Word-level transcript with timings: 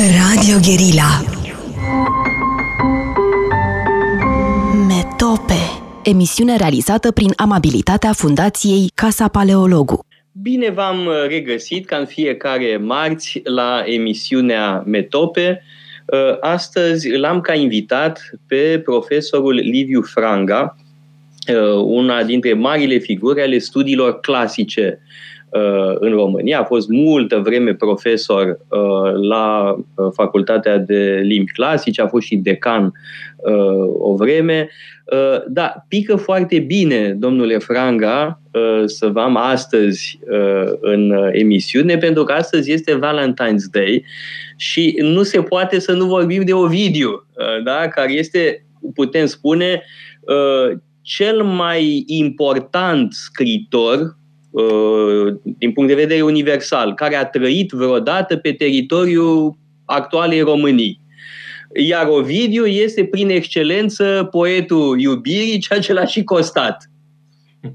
Radio 0.00 0.56
Guerilla. 0.64 1.08
Metope 4.88 5.54
Emisiune 6.02 6.56
realizată 6.56 7.12
prin 7.12 7.32
amabilitatea 7.36 8.12
Fundației 8.12 8.90
Casa 8.94 9.28
Paleologu. 9.28 10.06
Bine 10.32 10.70
v-am 10.70 11.08
regăsit 11.28 11.86
ca 11.86 11.96
în 11.96 12.06
fiecare 12.06 12.76
marți 12.76 13.40
la 13.44 13.82
emisiunea 13.86 14.82
Metope. 14.86 15.62
Astăzi 16.40 17.10
l-am 17.10 17.40
ca 17.40 17.54
invitat 17.54 18.30
pe 18.46 18.80
profesorul 18.84 19.54
Liviu 19.54 20.02
Franga, 20.02 20.76
una 21.84 22.22
dintre 22.22 22.54
marile 22.54 22.98
figuri 22.98 23.42
ale 23.42 23.58
studiilor 23.58 24.20
clasice 24.20 25.00
Uh, 25.00 25.29
în 25.98 26.10
România. 26.10 26.60
A 26.60 26.64
fost 26.64 26.88
multă 26.88 27.38
vreme 27.38 27.74
profesor 27.74 28.46
uh, 28.46 29.28
la 29.28 29.76
uh, 29.94 30.06
Facultatea 30.12 30.78
de 30.78 31.20
Limbi 31.22 31.52
Clasice, 31.52 32.02
a 32.02 32.06
fost 32.06 32.26
și 32.26 32.36
decan 32.36 32.92
o 33.98 34.14
vreme. 34.14 34.68
Da, 35.48 35.74
pică 35.88 36.16
foarte 36.16 36.58
bine, 36.58 37.16
domnule 37.18 37.58
Franga, 37.58 38.40
să 38.84 39.06
vă 39.06 39.20
am 39.20 39.36
astăzi 39.36 40.18
în 40.80 41.30
emisiune, 41.32 41.96
pentru 41.96 42.24
că 42.24 42.32
astăzi 42.32 42.72
este 42.72 42.98
Valentine's 42.98 43.70
Day 43.72 44.04
și 44.56 44.98
nu 45.02 45.22
se 45.22 45.42
poate 45.42 45.78
să 45.78 45.92
nu 45.92 46.06
vorbim 46.06 46.44
de 46.44 46.52
Ovidiu, 46.52 47.26
da? 47.64 47.88
care 47.88 48.12
este, 48.12 48.66
putem 48.94 49.26
spune, 49.26 49.82
cel 51.02 51.42
mai 51.42 52.04
important 52.06 53.12
scritor 53.12 53.98
Uh, 53.98 54.19
din 55.42 55.72
punct 55.72 55.88
de 55.88 55.94
vedere 55.94 56.22
universal, 56.22 56.94
care 56.94 57.14
a 57.14 57.24
trăit 57.24 57.70
vreodată 57.70 58.36
pe 58.36 58.52
teritoriul 58.52 59.56
actualei 59.84 60.40
Românii. 60.40 61.00
Iar 61.74 62.06
Ovidiu 62.06 62.66
este 62.66 63.04
prin 63.04 63.28
excelență 63.28 64.28
poetul 64.30 65.00
iubirii, 65.00 65.58
ceea 65.58 65.80
ce 65.80 65.92
l-a 65.92 66.04
și 66.04 66.24
costat. 66.24 66.90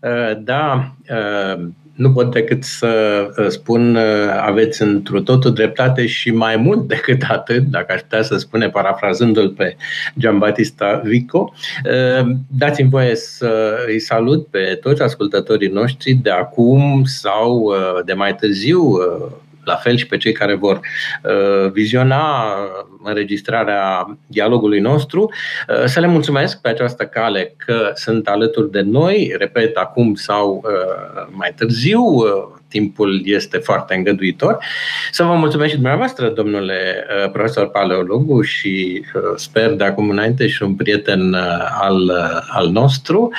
Uh, 0.00 0.42
da, 0.42 0.94
uh, 1.10 1.66
nu 1.94 2.12
pot 2.12 2.32
decât 2.32 2.64
să 2.64 3.24
uh, 3.38 3.46
spun 3.48 3.96
uh, 3.96 4.02
aveți 4.40 4.82
întru 4.82 5.22
totul 5.22 5.52
dreptate 5.52 6.06
și 6.06 6.30
mai 6.30 6.56
mult 6.56 6.88
decât 6.94 7.22
atât, 7.28 7.62
dacă 7.62 7.92
aș 7.92 8.00
putea 8.00 8.22
să 8.22 8.36
spune 8.36 8.68
parafrazându-l 8.68 9.50
pe 9.50 9.76
Giambattista 10.18 11.00
Vico. 11.04 11.52
Uh, 11.84 12.30
dați-mi 12.48 12.90
voie 12.90 13.16
să 13.16 13.76
îi 13.86 14.00
salut 14.00 14.46
pe 14.46 14.78
toți 14.80 15.02
ascultătorii 15.02 15.68
noștri 15.68 16.12
de 16.12 16.30
acum 16.30 17.02
sau 17.04 17.72
de 18.04 18.12
mai 18.12 18.34
târziu 18.34 18.98
la 19.64 19.74
fel 19.74 19.96
și 19.96 20.06
pe 20.06 20.16
cei 20.16 20.32
care 20.32 20.54
vor 20.54 20.80
uh, 21.22 21.70
viziona 21.72 22.54
înregistrarea 23.02 24.16
dialogului 24.26 24.80
nostru, 24.80 25.32
uh, 25.68 25.84
să 25.84 26.00
le 26.00 26.06
mulțumesc 26.06 26.60
pe 26.60 26.68
această 26.68 27.04
cale 27.04 27.54
că 27.56 27.90
sunt 27.94 28.28
alături 28.28 28.70
de 28.70 28.80
noi, 28.80 29.34
repet, 29.38 29.76
acum 29.76 30.14
sau 30.14 30.64
uh, 30.64 31.26
mai 31.30 31.52
târziu, 31.56 32.02
timpul 32.68 33.20
este 33.24 33.58
foarte 33.58 33.94
îngăduitor. 33.94 34.58
Să 35.10 35.22
vă 35.22 35.34
mulțumesc 35.34 35.68
și 35.68 35.76
dumneavoastră, 35.76 36.28
domnule 36.28 37.06
profesor 37.32 37.68
paleologu 37.68 38.42
și 38.42 39.04
sper 39.36 39.72
de 39.72 39.84
acum 39.84 40.10
înainte 40.10 40.46
și 40.46 40.62
un 40.62 40.74
prieten 40.74 41.34
al, 41.80 42.10
al 42.48 42.68
nostru 42.68 43.32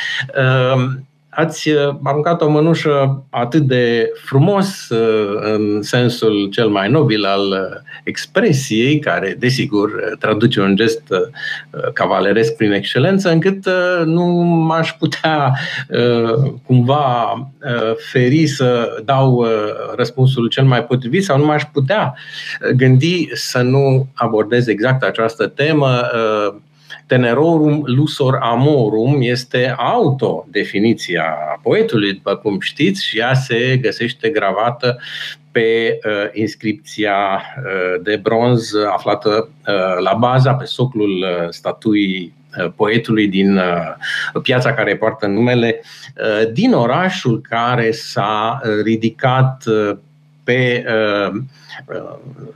ați 1.36 1.70
uh, 1.70 1.96
aruncat 2.04 2.42
o 2.42 2.50
mănușă 2.50 3.24
atât 3.30 3.62
de 3.62 4.12
frumos 4.24 4.90
uh, 4.90 5.40
în 5.42 5.82
sensul 5.82 6.50
cel 6.52 6.68
mai 6.68 6.90
nobil 6.90 7.26
al 7.26 7.48
uh, 7.48 7.82
expresiei, 8.04 9.00
care, 9.00 9.36
desigur, 9.40 10.16
traduce 10.20 10.62
un 10.62 10.76
gest 10.76 11.02
cavaleresc 11.94 12.56
prin 12.56 12.72
excelență, 12.72 13.32
încât 13.32 13.70
nu 14.06 14.26
m-aș 14.68 14.92
putea 14.92 15.54
cumva 16.66 17.38
feri 18.12 18.48
să 18.48 19.02
dau 19.06 19.46
răspunsul 19.96 20.48
cel 20.48 20.64
mai 20.64 20.84
potrivit 20.84 21.24
sau 21.24 21.38
nu 21.38 21.46
m-aș 21.46 21.64
putea 21.74 22.16
gândi 22.76 23.28
să 23.34 23.62
nu 23.62 24.08
abordez 24.14 24.68
exact 24.68 25.04
această 25.04 25.48
temă 25.48 26.02
Tenerorum 27.08 27.84
lusor 27.86 28.38
amorum 28.42 29.22
este 29.22 29.76
autodefiniția 29.78 31.24
poetului, 31.62 32.14
după 32.14 32.36
cum 32.36 32.60
știți, 32.60 33.06
și 33.06 33.20
ea 33.20 33.34
se 33.34 33.78
găsește 33.82 34.30
gravată 34.30 35.00
pe 35.52 36.00
uh, 36.06 36.30
inscripția 36.34 37.16
uh, 37.16 38.02
de 38.04 38.16
bronz 38.16 38.72
aflată 38.94 39.50
uh, 39.68 40.00
la 40.00 40.14
baza, 40.14 40.54
pe 40.54 40.66
soclul 40.66 41.10
uh, 41.10 41.50
statuii 41.50 42.34
uh, 42.58 42.72
poetului 42.76 43.28
din 43.28 43.58
uh, 43.58 44.42
piața 44.42 44.74
care 44.74 44.96
poartă 44.96 45.28
numele, 45.28 45.82
uh, 46.18 46.52
din 46.52 46.74
orașul 46.74 47.42
care 47.42 47.92
s-a 47.92 48.62
ridicat 48.84 49.64
uh, 49.66 49.98
pe 50.46 50.86
uh, 50.88 51.42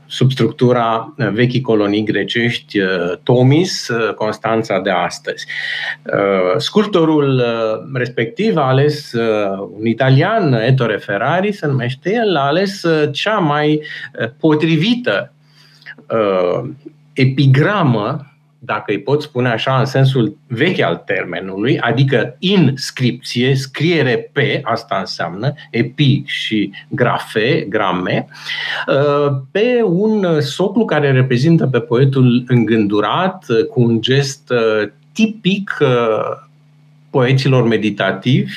sub 0.05 0.31
structura 0.31 1.13
vechii 1.33 1.61
colonii 1.61 2.03
grecești 2.03 2.79
uh, 2.79 2.87
Tomis, 3.23 3.87
uh, 3.87 4.13
Constanța 4.13 4.79
de 4.79 4.89
astăzi. 4.89 5.45
Sculptorul 6.57 7.43
respectiv 7.93 8.57
a 8.57 8.67
ales 8.67 9.13
un 9.77 9.85
italian, 9.85 10.53
Ettore 10.53 10.97
Ferrari 10.97 11.51
se 11.51 11.67
numește 11.67 12.13
el, 12.13 12.35
a 12.35 12.45
ales 12.45 12.85
cea 13.11 13.37
mai 13.37 13.81
potrivită 14.39 15.33
epigramă 17.13 18.28
dacă 18.59 18.91
îi 18.91 18.99
pot 18.99 19.21
spune 19.21 19.49
așa, 19.49 19.79
în 19.79 19.85
sensul 19.85 20.37
vechi 20.47 20.79
al 20.79 21.03
termenului, 21.05 21.79
adică 21.79 22.35
inscripție, 22.39 23.55
scriere 23.55 24.29
pe, 24.33 24.61
asta 24.63 24.95
înseamnă, 24.99 25.53
epi 25.71 26.23
și 26.25 26.71
grafe, 26.89 27.65
grame, 27.69 28.27
uh, 28.87 29.31
pe 29.51 29.81
un 29.83 30.41
soclu 30.41 30.85
care 30.85 31.11
reprezintă 31.11 31.67
pe 31.67 31.79
poetul 31.79 32.43
îngândurat, 32.47 33.45
uh, 33.49 33.65
cu 33.65 33.81
un 33.81 34.01
gest 34.01 34.49
uh, 34.49 34.89
tipic 35.11 35.77
poeților 37.09 37.63
meditativi, 37.63 38.53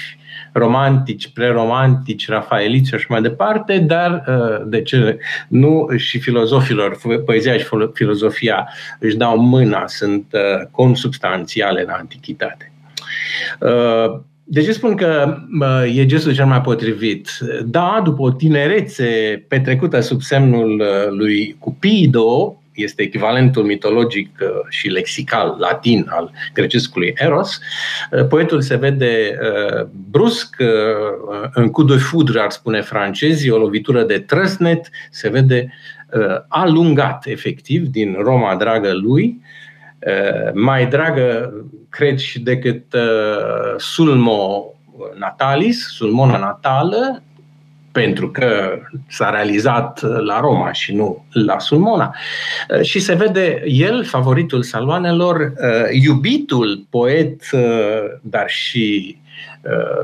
romantici, 0.53 1.29
preromantici, 1.29 2.29
rafaeliți 2.29 2.89
și 2.89 2.95
așa 2.95 3.07
mai 3.09 3.23
departe, 3.23 3.79
dar 3.79 4.25
uh, 4.29 4.67
de 4.67 4.83
ce 4.83 5.19
nu 5.49 5.89
și 5.97 6.19
filozofilor, 6.19 6.99
poezia 7.25 7.57
și 7.57 7.67
filozofia 7.93 8.69
își 8.99 9.17
dau 9.17 9.39
mâna, 9.39 9.87
sunt 9.87 10.27
uh, 10.33 10.67
consubstanțiale 10.71 11.83
în 11.83 11.91
antichitate. 11.91 12.73
Uh, 13.61 14.21
de 14.45 14.63
ce 14.63 14.73
spun 14.73 14.95
că 14.97 15.37
e 15.95 16.07
gestul 16.07 16.35
cel 16.35 16.47
mai 16.47 16.61
potrivit? 16.61 17.29
Da, 17.65 18.01
după 18.05 18.23
o 18.23 18.31
tinerețe 18.31 19.45
petrecută 19.49 20.01
sub 20.01 20.21
semnul 20.21 20.83
lui 21.11 21.57
Cupido, 21.59 22.62
este 22.75 23.03
echivalentul 23.03 23.65
mitologic 23.65 24.39
uh, 24.41 24.49
și 24.69 24.89
lexical 24.89 25.57
latin 25.59 26.07
al 26.09 26.31
grecescului 26.55 27.13
Eros, 27.17 27.61
uh, 28.11 28.27
poetul 28.27 28.61
se 28.61 28.77
vede 28.77 29.39
uh, 29.41 29.87
brusc, 30.11 30.57
în 31.55 31.69
coup 31.71 31.89
de 31.89 31.97
foudre, 31.97 32.41
ar 32.41 32.51
spune 32.51 32.81
francezii, 32.81 33.51
o 33.51 33.59
lovitură 33.59 34.03
de 34.03 34.19
trăsnet, 34.19 34.91
se 35.11 35.29
vede 35.29 35.73
alungat, 36.49 37.27
efectiv, 37.27 37.87
din 37.87 38.17
Roma 38.19 38.57
dragă 38.57 38.93
lui, 38.93 39.41
mai 40.55 40.87
dragă, 40.87 41.53
cred, 41.89 42.19
și 42.19 42.41
decât 42.41 42.85
sulmo 43.77 44.65
natalis, 45.19 45.87
sulmona 45.87 46.39
natală, 46.39 47.23
pentru 47.93 48.31
că 48.31 48.79
s-a 49.09 49.31
realizat 49.31 50.01
la 50.25 50.41
Roma 50.41 50.73
și 50.73 50.95
nu 50.95 51.25
la 51.33 51.59
Sulmona. 51.59 52.15
Uh, 52.69 52.81
și 52.81 52.99
se 52.99 53.15
vede 53.15 53.63
el, 53.67 54.05
favoritul 54.05 54.63
saloanelor, 54.63 55.37
uh, 55.41 56.03
iubitul 56.03 56.87
poet, 56.91 57.41
uh, 57.53 57.61
dar 58.23 58.49
și 58.49 59.17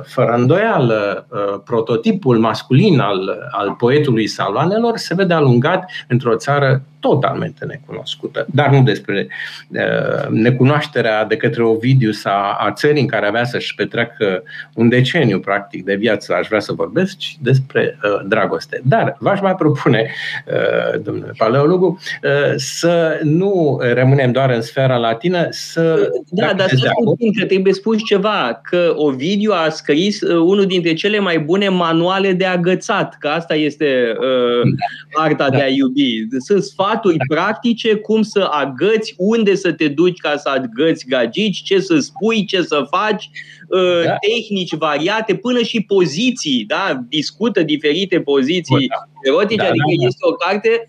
fără 0.03 0.33
îndoială, 0.33 1.27
prototipul 1.65 2.39
masculin 2.39 3.01
al, 3.01 3.49
al 3.51 3.75
poetului 3.79 4.27
saloanelor 4.27 4.97
se 4.97 5.15
vede 5.15 5.35
alungat 5.35 5.91
într-o 6.09 6.37
țară 6.37 6.83
totalmente 7.01 7.65
necunoscută. 7.65 8.47
Dar 8.55 8.71
nu 8.71 8.83
despre 8.83 9.29
uh, 9.69 10.29
necunoașterea 10.29 11.25
de 11.25 11.37
către 11.37 11.63
Ovidiu 11.63 12.11
a, 12.23 12.57
a 12.61 12.73
țării 12.73 13.01
în 13.01 13.07
care 13.07 13.27
avea 13.27 13.45
să-și 13.45 13.75
petreacă 13.75 14.43
un 14.75 14.89
deceniu, 14.89 15.41
practic, 15.41 15.85
de 15.85 15.95
viață, 15.95 16.35
aș 16.35 16.47
vrea 16.47 16.61
să 16.61 16.73
vorbesc, 16.73 17.17
ci 17.17 17.37
despre 17.41 17.99
uh, 18.03 18.27
dragoste. 18.27 18.81
Dar 18.85 19.17
v-aș 19.19 19.41
mai 19.41 19.55
propune, 19.55 20.11
uh, 20.47 21.01
domnule 21.03 21.33
paleologu, 21.37 21.99
uh, 22.23 22.55
să 22.57 23.21
nu 23.23 23.81
rămânem 23.95 24.33
doar 24.33 24.51
în 24.51 24.63
sfera 24.63 24.97
latină, 24.97 25.47
să... 25.51 26.11
Da, 26.29 26.53
dar 26.57 26.69
să 26.69 26.91
puțin 27.05 27.33
că 27.33 27.45
trebuie 27.45 27.73
spus 27.73 27.97
ceva, 28.05 28.61
că 28.63 28.93
Ovidiu 28.95 29.37
Ovidiu 29.39 29.53
a 29.53 29.69
scris 29.69 30.21
uh, 30.21 30.37
unul 30.37 30.67
dintre 30.67 30.95
cele 30.95 31.19
mai 31.19 31.39
bune 31.39 31.69
manuale 31.69 32.33
de 32.33 32.45
agățat, 32.45 33.17
că 33.19 33.29
asta 33.29 33.55
este 33.55 34.17
uh, 34.21 34.71
arta 35.13 35.51
da. 35.51 35.57
de 35.57 35.63
a 35.63 35.69
iubi. 35.69 36.27
Sunt 36.39 36.63
sfaturi 36.63 36.88
da. 36.95 37.35
practice 37.35 37.95
cum 37.95 38.23
să 38.23 38.49
agăți, 38.51 39.15
unde 39.17 39.55
să 39.55 39.73
te 39.73 39.89
duci 39.89 40.19
ca 40.19 40.37
să 40.37 40.49
agăți 40.49 41.07
gagici, 41.07 41.63
ce 41.63 41.81
să 41.81 41.99
spui, 41.99 42.45
ce 42.45 42.63
să 42.63 42.87
faci, 42.91 43.31
uh, 43.69 44.05
da. 44.05 44.15
tehnici 44.15 44.75
variate, 44.75 45.35
până 45.35 45.63
și 45.63 45.81
poziții, 45.81 46.65
da? 46.67 47.01
discută 47.09 47.63
diferite 47.63 48.21
poziții 48.21 48.89
da. 48.89 49.31
erotice, 49.31 49.63
da, 49.63 49.69
adică 49.69 49.85
da, 49.97 50.03
da. 50.03 50.07
este 50.07 50.27
o 50.27 50.33
carte 50.33 50.89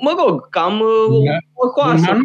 mă 0.00 0.14
rog, 0.26 0.48
cam 0.48 0.80
uh, 0.80 1.24
da. 1.24 1.36
porcoasă, 1.54 2.18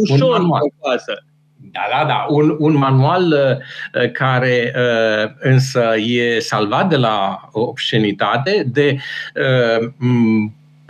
ușor 0.00 0.38
porcoasă. 0.38 1.24
Da, 1.72 1.80
da, 1.90 2.06
da. 2.06 2.26
Un, 2.28 2.56
un 2.58 2.76
manual 2.76 3.26
uh, 3.32 4.10
care 4.12 4.72
uh, 4.76 5.30
însă 5.38 5.94
e 5.96 6.38
salvat 6.38 6.88
de 6.88 6.96
la 6.96 7.48
obscenitate, 7.52 8.68
de 8.72 8.96
uh, 9.34 9.88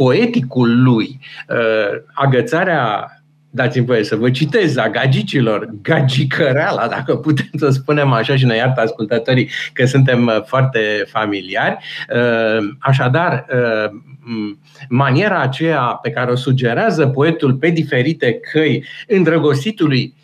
poeticul 0.00 0.82
lui. 0.82 1.20
Uh, 1.48 2.02
agățarea 2.12 3.10
dați-mi 3.50 3.86
voie 3.86 4.04
să 4.04 4.16
vă 4.16 4.30
citez, 4.30 4.76
a 4.76 4.88
gagicilor, 4.88 5.70
gagicăreala, 5.82 6.88
dacă 6.88 7.16
putem 7.16 7.50
să 7.56 7.70
spunem 7.70 8.12
așa 8.12 8.36
și 8.36 8.44
ne 8.44 8.56
iartă 8.56 8.80
ascultătorii 8.80 9.50
că 9.72 9.84
suntem 9.84 10.26
uh, 10.26 10.42
foarte 10.44 10.80
familiari. 11.06 11.76
Uh, 12.14 12.68
așadar, 12.78 13.46
uh, 13.52 13.90
maniera 14.88 15.40
aceea 15.40 15.80
pe 15.80 16.10
care 16.10 16.30
o 16.30 16.36
sugerează 16.36 17.06
poetul 17.06 17.54
pe 17.54 17.68
diferite 17.68 18.40
căi 18.52 18.84
îndrăgostitului 19.06 20.02
Uh, 20.02 20.19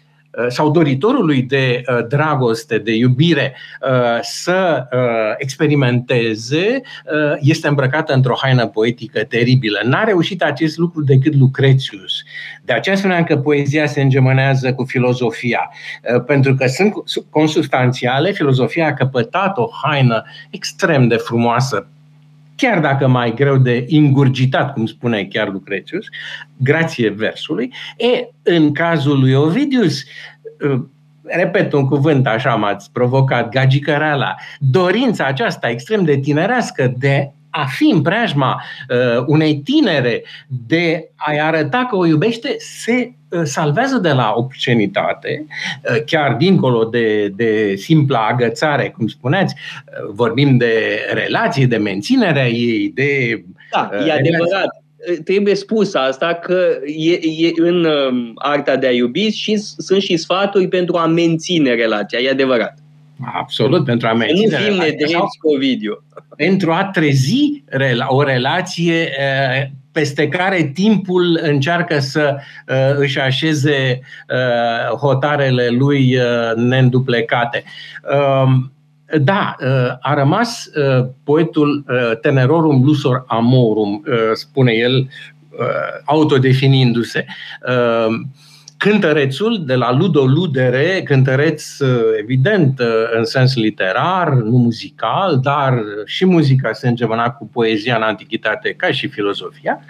sau 0.48 0.70
doritorului 0.70 1.42
de 1.42 1.82
uh, 1.86 2.06
dragoste, 2.08 2.78
de 2.78 2.94
iubire, 2.94 3.56
uh, 3.80 4.18
să 4.20 4.86
experimenteze, 5.36 6.80
este 7.40 7.68
îmbrăcată 7.68 8.12
într-o 8.12 8.36
haină 8.42 8.66
poetică 8.66 9.24
teribilă. 9.24 9.80
N-a 9.84 10.04
reușit 10.04 10.42
acest 10.42 10.76
lucru 10.76 11.02
decât 11.02 11.34
Lucrețius. 11.34 12.22
De 12.64 12.72
aceea 12.72 12.96
spuneam 12.96 13.24
că 13.24 13.36
poezia 13.36 13.86
se 13.86 14.00
îngemânează 14.00 14.74
cu 14.74 14.84
filozofia. 14.84 15.70
Pentru 16.26 16.54
că 16.54 16.66
sunt 16.66 16.92
consubstanțiale, 17.30 18.32
filozofia 18.32 18.86
a 18.86 18.94
căpătat 18.94 19.58
o 19.58 19.68
haină 19.82 20.24
extrem 20.50 21.08
de 21.08 21.16
frumoasă 21.16 21.88
chiar 22.56 22.80
dacă 22.80 23.06
mai 23.06 23.34
greu 23.34 23.56
de 23.56 23.84
ingurgitat, 23.88 24.72
cum 24.72 24.86
spune 24.86 25.24
chiar 25.24 25.48
Lucretius, 25.48 26.06
grație 26.56 27.08
versului, 27.08 27.72
e, 27.96 28.28
în 28.42 28.72
cazul 28.72 29.20
lui 29.20 29.34
Ovidius, 29.34 30.02
uh, 30.70 30.80
repet 31.22 31.72
un 31.72 31.86
cuvânt, 31.86 32.26
așa 32.26 32.54
m-ați 32.54 32.92
provocat, 32.92 33.48
gagicăreala, 33.48 34.34
dorința 34.58 35.24
aceasta 35.24 35.68
extrem 35.68 36.04
de 36.04 36.18
tinerească 36.18 36.94
de 36.96 37.30
a 37.56 37.64
fi 37.64 37.90
în 37.90 38.02
preajma 38.02 38.62
uh, 38.88 39.24
unei 39.26 39.56
tinere, 39.56 40.24
de 40.66 41.08
a-i 41.16 41.40
arăta 41.40 41.86
că 41.90 41.96
o 41.96 42.06
iubește, 42.06 42.54
se 42.58 43.12
uh, 43.28 43.40
salvează 43.44 43.98
de 43.98 44.10
la 44.10 44.32
obscenitate, 44.36 45.46
uh, 45.90 46.02
chiar 46.06 46.34
dincolo 46.34 46.84
de, 46.84 47.28
de 47.28 47.74
simpla 47.76 48.26
agățare, 48.26 48.94
cum 48.96 49.06
spuneați, 49.06 49.54
uh, 49.54 50.10
vorbim 50.12 50.56
de 50.56 51.00
relații, 51.12 51.66
de 51.66 51.76
menținerea 51.76 52.48
ei, 52.48 52.90
de. 52.94 53.42
Da, 53.72 53.90
uh, 53.92 54.06
e 54.06 54.12
adevărat 54.12 54.84
trebuie 55.24 55.54
spus 55.54 55.94
asta 55.94 56.34
că 56.34 56.78
e, 56.86 57.12
e 57.46 57.52
în 57.56 57.84
um, 57.84 58.32
arta 58.34 58.76
de 58.76 58.86
a 58.86 58.92
iubi 58.92 59.28
și 59.28 59.56
sunt 59.56 60.02
și 60.02 60.16
sfaturi 60.16 60.68
pentru 60.68 60.96
a 60.96 61.06
menține 61.06 61.74
relația, 61.74 62.18
e 62.18 62.30
adevărat. 62.30 62.85
Absolut, 63.24 63.84
pentru 63.84 64.08
a 64.08 64.12
menține. 64.12 64.58
Nu 64.58 64.64
fim 64.64 64.74
nedrepti 64.74 65.38
cu 65.40 65.54
Ovidiu. 65.54 66.02
Pentru 66.36 66.72
a 66.72 66.84
trezi 66.84 67.64
o 68.06 68.22
relație 68.22 69.10
peste 69.92 70.28
care 70.28 70.70
timpul 70.74 71.38
încearcă 71.42 71.98
să 71.98 72.36
își 72.96 73.20
așeze 73.20 74.00
hotarele 75.00 75.68
lui 75.68 76.18
neînduplecate. 76.56 77.64
Um, 78.44 78.72
da, 79.20 79.56
a 80.00 80.14
rămas 80.14 80.70
poetul 81.24 81.84
Tenerorum 82.20 82.84
Lusor 82.84 83.24
Amorum, 83.26 84.02
spune 84.34 84.72
el, 84.72 85.08
autodefinindu-se 86.04 87.26
cântărețul 88.76 89.64
de 89.64 89.74
la 89.74 89.92
Ludo 89.92 90.24
Ludere, 90.24 91.02
cântăreț 91.04 91.78
uh, 91.78 92.00
evident 92.20 92.80
uh, 92.80 92.86
în 93.16 93.24
sens 93.24 93.54
literar, 93.54 94.32
nu 94.32 94.56
muzical, 94.56 95.38
dar 95.42 95.82
și 96.04 96.24
muzica 96.24 96.72
se 96.72 96.88
îngemăna 96.88 97.30
cu 97.30 97.48
poezia 97.52 97.96
în 97.96 98.02
antichitate 98.02 98.72
ca 98.72 98.90
și 98.90 99.08
filozofia 99.08 99.80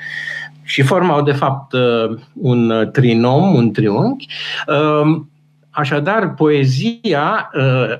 și 0.62 0.82
formau 0.82 1.22
de 1.22 1.32
fapt 1.32 1.72
uh, 1.72 2.18
un 2.34 2.88
trinom, 2.92 3.54
un 3.54 3.72
triunghi. 3.72 4.26
Um, 4.66 5.30
așadar, 5.70 6.34
poezia 6.34 7.50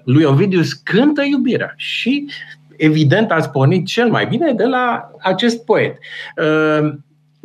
lui 0.05 0.25
Ovidius 0.25 0.73
cântă 0.73 1.23
iubirea 1.23 1.75
și 1.77 2.27
evident 2.77 3.31
ați 3.31 3.51
pornit 3.51 3.87
cel 3.87 4.11
mai 4.11 4.27
bine 4.27 4.53
de 4.53 4.65
la 4.65 5.11
acest 5.21 5.65
poet. 5.65 5.99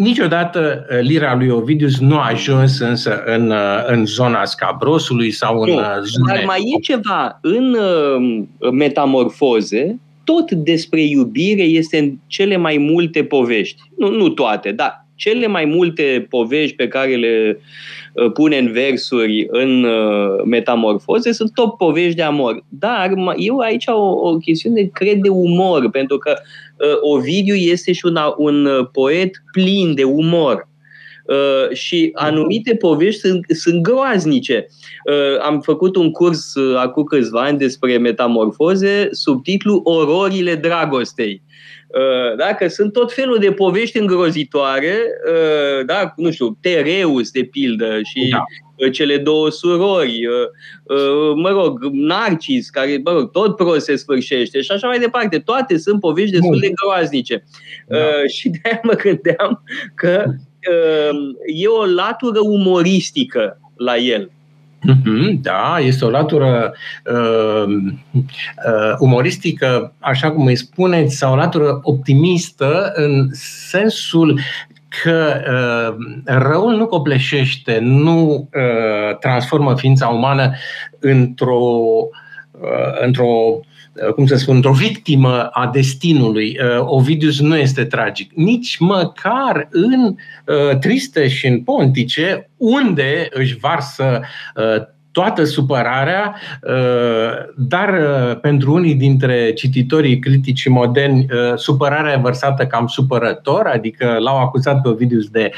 Niciodată 0.01 0.85
uh, 0.89 0.99
lira 1.01 1.35
lui 1.35 1.49
Ovidius 1.49 1.99
nu 1.99 2.17
a 2.17 2.27
ajuns 2.27 2.79
însă 2.79 3.23
în, 3.25 3.49
uh, 3.49 3.83
în 3.85 4.05
zona 4.05 4.45
scabrosului 4.45 5.31
sau 5.31 5.59
în 5.59 5.69
nu, 5.69 5.77
uh, 5.77 5.83
zone... 6.03 6.33
Dar 6.33 6.43
mai 6.45 6.59
e 6.59 6.79
ceva. 6.79 7.39
În 7.41 7.77
metamorfoze, 8.71 9.99
tot 10.23 10.51
despre 10.51 11.01
iubire 11.01 11.61
este 11.61 11.97
în 11.97 12.13
cele 12.27 12.57
mai 12.57 12.77
multe 12.77 13.23
povești. 13.23 13.81
Nu, 13.97 14.11
nu 14.11 14.29
toate, 14.29 14.71
dar 14.71 15.00
cele 15.21 15.47
mai 15.47 15.65
multe 15.65 16.25
povești 16.29 16.75
pe 16.75 16.87
care 16.87 17.15
le 17.15 17.59
uh, 18.13 18.31
pune 18.31 18.57
în 18.57 18.71
versuri 18.71 19.47
în 19.49 19.83
uh, 19.83 20.43
metamorfoze 20.45 21.31
sunt 21.31 21.53
tot 21.53 21.77
povești 21.77 22.15
de 22.15 22.21
amor. 22.21 22.63
Dar 22.69 23.13
eu 23.37 23.57
aici 23.57 23.83
o, 23.87 24.29
o 24.29 24.37
chestiune 24.37 24.89
cred 24.93 25.17
de 25.17 25.29
umor, 25.29 25.89
pentru 25.89 26.17
că 26.17 26.33
uh, 26.37 26.97
Ovidiu 27.01 27.55
este 27.55 27.91
și 27.91 28.05
un, 28.05 28.17
un 28.37 28.89
poet 28.91 29.31
plin 29.51 29.95
de 29.95 30.03
umor. 30.03 30.69
Uh, 31.25 31.75
și 31.75 32.11
anumite 32.13 32.75
povești 32.75 33.19
sunt, 33.19 33.45
sunt 33.47 33.81
groaznice. 33.81 34.67
Uh, 35.05 35.41
am 35.41 35.59
făcut 35.59 35.95
un 35.95 36.11
curs 36.11 36.55
uh, 36.55 36.77
acum 36.77 37.03
câțiva 37.03 37.41
ani 37.41 37.57
despre 37.57 37.97
metamorfoze, 37.97 39.07
subtitlu 39.11 39.81
Ororile 39.83 40.55
dragostei. 40.55 41.41
Uh, 41.45 41.51
da? 42.37 42.53
Că 42.53 42.67
sunt 42.67 42.93
tot 42.93 43.13
felul 43.13 43.37
de 43.37 43.51
povești 43.51 43.97
îngrozitoare, 43.97 44.95
uh, 45.31 45.85
da? 45.85 46.13
nu 46.15 46.31
știu, 46.31 46.57
Tereus, 46.61 47.31
de 47.31 47.43
pildă, 47.43 47.99
și 48.03 48.29
da 48.29 48.43
uh, 48.85 48.91
cele 48.91 49.17
două 49.17 49.49
surori, 49.49 50.19
mă 51.35 51.49
rog, 51.49 51.83
Narcis, 51.91 52.69
care, 52.69 53.01
mă 53.03 53.11
rog, 53.11 53.31
tot 53.31 53.55
prost 53.55 53.85
se 53.85 53.95
sfârșește 53.95 54.61
și 54.61 54.71
așa 54.71 54.87
mai 54.87 54.99
departe. 54.99 55.39
Toate 55.39 55.77
sunt 55.77 55.99
povești 55.99 56.31
destul 56.31 56.59
de 56.59 56.71
groaznice. 56.73 57.43
Da. 57.87 57.97
Și 58.27 58.49
de-aia 58.49 58.79
mă 58.83 58.93
gândeam 58.93 59.63
că 59.95 60.23
e 61.45 61.67
o 61.67 61.85
latură 61.85 62.39
umoristică 62.39 63.59
la 63.75 63.97
el. 63.97 64.31
Mhm, 64.83 65.41
da, 65.41 65.77
este 65.79 66.05
o 66.05 66.09
latură 66.09 66.73
uh, 67.05 67.73
uh, 68.11 68.95
umoristică, 68.99 69.93
așa 69.99 70.31
cum 70.31 70.45
îi 70.45 70.55
spuneți, 70.55 71.15
sau 71.15 71.33
o 71.33 71.35
latură 71.35 71.79
optimistă 71.83 72.91
în 72.95 73.29
sensul 73.69 74.39
că 75.03 75.41
uh, 75.47 75.95
răul 76.25 76.75
nu 76.75 76.87
copleșește, 76.87 77.79
nu 77.81 78.49
uh, 78.53 79.17
transformă 79.19 79.75
ființa 79.75 80.07
umană 80.07 80.53
într-o, 80.99 81.81
uh, 82.51 83.01
într-o 83.01 83.59
Uh, 83.61 83.70
cum 84.15 84.25
să 84.25 84.35
spun, 84.35 84.55
într-o 84.55 84.71
victimă 84.71 85.45
a 85.45 85.69
destinului. 85.73 86.57
Uh, 86.59 86.85
Ovidius 86.85 87.39
nu 87.39 87.57
este 87.57 87.85
tragic. 87.85 88.31
Nici 88.35 88.77
măcar 88.77 89.67
în 89.71 90.03
uh, 90.45 90.77
Triste 90.79 91.27
și 91.27 91.47
în 91.47 91.63
Pontice, 91.63 92.49
unde 92.57 93.27
își 93.31 93.57
varsă 93.57 94.21
toată 95.11 95.43
supărarea, 95.43 96.35
uh, 96.61 97.53
dar 97.55 97.89
uh, 97.89 98.39
pentru 98.39 98.73
unii 98.73 98.95
dintre 98.95 99.53
cititorii 99.53 100.19
critici 100.19 100.67
moderni, 100.67 101.25
uh, 101.31 101.57
supărarea 101.57 102.13
e 102.13 102.19
vărsată 102.21 102.65
cam 102.65 102.87
supărător, 102.87 103.65
adică 103.65 104.17
l-au 104.19 104.37
acuzat 104.37 104.81
pe 104.81 104.89
Ovidius 104.89 105.27
de 105.27 105.51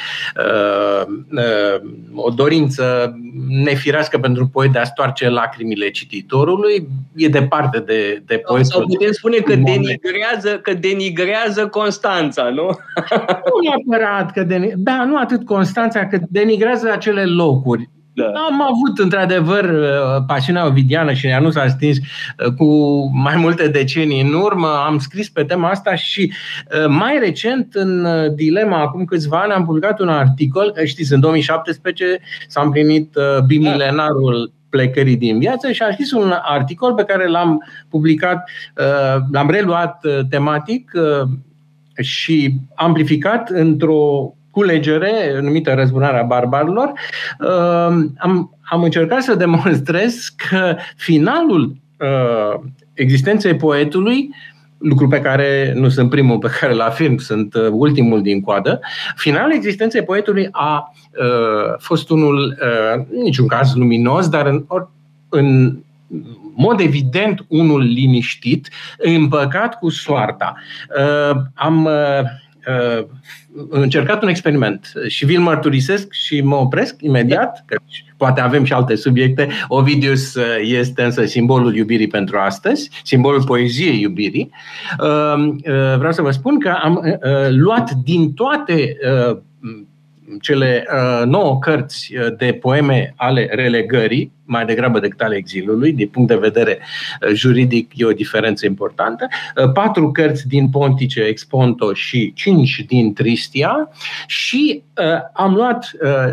o 2.15 2.29
dorință 2.29 3.15
nefirească 3.47 4.17
pentru 4.17 4.47
poet 4.47 4.71
de 4.71 4.79
a 4.79 4.83
stoarce 4.83 5.29
lacrimile 5.29 5.89
cititorului. 5.89 6.87
E 7.15 7.27
departe 7.27 7.79
de, 7.79 8.23
de 8.25 8.35
poetul. 8.35 8.65
Sau 8.65 8.85
putem 8.85 9.11
spune 9.11 9.37
că 9.37 9.55
denigrează, 9.55 10.59
că 10.61 10.73
denigrează 10.73 11.67
Constanța, 11.67 12.43
nu? 12.43 12.65
Nu 13.45 13.85
neapărat 13.89 14.31
că 14.31 14.43
denigrează, 14.43 14.81
da, 14.83 15.05
nu 15.05 15.17
atât 15.17 15.45
Constanța, 15.45 16.07
cât 16.07 16.21
denigrează 16.29 16.91
acele 16.91 17.25
locuri 17.25 17.89
da. 18.13 18.25
Am 18.25 18.61
avut, 18.61 18.97
într-adevăr, 18.97 19.63
uh, 19.63 20.23
pasiunea 20.27 20.65
ovidiană 20.65 21.13
și 21.13 21.27
ea 21.27 21.39
nu 21.39 21.49
s-a 21.49 21.67
stins 21.67 21.97
uh, 21.97 22.53
cu 22.57 22.65
mai 23.13 23.35
multe 23.35 23.67
decenii 23.67 24.21
în 24.21 24.33
urmă. 24.33 24.67
Am 24.85 24.97
scris 24.97 25.29
pe 25.29 25.43
tema 25.43 25.69
asta 25.69 25.95
și 25.95 26.31
uh, 26.31 26.87
mai 26.87 27.19
recent, 27.19 27.73
în 27.73 28.07
Dilema, 28.35 28.81
acum 28.81 29.05
câțiva 29.05 29.39
ani, 29.39 29.51
am 29.51 29.65
publicat 29.65 29.99
un 29.99 30.07
articol. 30.07 30.73
Știți, 30.83 31.13
în 31.13 31.19
2017 31.19 32.19
s-a 32.47 32.61
împlinit 32.61 33.17
bimilenarul 33.45 34.51
plecării 34.69 35.17
din 35.17 35.39
viață 35.39 35.71
și 35.71 35.81
am 35.81 35.91
scris 35.91 36.11
un 36.11 36.33
articol 36.41 36.93
pe 36.93 37.03
care 37.03 37.27
l-am 37.27 37.63
publicat, 37.89 38.49
l-am 39.31 39.49
reluat 39.49 40.05
tematic 40.29 40.91
și 42.01 42.55
amplificat 42.75 43.49
într-o 43.49 44.33
culegere 44.53 45.39
numită 45.41 45.73
Răzbunarea 45.73 46.23
barbarilor, 46.23 46.91
uh, 47.39 48.05
am, 48.17 48.57
am 48.61 48.83
încercat 48.83 49.21
să 49.21 49.35
demonstrez 49.35 50.27
că 50.49 50.75
finalul 50.95 51.75
uh, 51.99 52.59
existenței 52.93 53.55
poetului 53.55 54.29
lucru 54.77 55.07
pe 55.07 55.21
care 55.21 55.73
nu 55.75 55.89
sunt 55.89 56.09
primul 56.09 56.37
pe 56.37 56.49
care 56.59 56.73
îl 56.73 56.81
afirm, 56.81 57.17
sunt 57.17 57.53
uh, 57.53 57.67
ultimul 57.71 58.21
din 58.21 58.41
coadă. 58.41 58.79
Finalul 59.15 59.53
existenței 59.53 60.03
poetului 60.03 60.47
a 60.51 60.93
uh, 61.19 61.73
fost 61.77 62.09
unul, 62.09 62.57
uh, 62.61 63.05
niciun 63.23 63.47
caz 63.47 63.75
luminos, 63.75 64.29
dar 64.29 64.45
în, 64.45 64.65
în 65.29 65.77
mod 66.55 66.79
evident 66.79 67.45
unul 67.47 67.81
liniștit, 67.81 68.69
împăcat 68.97 69.77
cu 69.79 69.89
soarta. 69.89 70.55
Uh, 70.97 71.35
am 71.53 71.85
uh, 71.85 71.91
uh 72.67 73.05
încercat 73.69 74.21
un 74.21 74.27
experiment 74.27 74.91
și 75.07 75.25
vi-l 75.25 75.41
mărturisesc 75.41 76.11
și 76.11 76.41
mă 76.41 76.55
opresc 76.55 76.95
imediat, 77.01 77.63
că 77.65 77.77
poate 78.17 78.41
avem 78.41 78.63
și 78.63 78.73
alte 78.73 78.95
subiecte. 78.95 79.47
Ovidius 79.67 80.35
uh, 80.35 80.43
este 80.61 81.03
însă 81.03 81.25
simbolul 81.25 81.75
iubirii 81.75 82.07
pentru 82.07 82.37
astăzi, 82.37 82.89
simbolul 83.03 83.43
poeziei 83.43 84.01
iubirii. 84.01 84.49
Uh, 84.99 85.47
uh, 85.47 85.97
vreau 85.97 86.11
să 86.11 86.21
vă 86.21 86.31
spun 86.31 86.59
că 86.59 86.69
am 86.83 87.19
luat 87.49 87.91
din 87.91 88.33
toate 88.33 88.97
cele 90.41 90.85
uh, 90.93 91.25
nouă 91.25 91.59
cărți 91.59 92.15
uh, 92.15 92.35
de 92.37 92.53
poeme 92.53 93.13
ale 93.15 93.49
relegării, 93.51 94.31
mai 94.45 94.65
degrabă 94.65 94.99
decât 94.99 95.21
ale 95.21 95.35
exilului, 95.35 95.93
din 95.93 96.07
punct 96.07 96.27
de 96.27 96.35
vedere 96.35 96.79
uh, 96.79 97.33
juridic 97.33 97.91
e 97.95 98.05
o 98.05 98.11
diferență 98.11 98.65
importantă, 98.65 99.27
uh, 99.55 99.71
patru 99.71 100.11
cărți 100.11 100.47
din 100.47 100.69
Pontice, 100.69 101.21
Exponto 101.21 101.93
și 101.93 102.33
cinci 102.33 102.85
din 102.87 103.13
Tristia 103.13 103.89
și 104.27 104.83
uh, 104.97 105.19
am 105.33 105.53
luat 105.53 105.91
uh, 106.01 106.31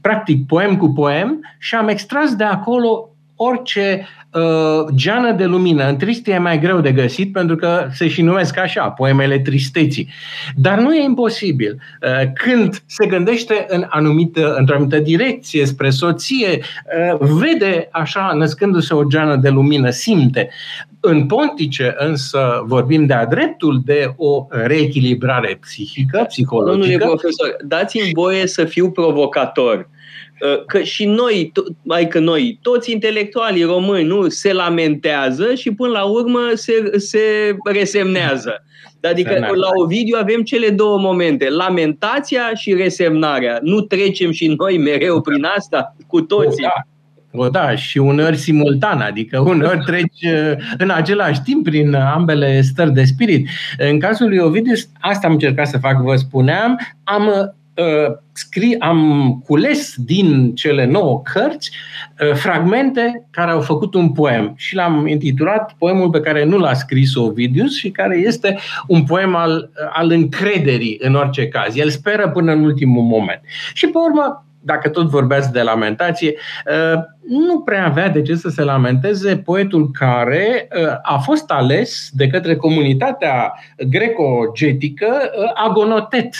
practic 0.00 0.46
poem 0.46 0.76
cu 0.76 0.88
poem 0.88 1.40
și 1.58 1.74
am 1.74 1.88
extras 1.88 2.34
de 2.34 2.44
acolo 2.44 3.13
orice 3.36 4.08
uh, 4.32 4.86
geană 4.94 5.32
de 5.32 5.44
lumină. 5.44 5.88
În 5.88 5.96
tristie 5.96 6.32
e 6.32 6.38
mai 6.38 6.58
greu 6.58 6.80
de 6.80 6.92
găsit 6.92 7.32
pentru 7.32 7.56
că 7.56 7.88
se 7.92 8.08
și 8.08 8.22
numesc 8.22 8.58
așa, 8.58 8.88
poemele 8.88 9.38
tristeții. 9.38 10.08
Dar 10.56 10.78
nu 10.78 10.94
e 10.94 11.02
imposibil. 11.02 11.78
Uh, 12.02 12.32
când 12.34 12.82
se 12.86 13.06
gândește 13.06 13.64
în 13.68 13.86
anumită, 13.88 14.54
într-o 14.54 14.74
anumită 14.74 14.98
direcție, 14.98 15.66
spre 15.66 15.90
soție, 15.90 16.48
uh, 16.50 17.18
vede 17.18 17.88
așa, 17.90 18.32
născându-se 18.36 18.94
o 18.94 19.04
geană 19.04 19.36
de 19.36 19.48
lumină, 19.48 19.90
simte. 19.90 20.50
În 21.00 21.26
pontice, 21.26 21.94
însă, 21.98 22.62
vorbim 22.66 23.06
de-a 23.06 23.26
dreptul 23.26 23.82
de 23.84 24.12
o 24.16 24.46
reechilibrare 24.48 25.58
psihică, 25.60 26.24
psihologică. 26.28 26.78
Domnule 26.78 26.96
profesor, 26.96 27.56
dați-mi 27.66 28.10
voie 28.12 28.46
să 28.46 28.64
fiu 28.64 28.90
provocator. 28.90 29.88
Uh, 30.40 30.64
că 30.64 30.80
și 30.80 31.04
noi, 31.04 31.52
mai 31.82 32.08
că 32.08 32.18
noi, 32.18 32.58
toți 32.62 32.92
intelectualii 32.92 33.62
români, 33.62 34.06
nu, 34.06 34.28
se 34.28 34.52
lamentează 34.52 35.54
și 35.54 35.74
până 35.74 35.92
la 35.92 36.04
urmă 36.04 36.40
se, 36.54 36.92
se 36.96 37.20
resemnează. 37.64 38.64
Adică 39.02 39.38
la 39.54 39.68
Ovidiu 39.82 40.16
avem 40.20 40.42
cele 40.42 40.70
două 40.70 40.98
momente, 40.98 41.48
lamentația 41.50 42.54
și 42.54 42.74
resemnarea. 42.74 43.58
Nu 43.62 43.80
trecem 43.80 44.30
și 44.30 44.54
noi 44.58 44.78
mereu 44.78 45.20
prin 45.20 45.44
asta 45.56 45.96
cu 46.06 46.20
toții. 46.20 46.64
O, 46.64 46.68
da. 46.68 47.44
O, 47.44 47.48
da, 47.48 47.74
și 47.76 47.98
uneori 47.98 48.36
simultan, 48.36 49.00
adică 49.00 49.40
uneori 49.40 49.84
treci 49.86 50.22
uh, 50.22 50.52
în 50.78 50.90
același 50.90 51.42
timp 51.42 51.64
prin 51.64 51.94
ambele 51.94 52.60
stări 52.60 52.92
de 52.92 53.04
spirit. 53.04 53.48
În 53.78 53.98
cazul 53.98 54.28
lui 54.28 54.38
Ovidiu, 54.38 54.72
asta 55.00 55.26
am 55.26 55.32
încercat 55.32 55.66
să 55.66 55.78
fac, 55.78 56.02
vă 56.02 56.16
spuneam, 56.16 56.78
am 57.04 57.26
Uh, 57.26 57.48
scri, 58.32 58.78
am 58.78 59.42
cules 59.46 59.94
din 59.96 60.54
cele 60.54 60.84
nouă 60.84 61.22
cărți 61.22 61.70
uh, 62.20 62.32
fragmente 62.34 63.26
care 63.30 63.50
au 63.50 63.60
făcut 63.60 63.94
un 63.94 64.12
poem 64.12 64.52
și 64.56 64.74
l-am 64.74 65.06
intitulat 65.06 65.74
poemul 65.78 66.10
pe 66.10 66.20
care 66.20 66.44
nu 66.44 66.58
l-a 66.58 66.72
scris 66.72 67.14
Ovidius 67.14 67.76
și 67.76 67.90
care 67.90 68.16
este 68.16 68.58
un 68.86 69.04
poem 69.04 69.34
al, 69.34 69.70
al 69.92 70.10
încrederii 70.10 70.98
în 71.00 71.14
orice 71.14 71.48
caz. 71.48 71.76
El 71.76 71.88
speră 71.88 72.28
până 72.28 72.52
în 72.52 72.64
ultimul 72.64 73.02
moment. 73.02 73.40
Și 73.72 73.86
pe 73.86 73.98
urmă, 73.98 74.44
dacă 74.60 74.88
tot 74.88 75.08
vorbeați 75.08 75.52
de 75.52 75.62
lamentație, 75.62 76.34
uh, 76.66 77.02
nu 77.28 77.60
prea 77.60 77.86
avea 77.86 78.08
de 78.08 78.22
ce 78.22 78.34
să 78.34 78.48
se 78.48 78.62
lamenteze 78.62 79.36
poetul 79.36 79.90
care 79.90 80.68
a 81.02 81.18
fost 81.18 81.50
ales 81.50 82.08
de 82.12 82.26
către 82.26 82.56
comunitatea 82.56 83.52
greco-getică 83.88 85.30
agonotet 85.54 86.34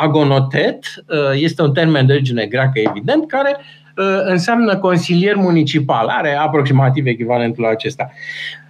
agonotet 0.00 0.84
uh, 1.08 1.16
este 1.34 1.62
un 1.62 1.72
termen 1.72 2.06
de 2.06 2.12
origine 2.12 2.46
greacă, 2.46 2.80
evident, 2.88 3.28
care 3.28 3.56
uh, 3.58 4.20
înseamnă 4.24 4.76
consilier 4.76 5.34
municipal. 5.34 6.06
Are 6.08 6.34
aproximativ 6.34 7.06
echivalentul 7.06 7.66
acesta. 7.66 8.10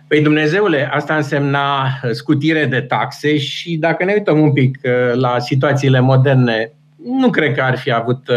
Păi 0.08 0.22
Dumnezeule, 0.22 0.90
asta 0.92 1.16
însemna 1.16 1.82
uh, 1.82 2.10
scutire 2.10 2.64
de 2.64 2.80
taxe 2.80 3.38
și 3.38 3.76
dacă 3.76 4.04
ne 4.04 4.12
uităm 4.12 4.40
un 4.40 4.52
pic 4.52 4.78
la 5.12 5.38
situațiile 5.38 6.00
moderne, 6.00 6.72
nu 7.04 7.30
cred 7.30 7.54
că 7.54 7.62
ar 7.62 7.76
fi 7.76 7.92
avut 7.92 8.28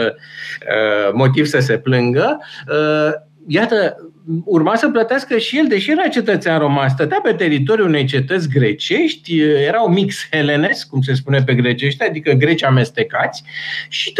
motiv 1.13 1.45
să 1.45 1.59
se 1.59 1.77
plângă. 1.77 2.39
Iată, 3.47 3.95
urma 4.45 4.75
să 4.75 4.89
plătească 4.89 5.37
și 5.37 5.57
el, 5.57 5.67
deși 5.67 5.91
era 5.91 6.07
cetățean 6.07 6.59
roman, 6.59 6.89
stătea 6.89 7.19
pe 7.23 7.33
teritoriul 7.33 7.87
unei 7.87 8.05
cetăți 8.05 8.49
grecești, 8.49 9.39
era 9.39 9.81
un 9.81 9.93
mix 9.93 10.27
helenesc, 10.31 10.87
cum 10.87 11.01
se 11.01 11.13
spune 11.13 11.43
pe 11.43 11.53
grecești, 11.53 12.03
adică 12.03 12.31
greci 12.31 12.63
amestecați, 12.63 13.43
și 13.89 14.13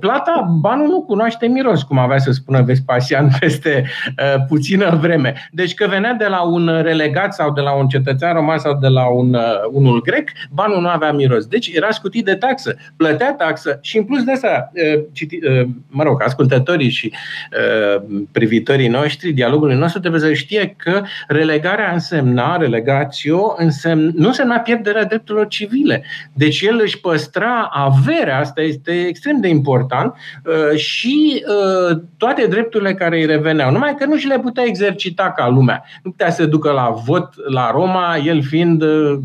plata, 0.00 0.56
banul 0.60 0.86
nu 0.86 1.02
cunoaște 1.02 1.46
miros, 1.46 1.82
cum 1.82 1.98
avea 1.98 2.18
să 2.18 2.30
spună 2.30 2.62
Vespasian 2.62 3.28
peste 3.40 3.84
uh, 4.18 4.44
puțină 4.48 4.98
vreme. 5.00 5.48
Deci 5.52 5.74
că 5.74 5.86
venea 5.86 6.12
de 6.12 6.26
la 6.26 6.42
un 6.42 6.80
relegat 6.82 7.34
sau 7.34 7.52
de 7.52 7.60
la 7.60 7.72
un 7.72 7.88
cetățean 7.88 8.34
roman 8.34 8.58
sau 8.58 8.78
de 8.80 8.88
la 8.88 9.06
un, 9.06 9.34
uh, 9.34 9.42
unul 9.70 10.02
grec, 10.02 10.30
banul 10.50 10.80
nu 10.80 10.88
avea 10.88 11.12
miros. 11.12 11.46
Deci 11.46 11.70
era 11.74 11.90
scutit 11.90 12.24
de 12.24 12.34
taxă, 12.34 12.76
plătea 12.96 13.34
taxă 13.34 13.78
și 13.82 13.96
în 13.96 14.04
plus 14.04 14.22
de 14.22 14.32
asta, 14.32 14.72
uh, 14.74 15.02
citi, 15.12 15.38
uh, 15.44 15.68
mă 15.88 16.02
rog, 16.02 16.22
ascultătorii 16.22 16.90
și 16.90 17.12
uh, 17.52 18.02
privitorii 18.32 18.88
noștri 18.88 19.34
dialogului 19.36 19.76
nostru 19.76 20.00
trebuie 20.00 20.20
să 20.20 20.32
știe 20.32 20.74
că 20.76 21.02
relegarea 21.28 21.92
însemna, 21.92 22.56
relegatio, 22.56 23.54
însemn, 23.58 24.12
nu 24.14 24.26
însemna 24.26 24.58
pierderea 24.58 25.04
drepturilor 25.04 25.46
civile. 25.46 26.04
Deci 26.32 26.60
el 26.60 26.80
își 26.82 27.00
păstra 27.00 27.68
averea, 27.72 28.38
asta 28.38 28.60
este 28.60 29.06
extrem 29.06 29.40
de 29.40 29.48
important, 29.48 30.14
uh, 30.44 30.78
și 30.78 31.44
uh, 31.46 31.98
toate 32.16 32.46
drepturile 32.46 32.94
care 32.94 33.16
îi 33.16 33.26
reveneau. 33.26 33.70
Numai 33.70 33.94
că 33.94 34.04
nu 34.04 34.16
și 34.16 34.26
le 34.26 34.38
putea 34.38 34.64
exercita 34.66 35.32
ca 35.32 35.48
lumea. 35.48 35.84
Nu 36.02 36.10
putea 36.10 36.30
să 36.30 36.46
ducă 36.46 36.70
la 36.70 36.90
vot 37.04 37.34
la 37.50 37.70
Roma, 37.70 38.16
el 38.16 38.42
fiind 38.42 38.82
uh, 38.82 39.18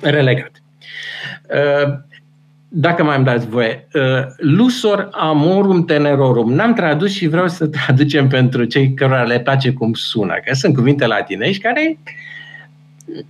relegat. 0.00 0.50
Dacă 2.78 3.04
mai 3.04 3.16
îmi 3.16 3.24
dați 3.24 3.48
voie, 3.48 3.88
uh, 3.94 4.02
lusor 4.36 5.08
amorum 5.12 5.84
tenerorum. 5.84 6.52
N-am 6.52 6.72
tradus 6.72 7.12
și 7.12 7.26
vreau 7.28 7.48
să 7.48 7.66
traducem 7.66 8.28
pentru 8.28 8.64
cei 8.64 8.94
care 8.94 9.26
le 9.26 9.40
place 9.40 9.72
cum 9.72 9.92
sună, 9.92 10.34
că 10.44 10.54
sunt 10.54 10.74
cuvinte 10.74 11.06
latinești 11.06 11.62
care 11.62 11.98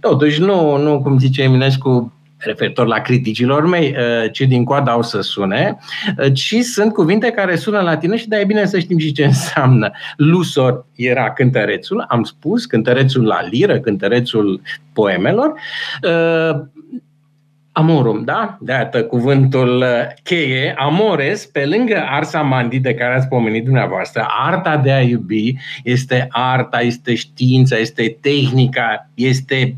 totuși 0.00 0.40
nu, 0.40 0.76
nu 0.76 1.02
cum 1.02 1.18
zice 1.18 1.42
Eminescu, 1.42 2.12
referitor 2.36 2.86
la 2.86 3.00
criticilor 3.00 3.66
mei, 3.66 3.96
uh, 3.98 4.30
ce 4.32 4.44
din 4.44 4.64
coada 4.64 4.92
au 4.92 5.02
să 5.02 5.20
sune, 5.20 5.78
uh, 6.18 6.32
ci 6.32 6.54
sunt 6.54 6.92
cuvinte 6.92 7.30
care 7.30 7.56
sună 7.56 7.80
latinești, 7.80 8.28
dar 8.28 8.40
e 8.40 8.44
bine 8.44 8.66
să 8.66 8.78
știm 8.78 8.98
și 8.98 9.12
ce 9.12 9.24
înseamnă. 9.24 9.90
Lusor 10.16 10.86
era 10.94 11.32
cântărețul, 11.32 12.04
am 12.08 12.22
spus, 12.22 12.64
cântărețul 12.64 13.24
la 13.24 13.46
liră, 13.50 13.78
cântărețul 13.78 14.60
poemelor 14.92 15.52
Amorum, 17.78 18.24
da? 18.24 18.58
De 18.60 18.72
atât 18.72 19.08
cuvântul 19.08 19.76
uh, 19.76 19.86
cheie, 20.22 20.74
amores, 20.78 21.46
pe 21.46 21.66
lângă 21.66 22.04
arsa 22.08 22.40
mandi 22.40 22.78
de 22.78 22.94
care 22.94 23.14
ați 23.14 23.28
pomenit 23.28 23.64
dumneavoastră, 23.64 24.26
arta 24.28 24.76
de 24.76 24.92
a 24.92 25.00
iubi 25.00 25.54
este 25.84 26.26
arta, 26.30 26.80
este 26.80 27.14
știința, 27.14 27.76
este 27.76 28.16
tehnica, 28.20 29.10
este 29.14 29.74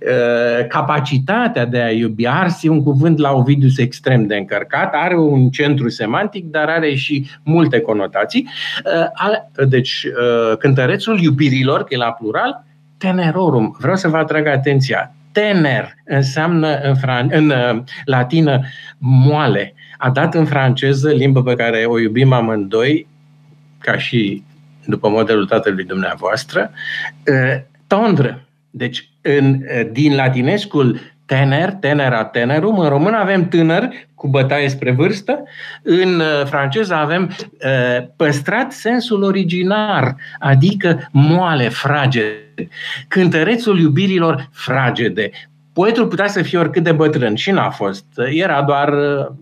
uh, 0.00 0.66
capacitatea 0.66 1.64
de 1.64 1.80
a 1.80 1.90
iubi. 1.90 2.26
Ars 2.26 2.62
e 2.62 2.68
un 2.68 2.82
cuvânt 2.82 3.18
la 3.18 3.32
Ovidius 3.32 3.78
extrem 3.78 4.26
de 4.26 4.36
încărcat, 4.36 4.94
are 4.94 5.16
un 5.16 5.48
centru 5.48 5.88
semantic, 5.88 6.44
dar 6.44 6.68
are 6.68 6.94
și 6.94 7.30
multe 7.42 7.80
conotații. 7.80 8.48
Uh, 8.84 9.66
deci, 9.68 10.04
uh, 10.04 10.56
cântărețul 10.56 11.20
iubirilor, 11.20 11.84
că 11.84 11.94
e 11.94 11.96
la 11.96 12.12
plural, 12.12 12.64
tenerorum. 12.98 13.76
Vreau 13.78 13.96
să 13.96 14.08
vă 14.08 14.16
atrag 14.16 14.46
atenția 14.46 15.14
tener 15.32 15.94
înseamnă 16.04 16.80
în, 16.80 16.94
fran- 16.96 17.30
în 17.30 17.50
uh, 17.50 17.82
latină 18.04 18.60
moale. 18.98 19.74
A 19.98 20.10
dat 20.10 20.34
în 20.34 20.44
franceză, 20.44 21.12
limbă 21.12 21.42
pe 21.42 21.54
care 21.54 21.84
o 21.84 22.00
iubim 22.00 22.32
amândoi, 22.32 23.06
ca 23.78 23.98
și 23.98 24.42
după 24.84 25.08
modelul 25.08 25.46
tatălui 25.46 25.84
dumneavoastră, 25.84 26.70
uh, 27.26 27.62
tondră. 27.86 28.44
Deci, 28.70 29.08
în, 29.22 29.54
uh, 29.54 29.88
din 29.92 30.14
latinescul 30.14 31.00
tener, 31.30 31.72
tenera, 31.72 32.24
tenerum. 32.24 32.78
În 32.78 32.88
român 32.88 33.14
avem 33.14 33.48
tânăr 33.48 33.88
cu 34.14 34.28
bătaie 34.28 34.68
spre 34.68 34.90
vârstă. 34.90 35.42
În 35.82 36.22
franceză 36.44 36.94
avem 36.94 37.30
păstrat 38.16 38.72
sensul 38.72 39.22
originar, 39.22 40.16
adică 40.38 41.08
moale, 41.12 41.68
fragede. 41.68 42.68
Cântărețul 43.08 43.80
iubirilor 43.80 44.48
fragede. 44.52 45.30
Poetul 45.72 46.06
putea 46.06 46.26
să 46.26 46.42
fie 46.42 46.58
oricât 46.58 46.82
de 46.82 46.92
bătrân 46.92 47.34
și 47.34 47.50
n-a 47.50 47.70
fost. 47.70 48.04
Era 48.30 48.62
doar 48.62 48.92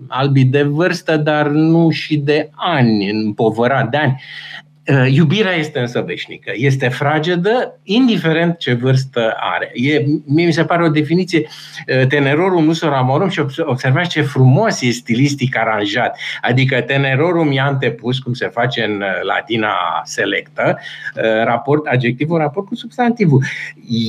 albit 0.09 0.51
de 0.51 0.63
vârstă, 0.63 1.17
dar 1.17 1.47
nu 1.47 1.91
și 1.91 2.17
de 2.17 2.51
ani, 2.55 3.11
împovărat 3.11 3.91
de 3.91 3.97
ani. 3.97 4.23
Uh, 4.93 5.07
iubirea 5.13 5.53
este 5.53 5.79
însă 5.79 6.01
veșnică, 6.01 6.53
este 6.55 6.89
fragedă, 6.89 7.81
indiferent 7.83 8.59
ce 8.59 8.75
vârstă 8.75 9.35
are. 9.41 9.71
E, 9.75 10.05
mie 10.27 10.47
mi 10.47 10.53
se 10.53 10.65
pare 10.65 10.85
o 10.85 10.89
definiție, 10.89 11.49
uh, 12.01 12.07
tenerorum 12.07 12.65
nu 12.65 12.73
amorum 12.83 13.29
și 13.29 13.43
observați 13.61 14.09
ce 14.09 14.23
frumos 14.23 14.81
e 14.81 14.91
stilistic 14.91 15.57
aranjat. 15.57 16.19
Adică 16.41 16.81
tenerorum 16.81 17.51
e 17.53 17.61
antepus, 17.61 18.19
cum 18.19 18.33
se 18.33 18.49
face 18.49 18.85
în 18.85 19.01
uh, 19.01 19.23
latina 19.23 19.73
selectă, 20.05 20.79
raport, 21.45 21.87
adjectivul 21.87 22.39
raport 22.39 22.67
cu 22.67 22.75
substantivul. 22.75 23.45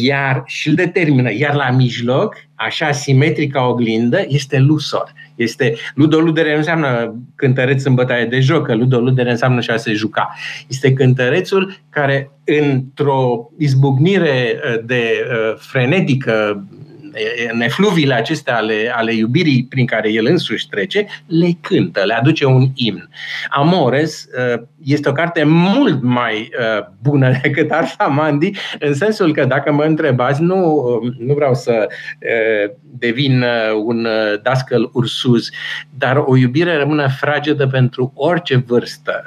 Iar 0.01 0.43
și 0.45 0.67
îl 0.69 0.75
determină. 0.75 1.33
Iar 1.33 1.53
la 1.53 1.69
mijloc, 1.69 2.35
așa 2.55 2.91
simetric 2.91 3.51
ca 3.51 3.61
oglindă, 3.61 4.25
este 4.27 4.59
lusor. 4.59 5.13
Este 5.43 5.75
ludoludere 5.95 6.51
nu 6.51 6.57
înseamnă 6.57 7.15
cântăreț 7.35 7.83
în 7.83 7.93
bătaie 7.93 8.25
de 8.25 8.39
joc, 8.39 8.65
că 8.65 8.75
ludoludere 8.75 9.29
înseamnă 9.29 9.61
și 9.61 9.69
a 9.69 9.77
se 9.77 9.93
juca. 9.93 10.33
Este 10.67 10.93
cântărețul 10.93 11.73
care 11.89 12.31
într-o 12.45 13.49
izbucnire 13.57 14.59
uh, 14.63 14.83
de 14.85 15.25
uh, 15.29 15.55
frenetică 15.57 16.63
în 17.51 17.61
efluviile 17.61 18.13
acestea 18.13 18.55
ale, 18.55 18.91
ale 18.95 19.13
iubirii 19.13 19.65
prin 19.69 19.85
care 19.85 20.11
el 20.11 20.25
însuși 20.25 20.67
trece, 20.67 21.07
le 21.25 21.49
cântă, 21.61 22.03
le 22.03 22.13
aduce 22.13 22.45
un 22.45 22.67
imn. 22.75 23.09
Amores 23.49 24.27
uh, 24.53 24.61
este 24.83 25.09
o 25.09 25.11
carte 25.11 25.43
mult 25.43 26.01
mai 26.01 26.49
uh, 26.59 26.85
bună 27.01 27.31
decât 27.41 27.71
Arsa 27.71 28.05
Mandi, 28.05 28.51
în 28.79 28.93
sensul 28.93 29.33
că 29.33 29.45
dacă 29.45 29.71
mă 29.71 29.83
întrebați, 29.83 30.41
nu, 30.41 30.73
uh, 31.03 31.13
nu 31.17 31.33
vreau 31.33 31.53
să 31.53 31.87
devin 32.81 33.43
un 33.85 34.07
dascăl 34.43 34.89
ursuz, 34.93 35.49
dar 35.97 36.23
o 36.25 36.37
iubire 36.37 36.77
rămâne 36.77 37.07
fragedă 37.19 37.67
pentru 37.67 38.11
orice 38.15 38.55
vârstă 38.55 39.23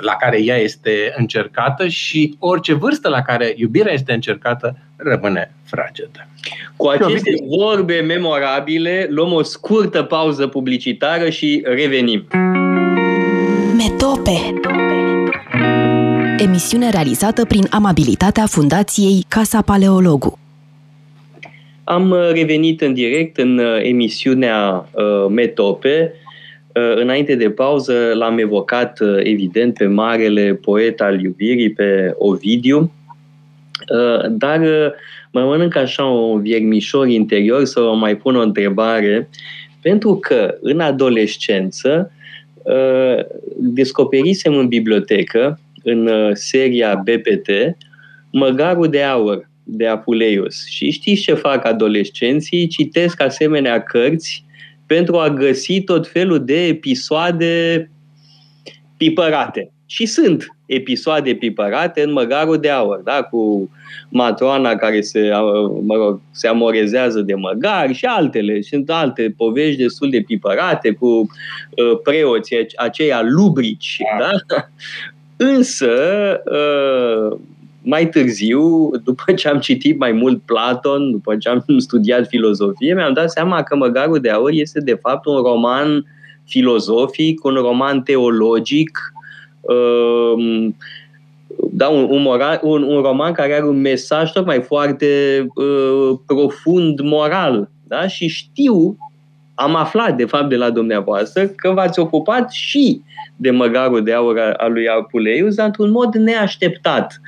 la 0.00 0.12
care 0.12 0.42
ea 0.42 0.56
este 0.56 1.12
încercată 1.16 1.88
și 1.88 2.36
orice 2.38 2.74
vârstă 2.74 3.08
la 3.08 3.22
care 3.22 3.52
iubirea 3.56 3.92
este 3.92 4.12
încercată 4.12 4.76
rămâne 4.96 5.52
fragedă. 5.64 6.28
Cu 6.76 6.86
aceste 6.86 7.34
vorbe 7.58 8.00
memorabile, 8.00 9.06
luăm 9.10 9.32
o 9.32 9.42
scurtă 9.42 10.02
pauză 10.02 10.46
publicitară 10.46 11.30
și 11.30 11.62
revenim. 11.64 12.26
Metope 13.76 14.60
Emisiune 16.38 16.90
realizată 16.90 17.44
prin 17.44 17.66
amabilitatea 17.70 18.46
Fundației 18.46 19.24
Casa 19.28 19.62
Paleologu. 19.62 20.38
Am 21.84 22.14
revenit 22.32 22.80
în 22.80 22.94
direct 22.94 23.36
în 23.36 23.58
uh, 23.58 23.78
emisiunea 23.82 24.88
uh, 24.92 25.30
Metope. 25.30 26.12
Uh, 26.74 26.96
înainte 26.96 27.34
de 27.34 27.50
pauză 27.50 28.12
l-am 28.14 28.38
evocat, 28.38 28.98
evident, 29.22 29.74
pe 29.74 29.86
marele 29.86 30.54
poet 30.54 31.00
al 31.00 31.20
iubirii, 31.20 31.70
pe 31.70 32.14
Ovidiu, 32.18 32.92
dar 34.28 34.60
mă 35.30 35.40
mănânc 35.40 35.76
așa 35.76 36.04
un 36.04 36.42
viermișor 36.42 37.08
interior 37.08 37.64
să 37.64 37.80
vă 37.80 37.94
mai 37.94 38.16
pun 38.16 38.36
o 38.36 38.42
întrebare, 38.42 39.28
pentru 39.82 40.16
că 40.16 40.54
în 40.60 40.80
adolescență 40.80 42.12
uh, 42.62 43.24
descoperisem 43.58 44.56
în 44.56 44.68
bibliotecă, 44.68 45.60
în 45.82 46.06
uh, 46.06 46.30
seria 46.32 47.02
BPT, 47.04 47.48
Măgarul 48.36 48.88
de 48.88 49.02
aur 49.02 49.48
de 49.62 49.86
Apuleius. 49.86 50.66
Și 50.66 50.90
știți 50.90 51.22
ce 51.22 51.34
fac 51.34 51.64
adolescenții? 51.64 52.66
Citesc 52.66 53.20
asemenea 53.20 53.82
cărți 53.82 54.44
pentru 54.86 55.16
a 55.16 55.30
găsi 55.30 55.80
tot 55.80 56.08
felul 56.08 56.44
de 56.44 56.66
episoade 56.66 57.90
pipărate. 58.96 59.70
Și 59.86 60.06
sunt 60.06 60.53
episoade 60.66 61.34
pipărate 61.34 62.02
în 62.02 62.12
Măgarul 62.12 62.58
de 62.58 62.70
Aur, 62.70 63.00
da? 63.04 63.22
cu 63.22 63.70
matroana 64.08 64.74
care 64.74 65.00
se, 65.00 65.30
mă 65.82 65.94
rog, 65.94 66.20
se 66.30 66.48
amorezează 66.48 67.20
de 67.20 67.34
măgari 67.34 67.92
și 67.92 68.04
altele. 68.04 68.60
Sunt 68.60 68.90
alte 68.90 69.34
povești 69.36 69.80
destul 69.80 70.10
de 70.10 70.20
pipărate 70.26 70.90
cu 70.90 71.06
uh, 71.06 71.98
preoții 72.02 72.66
aceia 72.76 73.22
lubrici. 73.22 73.98
Da. 74.18 74.30
Da? 74.46 74.68
Însă, 75.36 75.92
uh, 76.44 77.38
mai 77.82 78.08
târziu, 78.08 78.90
după 79.04 79.32
ce 79.32 79.48
am 79.48 79.58
citit 79.58 79.98
mai 79.98 80.12
mult 80.12 80.42
Platon, 80.42 81.10
după 81.10 81.36
ce 81.36 81.48
am 81.48 81.64
studiat 81.78 82.26
filozofie, 82.26 82.94
mi-am 82.94 83.12
dat 83.12 83.30
seama 83.30 83.62
că 83.62 83.76
Măgarul 83.76 84.20
de 84.20 84.30
Aur 84.30 84.50
este 84.50 84.80
de 84.80 84.98
fapt 85.00 85.26
un 85.26 85.36
roman 85.36 86.06
filozofic, 86.44 87.44
un 87.44 87.54
roman 87.54 88.02
teologic, 88.02 88.98
uh, 89.66 90.68
da, 91.72 91.88
un, 91.88 92.06
un, 92.10 92.22
moral, 92.22 92.60
un, 92.62 92.82
un 92.82 93.00
roman 93.00 93.32
care 93.32 93.54
are 93.54 93.66
un 93.66 93.80
mesaj 93.80 94.30
tocmai 94.30 94.62
foarte 94.62 95.06
uh, 95.54 96.18
profund 96.26 97.00
moral. 97.00 97.70
Da? 97.88 98.06
Și 98.06 98.28
știu, 98.28 98.96
am 99.54 99.74
aflat 99.74 100.16
de 100.16 100.24
fapt 100.24 100.48
de 100.48 100.56
la 100.56 100.70
dumneavoastră 100.70 101.46
că 101.46 101.70
v-ați 101.70 101.98
ocupat 101.98 102.50
și 102.50 103.02
de 103.36 103.50
măgarul 103.50 104.04
de 104.04 104.12
aur 104.12 104.38
al 104.56 104.72
lui 104.72 104.88
Apuleius, 104.88 105.54
dar 105.54 105.66
într-un 105.66 105.90
mod 105.90 106.14
neașteptat. 106.14 107.20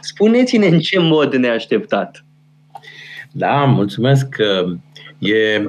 Spuneți-ne 0.00 0.66
în 0.66 0.78
ce 0.78 0.98
mod 0.98 1.34
neașteptat. 1.34 2.24
Da, 3.32 3.64
mulțumesc. 3.64 4.36
Că 5.20 5.26
E, 5.28 5.62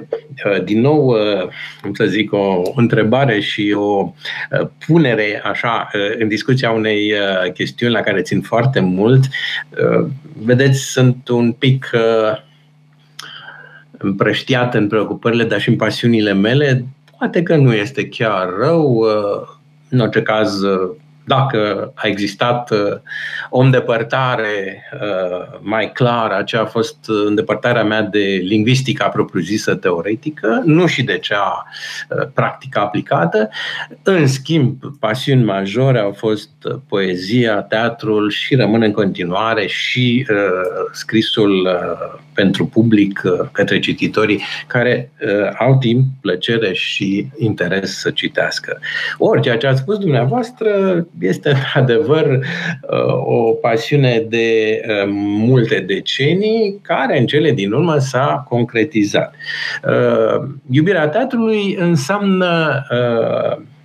uh, 0.45 0.63
din 0.63 0.81
nou, 0.81 1.05
uh, 1.05 1.47
cum 1.81 1.93
să 1.93 2.05
zic, 2.05 2.33
o 2.33 2.61
întrebare 2.75 3.39
și 3.39 3.73
o 3.77 4.13
uh, 4.51 4.67
punere 4.85 5.41
așa 5.43 5.89
în 6.19 6.27
discuția 6.27 6.71
unei 6.71 7.13
chestiuni 7.53 7.93
la 7.93 8.01
care 8.01 8.21
țin 8.21 8.41
foarte 8.41 8.79
mult. 8.79 9.23
Vedeți, 10.43 10.79
sunt 10.79 11.27
un 11.27 11.51
pic 11.51 11.89
împrăștiat 13.97 14.75
în 14.75 14.87
preocupările, 14.87 15.43
dar 15.43 15.61
și 15.61 15.69
în 15.69 15.75
pasiunile 15.75 16.33
mele. 16.33 16.85
Poate 17.17 17.43
că 17.43 17.55
nu 17.55 17.73
este 17.73 18.07
chiar 18.07 18.49
rău. 18.59 19.05
În 19.89 19.99
orice 19.99 20.21
caz, 20.21 20.61
dacă 21.23 21.91
a 21.95 22.07
existat 22.07 22.71
uh, 22.71 22.97
o 23.49 23.60
îndepărtare 23.60 24.84
uh, 24.93 25.60
mai 25.60 25.91
clară, 25.91 26.36
aceea 26.36 26.62
a 26.62 26.65
fost 26.65 26.97
îndepărtarea 27.25 27.84
mea 27.84 28.01
de 28.01 28.41
lingvistica 28.43 29.07
propriu-zisă 29.07 29.75
teoretică, 29.75 30.62
nu 30.65 30.88
și 30.88 31.03
de 31.03 31.17
cea 31.17 31.65
uh, 32.10 32.27
practică 32.34 32.79
aplicată. 32.79 33.49
În 34.03 34.27
schimb, 34.27 34.77
pasiuni 34.99 35.43
majore 35.43 35.99
au 35.99 36.12
fost 36.12 36.49
poezia, 36.88 37.62
teatrul 37.62 38.29
și 38.29 38.55
rămân 38.55 38.81
în 38.81 38.91
continuare 38.91 39.67
și 39.67 40.25
scrisul 40.91 41.69
pentru 42.41 42.65
public 42.65 43.21
către 43.51 43.80
cititorii 43.80 44.41
care 44.67 45.12
au 45.58 45.77
timp, 45.77 46.06
plăcere 46.21 46.73
și 46.73 47.27
interes 47.38 47.99
să 47.99 48.10
citească. 48.10 48.80
Ori, 49.17 49.41
ceea 49.41 49.58
ce 49.58 49.67
ați 49.67 49.80
spus 49.80 49.97
dumneavoastră 49.97 50.69
este 51.19 51.49
într-adevăr 51.49 52.25
uh, 52.30 53.13
o 53.25 53.51
pasiune 53.51 54.25
de 54.30 54.82
uh, 54.88 55.10
multe 55.47 55.80
decenii 55.80 56.80
care 56.82 57.19
în 57.19 57.25
cele 57.25 57.51
din 57.51 57.71
urmă 57.71 57.97
s-a 57.97 58.45
concretizat. 58.49 59.36
Uh, 59.84 60.47
iubirea 60.69 61.08
teatrului 61.08 61.75
înseamnă 61.80 62.84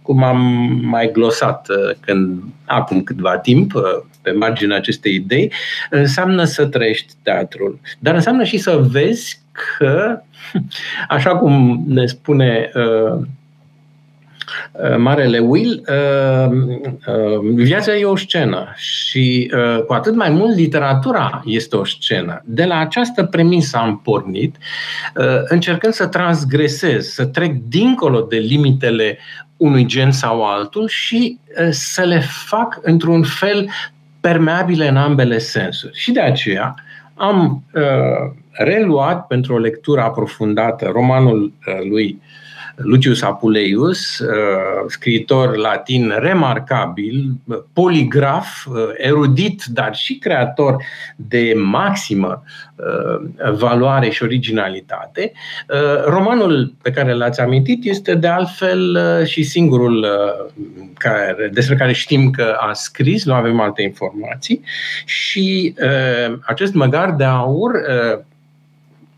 cum 0.02 0.22
am 0.22 0.38
mai 0.82 1.10
glosat 1.12 1.66
când, 2.00 2.42
acum 2.64 3.02
câtva 3.02 3.38
timp, 3.38 3.72
pe 4.26 4.32
marginea 4.32 4.76
acestei 4.76 5.14
idei, 5.14 5.52
înseamnă 5.90 6.44
să 6.44 6.66
trăiești 6.66 7.14
teatrul. 7.22 7.80
Dar 7.98 8.14
înseamnă 8.14 8.44
și 8.44 8.58
să 8.58 8.76
vezi 8.90 9.40
că, 9.52 10.20
așa 11.16 11.36
cum 11.36 11.84
ne 11.86 12.06
spune 12.06 12.70
uh, 12.74 13.26
Uh, 14.72 14.96
Marele 14.96 15.38
Will, 15.38 15.84
uh, 15.88 16.52
uh, 17.06 17.54
viața 17.54 17.96
e 17.96 18.04
o 18.04 18.16
scenă 18.16 18.72
și 18.76 19.52
cu 19.86 19.92
atât 19.92 20.14
mai 20.14 20.30
mult 20.30 20.56
literatura 20.56 21.42
este 21.44 21.76
o 21.76 21.84
scenă. 21.84 22.42
De 22.44 22.64
la 22.64 22.78
această 22.78 23.24
premisă 23.24 23.76
am 23.76 24.00
pornit, 24.04 24.56
încercând 25.44 25.92
să 25.92 26.06
transgresez, 26.06 27.08
să 27.08 27.24
trec 27.24 27.52
dincolo 27.68 28.20
de 28.20 28.36
limitele 28.36 29.18
unui 29.56 29.86
gen 29.86 30.10
sau 30.12 30.44
altul 30.44 30.88
și 30.88 31.38
să 31.70 32.02
le 32.02 32.20
fac 32.20 32.78
într-un 32.82 33.22
fel 33.22 33.68
permeabile 34.26 34.88
în 34.88 34.96
ambele 34.96 35.38
sensuri. 35.38 35.98
Și 35.98 36.12
de 36.12 36.20
aceea 36.20 36.74
am 37.14 37.62
reluat 38.52 39.26
pentru 39.26 39.54
o 39.54 39.58
lectură 39.58 40.00
aprofundată 40.00 40.88
romanul 40.92 41.52
lui 41.88 42.20
Lucius 42.76 43.22
Apuleius, 43.22 44.18
uh, 44.18 44.28
scriitor 44.86 45.56
latin 45.56 46.12
remarcabil, 46.18 47.32
poligraf, 47.72 48.66
uh, 48.66 48.76
erudit, 48.96 49.64
dar 49.64 49.94
și 49.94 50.18
creator 50.18 50.76
de 51.16 51.52
maximă 51.56 52.42
uh, 52.76 53.52
valoare 53.58 54.08
și 54.10 54.22
originalitate. 54.22 55.32
Romanul 56.06 56.74
pe 56.82 56.90
care 56.90 57.12
l-ați 57.12 57.40
amintit 57.40 57.84
este 57.84 58.14
de 58.14 58.26
altfel 58.26 58.98
și 59.24 59.42
singurul 59.42 60.06
care, 60.94 61.50
despre 61.52 61.76
care 61.76 61.92
știm 61.92 62.30
că 62.30 62.56
a 62.60 62.72
scris, 62.72 63.24
nu 63.24 63.32
avem 63.32 63.60
alte 63.60 63.82
informații, 63.82 64.60
și 65.04 65.74
acest 66.40 66.74
măgar 66.74 67.14
de 67.14 67.24
aur 67.24 67.72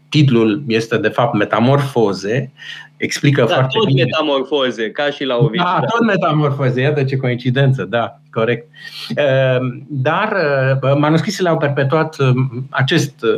titlul 0.09 0.63
este 0.67 0.97
de 0.97 1.09
fapt 1.09 1.35
Metamorfoze, 1.35 2.53
explică 2.99 3.41
da, 3.41 3.55
foarte 3.55 3.79
tot 3.79 3.87
bine. 3.87 4.03
metamorfoze, 4.03 4.91
ca 4.91 5.11
și 5.11 5.25
la 5.25 5.37
Ovid. 5.37 5.61
Da, 5.61 5.81
tot 5.91 6.07
metamorfoze, 6.07 6.81
iată 6.81 7.05
ce 7.05 7.17
coincidență, 7.17 7.85
da, 7.85 8.21
corect. 8.31 8.69
Ehm, 9.15 9.87
dar 9.89 10.37
uh, 10.83 10.97
manuscrisele 10.99 11.49
au 11.49 11.57
perpetuat 11.57 12.19
um, 12.19 12.67
acest, 12.71 13.23
uh, 13.23 13.31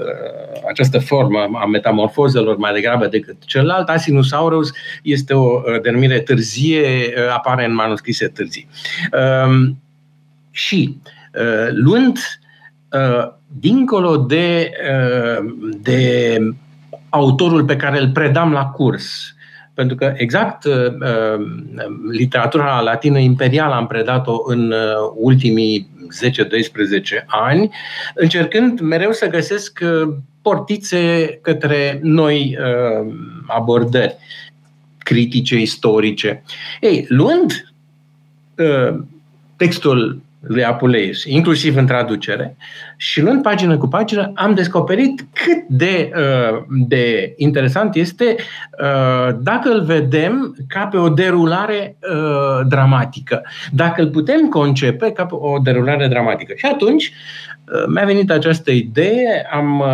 această 0.68 0.98
formă 0.98 1.48
a 1.54 1.66
metamorfozelor 1.66 2.56
mai 2.56 2.72
degrabă 2.72 3.06
decât 3.06 3.36
celălalt. 3.44 3.88
Asinus 3.88 4.32
aureus 4.32 4.70
este 5.02 5.34
o 5.34 5.44
uh, 5.44 5.80
denumire 5.82 6.20
târzie, 6.20 7.12
apare 7.32 7.64
în 7.64 7.74
manuscrise 7.74 8.26
târzii. 8.28 8.68
Ehm, 9.12 9.82
și 10.50 10.96
luând 11.70 12.18
dincolo 13.46 14.16
de, 14.16 14.72
de 15.80 16.38
autorul 17.08 17.64
pe 17.64 17.76
care 17.76 18.00
îl 18.00 18.10
predam 18.10 18.52
la 18.52 18.64
curs, 18.64 19.34
pentru 19.80 19.98
că 19.98 20.12
exact 20.16 20.64
uh, 20.64 20.74
uh, 20.74 21.46
literatura 22.10 22.80
latină 22.80 23.18
imperială 23.18 23.74
am 23.74 23.86
predat-o 23.86 24.42
în 24.46 24.72
uh, 24.72 24.78
ultimii 25.14 25.88
10-12 27.22 27.24
ani, 27.26 27.70
încercând 28.14 28.80
mereu 28.80 29.12
să 29.12 29.26
găsesc 29.26 29.80
uh, 29.82 30.14
portițe 30.42 31.26
către 31.42 31.98
noi 32.02 32.58
uh, 32.58 33.12
abordări 33.46 34.16
critice, 34.98 35.60
istorice. 35.60 36.42
Ei, 36.80 37.04
luând 37.08 37.72
uh, 38.56 38.98
textul 39.56 40.22
lui 40.40 40.64
Apuleius, 40.64 41.24
inclusiv 41.24 41.76
în 41.76 41.86
traducere, 41.86 42.56
și 42.96 43.20
luând 43.20 43.42
pagină 43.42 43.78
cu 43.78 43.86
pagină, 43.86 44.32
am 44.34 44.54
descoperit 44.54 45.24
cât 45.32 45.62
de, 45.68 46.10
uh, 46.16 46.62
de 46.68 47.34
interesant 47.36 47.94
este 47.94 48.34
uh, 48.80 49.34
dacă 49.40 49.70
îl 49.70 49.82
vedem 49.84 50.56
ca 50.68 50.86
pe 50.86 50.96
o 50.96 51.08
derulare 51.08 51.96
uh, 52.00 52.66
dramatică, 52.68 53.42
dacă 53.72 54.02
îl 54.02 54.08
putem 54.08 54.48
concepe 54.48 55.12
ca 55.12 55.26
pe 55.26 55.34
o 55.34 55.58
derulare 55.58 56.08
dramatică. 56.08 56.52
Și 56.56 56.66
atunci 56.66 57.12
mi-a 57.86 58.04
venit 58.04 58.30
această 58.30 58.70
idee, 58.70 59.46
am 59.52 59.84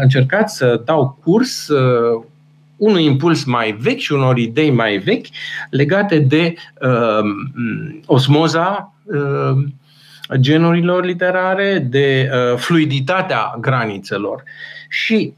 încercat 0.00 0.50
să 0.50 0.82
dau 0.84 1.18
curs 1.24 1.70
unui 2.78 3.04
impuls 3.04 3.44
mai 3.44 3.72
vechi 3.72 3.98
și 3.98 4.12
unor 4.12 4.38
idei 4.38 4.70
mai 4.70 4.98
vechi 4.98 5.26
legate 5.70 6.18
de 6.18 6.54
uh, 6.80 7.30
osmoza 8.06 8.94
uh, 9.04 9.64
genurilor 10.36 11.04
literare, 11.04 11.78
de 11.78 12.30
uh, 12.32 12.58
fluiditatea 12.58 13.56
granițelor. 13.60 14.42
Și 14.88 15.34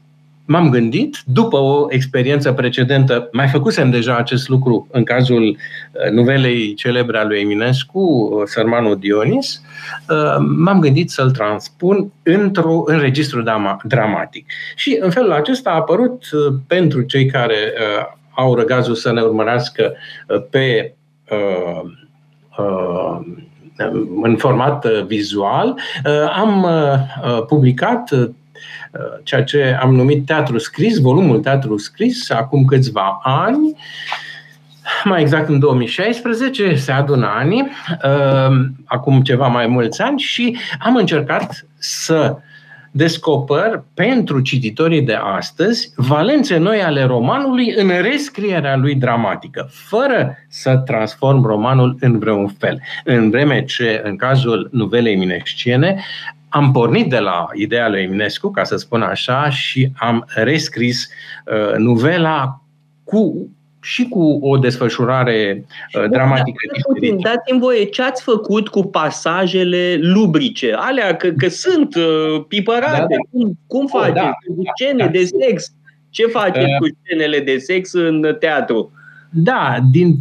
m-am 0.51 0.69
gândit, 0.69 1.17
după 1.25 1.57
o 1.57 1.85
experiență 1.89 2.53
precedentă, 2.53 3.29
mai 3.31 3.47
făcusem 3.47 3.89
deja 3.89 4.15
acest 4.15 4.47
lucru 4.49 4.87
în 4.91 5.03
cazul 5.03 5.43
uh, 5.43 6.11
nuvelei 6.11 6.73
celebre 6.73 7.17
a 7.17 7.23
lui 7.23 7.39
Eminescu, 7.39 7.99
uh, 7.99 8.41
Sărmanul 8.45 8.97
Dionis, 8.97 9.61
uh, 10.09 10.45
m-am 10.57 10.79
gândit 10.79 11.09
să-l 11.09 11.31
transpun 11.31 12.11
într-o, 12.23 12.83
în 12.85 12.99
registru 12.99 13.43
dramatic. 13.83 14.45
Și 14.75 14.97
în 15.01 15.09
felul 15.09 15.31
acesta 15.31 15.69
a 15.69 15.75
apărut 15.75 16.23
pentru 16.67 17.01
cei 17.01 17.25
care 17.25 17.73
au 18.31 18.55
răgazul 18.55 18.95
să 18.95 19.11
ne 19.11 19.21
urmărească 19.21 19.93
pe 20.49 20.93
în 24.23 24.35
format 24.37 24.85
vizual, 24.85 25.79
am 26.35 26.67
publicat 27.47 28.09
ceea 29.23 29.43
ce 29.43 29.77
am 29.81 29.95
numit 29.95 30.25
teatru 30.25 30.57
scris, 30.57 30.99
volumul 30.99 31.39
teatru 31.39 31.77
scris, 31.77 32.29
acum 32.29 32.65
câțiva 32.65 33.19
ani, 33.23 33.75
mai 35.03 35.21
exact 35.21 35.49
în 35.49 35.59
2016, 35.59 36.75
se 36.75 36.91
adună 36.91 37.27
ani, 37.37 37.71
acum 38.85 39.21
ceva 39.21 39.47
mai 39.47 39.67
mulți 39.67 40.01
ani 40.01 40.19
și 40.19 40.57
am 40.79 40.95
încercat 40.95 41.65
să 41.77 42.37
descoper 42.91 43.83
pentru 43.93 44.39
cititorii 44.39 45.01
de 45.01 45.13
astăzi 45.13 45.93
valențe 45.95 46.57
noi 46.57 46.81
ale 46.81 47.03
romanului 47.03 47.73
în 47.75 47.91
rescrierea 48.01 48.75
lui 48.75 48.95
dramatică, 48.95 49.69
fără 49.71 50.37
să 50.47 50.77
transform 50.77 51.45
romanul 51.45 51.97
în 51.99 52.19
vreun 52.19 52.47
fel. 52.47 52.81
În 53.03 53.29
vreme 53.29 53.63
ce, 53.63 54.01
în 54.03 54.15
cazul 54.15 54.69
nuvelei 54.71 55.15
minesciene, 55.15 56.03
am 56.53 56.71
pornit 56.71 57.09
de 57.09 57.19
la 57.19 57.47
ideea 57.53 57.89
lui 57.89 58.01
Eminescu, 58.01 58.51
ca 58.51 58.63
să 58.63 58.75
spun 58.75 59.01
așa, 59.01 59.49
și 59.49 59.91
am 59.97 60.25
rescris 60.35 61.09
uh, 61.45 61.77
novela 61.77 62.61
cu 63.03 63.49
și 63.81 64.07
cu 64.07 64.39
o 64.41 64.57
desfășurare 64.57 65.65
uh, 65.97 66.09
dramatică 66.09 66.57
puțin, 66.87 67.19
Dați-mi 67.19 67.59
voie, 67.59 67.83
ce 67.83 68.01
ați 68.01 68.23
făcut 68.23 68.67
cu 68.67 68.83
pasajele 68.83 69.97
lubrice? 70.01 70.73
Alea 70.75 71.15
că, 71.15 71.29
că 71.29 71.47
sunt 71.47 71.95
uh, 71.95 72.43
pipărate. 72.47 72.97
Da, 72.97 73.05
da. 73.05 73.15
Cum, 73.31 73.59
cum 73.67 73.83
oh, 73.83 73.89
faceți? 73.91 74.15
Da, 74.15 74.31
cu 74.55 74.61
scene 74.75 75.03
da. 75.03 75.11
de 75.11 75.23
sex? 75.23 75.73
Ce 76.09 76.25
faceți 76.25 76.71
uh, 76.71 76.77
cu 76.79 76.97
scenele 77.03 77.39
de 77.39 77.57
sex 77.57 77.93
în 77.93 78.35
teatru? 78.39 78.91
Da, 79.29 79.77
din 79.91 80.17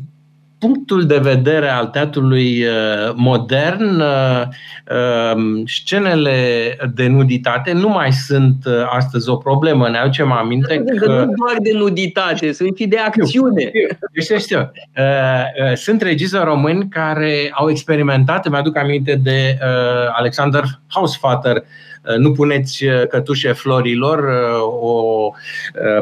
punctul 0.61 1.07
de 1.07 1.19
vedere 1.19 1.69
al 1.69 1.87
teatrului 1.87 2.63
uh, 2.63 3.13
modern, 3.15 4.01
uh, 4.01 4.43
um, 5.35 5.67
scenele 5.67 6.37
de 6.95 7.07
nuditate 7.07 7.73
nu 7.73 7.89
mai 7.89 8.13
sunt 8.13 8.65
uh, 8.67 8.73
astăzi 8.91 9.29
o 9.29 9.37
problemă. 9.37 9.89
Ne 9.89 9.99
aducem 9.99 10.33
aminte 10.33 10.85
că... 10.85 11.07
Nu 11.07 11.15
doar 11.15 11.57
de 11.63 11.73
nuditate, 11.73 12.53
sunt 12.53 12.77
și 12.77 12.87
de 12.87 12.99
acțiune. 12.99 13.71
Știu, 14.21 14.39
știu. 14.39 14.73
Sunt 15.75 16.03
regizori 16.03 16.45
români 16.45 16.89
care 16.89 17.51
au 17.53 17.71
experimentat, 17.71 18.47
îmi 18.47 18.57
aduc 18.57 18.77
aminte 18.77 19.15
de 19.23 19.59
Alexander 20.13 20.65
Hausvater, 20.87 21.63
nu 22.19 22.33
puneți 22.33 22.85
cătușe 23.09 23.53
florilor, 23.53 24.25
o 24.81 25.31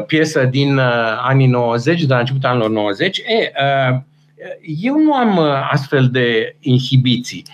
piesă 0.07 0.43
din 0.43 0.79
anii 1.27 1.47
90, 1.47 2.03
de 2.03 2.13
la 2.13 2.19
începutul 2.19 2.49
anilor 2.49 2.69
90. 2.69 3.17
E, 3.17 3.51
eu 4.81 4.97
nu 4.97 5.13
am 5.13 5.37
uh, 5.37 5.69
astfel 5.71 6.09
de 6.11 6.55
inhibiții. 6.59 7.45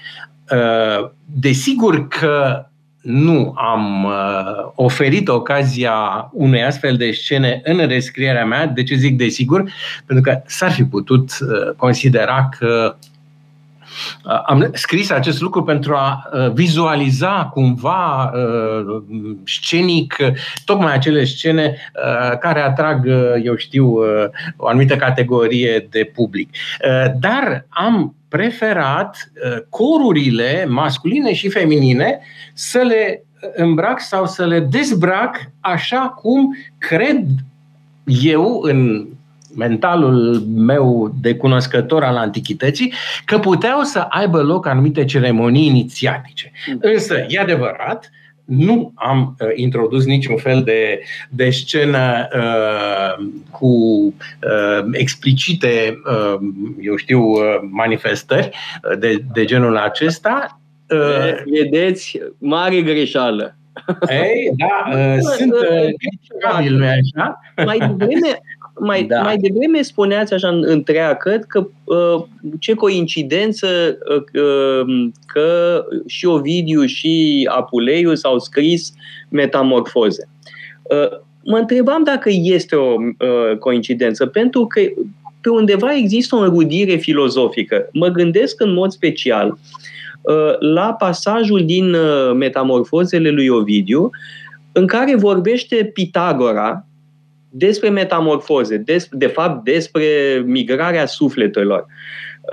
Uh, 0.51 1.09
desigur 1.25 2.07
că 2.07 2.65
nu 3.01 3.53
am 3.57 4.03
uh, 4.03 4.71
oferit 4.75 5.27
ocazia 5.27 6.29
unei 6.33 6.63
astfel 6.63 6.97
de 6.97 7.11
scene 7.11 7.61
în 7.63 7.87
rescrierea 7.87 8.45
mea. 8.45 8.67
De 8.67 8.83
ce 8.83 8.95
zic 8.95 9.17
desigur? 9.17 9.71
Pentru 10.05 10.31
că 10.31 10.41
s-ar 10.45 10.71
fi 10.71 10.83
putut 10.83 11.31
considera 11.77 12.49
că 12.59 12.95
Am 14.45 14.69
scris 14.73 15.11
acest 15.11 15.41
lucru 15.41 15.63
pentru 15.63 15.93
a 15.93 16.29
vizualiza 16.53 17.49
cumva 17.53 18.31
scenic 19.45 20.15
tocmai 20.65 20.93
acele 20.93 21.23
scene 21.23 21.75
care 22.39 22.61
atrag, 22.61 23.07
eu 23.43 23.55
știu, 23.55 23.97
o 24.57 24.67
anumită 24.67 24.95
categorie 24.95 25.87
de 25.89 26.11
public. 26.13 26.49
Dar 27.19 27.65
am 27.69 28.15
preferat 28.27 29.31
corurile 29.69 30.65
masculine 30.69 31.33
și 31.33 31.49
feminine 31.49 32.19
să 32.53 32.79
le 32.79 33.23
îmbrac 33.55 33.99
sau 33.99 34.25
să 34.25 34.45
le 34.45 34.59
dezbrac 34.59 35.51
așa 35.59 35.97
cum 35.97 36.57
cred 36.77 37.25
eu 38.05 38.59
în 38.61 39.07
mentalul 39.55 40.43
meu 40.55 41.15
de 41.21 41.35
cunoscător 41.35 42.03
al 42.03 42.15
antichității, 42.15 42.93
că 43.25 43.37
puteau 43.37 43.81
să 43.81 43.99
aibă 43.99 44.41
loc 44.41 44.67
anumite 44.67 45.05
ceremonii 45.05 45.65
inițiatice. 45.65 46.51
Mm. 46.67 46.79
Însă, 46.81 47.25
e 47.27 47.39
adevărat, 47.39 48.09
nu 48.45 48.91
am 48.95 49.35
uh, 49.39 49.47
introdus 49.55 50.05
niciun 50.05 50.37
fel 50.37 50.61
de, 50.63 51.01
de 51.29 51.49
scenă 51.49 52.27
uh, 52.35 53.25
cu 53.51 53.67
uh, 53.67 54.85
explicite, 54.91 56.01
uh, 56.05 56.39
eu 56.79 56.95
știu, 56.95 57.21
uh, 57.21 57.39
manifestări 57.69 58.49
uh, 58.91 58.97
de, 58.99 59.23
de 59.33 59.45
genul 59.45 59.77
acesta. 59.77 60.59
Uh, 60.89 61.61
Vedeți, 61.61 62.19
mare 62.37 62.81
greșeală. 62.81 63.55
Ei, 64.09 64.51
da, 64.57 64.97
uh, 64.97 65.17
sunt 65.37 65.53
uh, 65.53 66.69
nu 66.69 66.85
așa? 66.85 67.39
Mai 67.65 67.77
devreme, 67.77 68.41
mai, 68.79 69.03
da. 69.03 69.21
mai 69.21 69.37
devreme 69.37 69.81
spuneați 69.81 70.33
așa 70.33 70.47
în, 70.47 70.63
întreagă 70.67 71.39
că 71.47 71.67
uh, 71.83 72.23
ce 72.59 72.73
coincidență 72.73 73.67
uh, 74.15 74.41
uh, 74.43 75.09
că 75.25 75.83
și 76.05 76.25
Ovidiu 76.25 76.85
și 76.85 77.47
Apuleiu 77.51 78.15
s-au 78.15 78.39
scris 78.39 78.93
metamorfoze. 79.29 80.29
Uh, 80.83 81.19
mă 81.43 81.57
întrebam 81.57 82.03
dacă 82.03 82.29
este 82.31 82.75
o 82.75 82.93
uh, 82.93 83.57
coincidență, 83.59 84.25
pentru 84.25 84.65
că 84.67 84.81
pe 85.41 85.49
undeva 85.49 85.93
există 85.93 86.35
o 86.35 86.39
înrudire 86.39 86.95
filozofică. 86.95 87.89
Mă 87.93 88.07
gândesc 88.07 88.61
în 88.61 88.73
mod 88.73 88.91
special 88.91 89.57
uh, 90.21 90.59
la 90.59 90.93
pasajul 90.93 91.65
din 91.65 91.93
uh, 91.93 92.33
Metamorfozele 92.35 93.29
lui 93.29 93.47
Ovidiu, 93.47 94.09
în 94.71 94.87
care 94.87 95.15
vorbește 95.15 95.91
Pitagora, 95.93 96.85
despre 97.57 97.89
metamorfoze, 97.89 98.77
des, 98.77 99.07
de 99.11 99.27
fapt 99.27 99.63
despre 99.63 100.05
migrarea 100.45 101.05
sufletelor. 101.05 101.85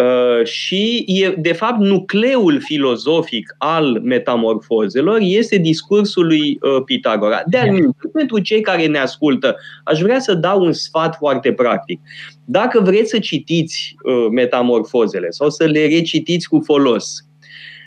Uh, 0.00 0.46
și 0.46 1.04
e, 1.06 1.28
de 1.28 1.52
fapt, 1.52 1.78
nucleul 1.78 2.60
filozofic 2.60 3.54
al 3.58 4.00
metamorfozelor 4.02 5.18
este 5.20 5.56
discursul 5.56 6.26
lui 6.26 6.58
uh, 6.60 6.82
Pitagora. 6.84 7.42
De 7.46 7.56
altfel, 7.58 7.90
pentru 8.12 8.38
cei 8.38 8.60
care 8.60 8.86
ne 8.86 8.98
ascultă, 8.98 9.56
aș 9.84 10.00
vrea 10.00 10.18
să 10.20 10.34
dau 10.34 10.64
un 10.64 10.72
sfat 10.72 11.16
foarte 11.16 11.52
practic. 11.52 12.00
Dacă 12.44 12.80
vreți 12.80 13.10
să 13.10 13.18
citiți 13.18 13.94
uh, 14.02 14.26
metamorfozele 14.30 15.30
sau 15.30 15.50
să 15.50 15.64
le 15.64 15.86
recitiți 15.86 16.48
cu 16.48 16.62
folos, 16.64 17.26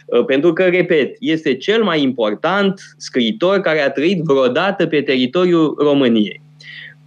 uh, 0.06 0.25
pentru 0.25 0.54
că, 0.54 0.63
repet, 0.63 1.15
este 1.19 1.56
cel 1.56 1.84
mai 1.84 2.01
important 2.01 2.82
scriitor 2.97 3.60
care 3.60 3.80
a 3.82 3.91
trăit 3.91 4.21
vreodată 4.23 4.88
pe 4.88 5.01
teritoriul 5.01 5.75
României. 5.80 6.43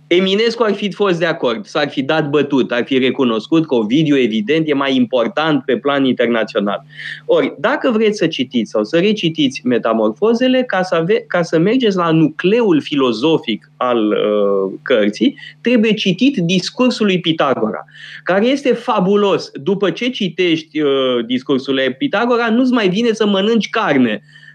Eminescu 0.08 0.62
ar 0.62 0.74
fi 0.74 0.92
fost 0.92 1.18
de 1.18 1.26
acord, 1.26 1.66
s-ar 1.66 1.88
fi 1.88 2.02
dat 2.02 2.28
bătut, 2.28 2.72
ar 2.72 2.84
fi 2.84 2.98
recunoscut 2.98 3.66
că 3.66 3.74
Ovidiu, 3.74 4.18
evident, 4.18 4.68
e 4.68 4.74
mai 4.74 4.96
important 4.96 5.64
pe 5.64 5.76
plan 5.76 6.04
internațional. 6.04 6.84
Ori, 7.24 7.54
dacă 7.58 7.90
vreți 7.90 8.18
să 8.18 8.26
citiți 8.26 8.70
sau 8.70 8.84
să 8.84 8.98
recitiți 8.98 9.60
metamorfozele, 9.64 10.62
ca 10.62 10.82
să, 10.82 10.94
ave- 10.94 11.24
ca 11.26 11.42
să 11.42 11.58
mergeți 11.58 11.96
la 11.96 12.10
nucleul 12.10 12.80
filozofic 12.80 13.70
al 13.76 14.06
uh, 14.06 14.72
cărții, 14.82 15.36
trebuie 15.60 15.92
citit 15.92 16.36
discursul 16.36 17.06
lui 17.06 17.20
Pitagora, 17.20 17.84
care 18.22 18.46
este 18.46 18.72
fabulos. 18.72 19.50
După 19.54 19.90
ce 19.90 20.10
citești 20.10 20.80
uh, 20.80 21.24
discursul 21.26 21.74
lui 21.74 21.94
Pitagora, 21.94 22.50
nu-ți 22.50 22.72
mai 22.72 22.88
vine 22.88 23.12
să 23.12 23.26
mănânci 23.26 23.70
carne 23.70 24.22
Uh, 24.22 24.47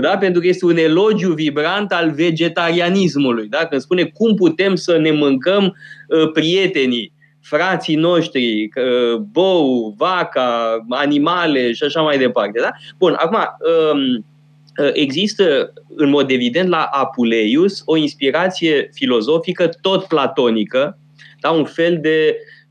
da? 0.00 0.16
pentru 0.16 0.40
că 0.40 0.46
este 0.46 0.64
un 0.64 0.76
elogiu 0.76 1.32
vibrant 1.32 1.92
al 1.92 2.10
vegetarianismului. 2.10 3.48
Da? 3.48 3.58
Când 3.58 3.80
spune 3.80 4.04
cum 4.04 4.34
putem 4.34 4.74
să 4.74 4.98
ne 4.98 5.10
mâncăm 5.10 5.64
uh, 5.64 6.30
prietenii, 6.32 7.12
frații 7.40 7.96
noștri, 7.96 8.62
uh, 8.64 9.16
bou, 9.16 9.94
vaca, 9.96 10.78
animale 10.88 11.72
și 11.72 11.84
așa 11.84 12.00
mai 12.00 12.18
departe. 12.18 12.60
Da? 12.60 12.70
Bun, 12.98 13.14
acum, 13.18 13.38
um, 13.92 14.24
există 14.92 15.72
în 15.96 16.08
mod 16.08 16.30
evident 16.30 16.68
la 16.68 16.88
Apuleius 16.92 17.82
o 17.84 17.96
inspirație 17.96 18.90
filozofică 18.92 19.68
tot 19.80 20.04
platonică, 20.04 20.98
da? 21.40 21.50
un 21.50 21.64
fel 21.64 21.98
de 22.00 22.36
Uh, 22.36 22.61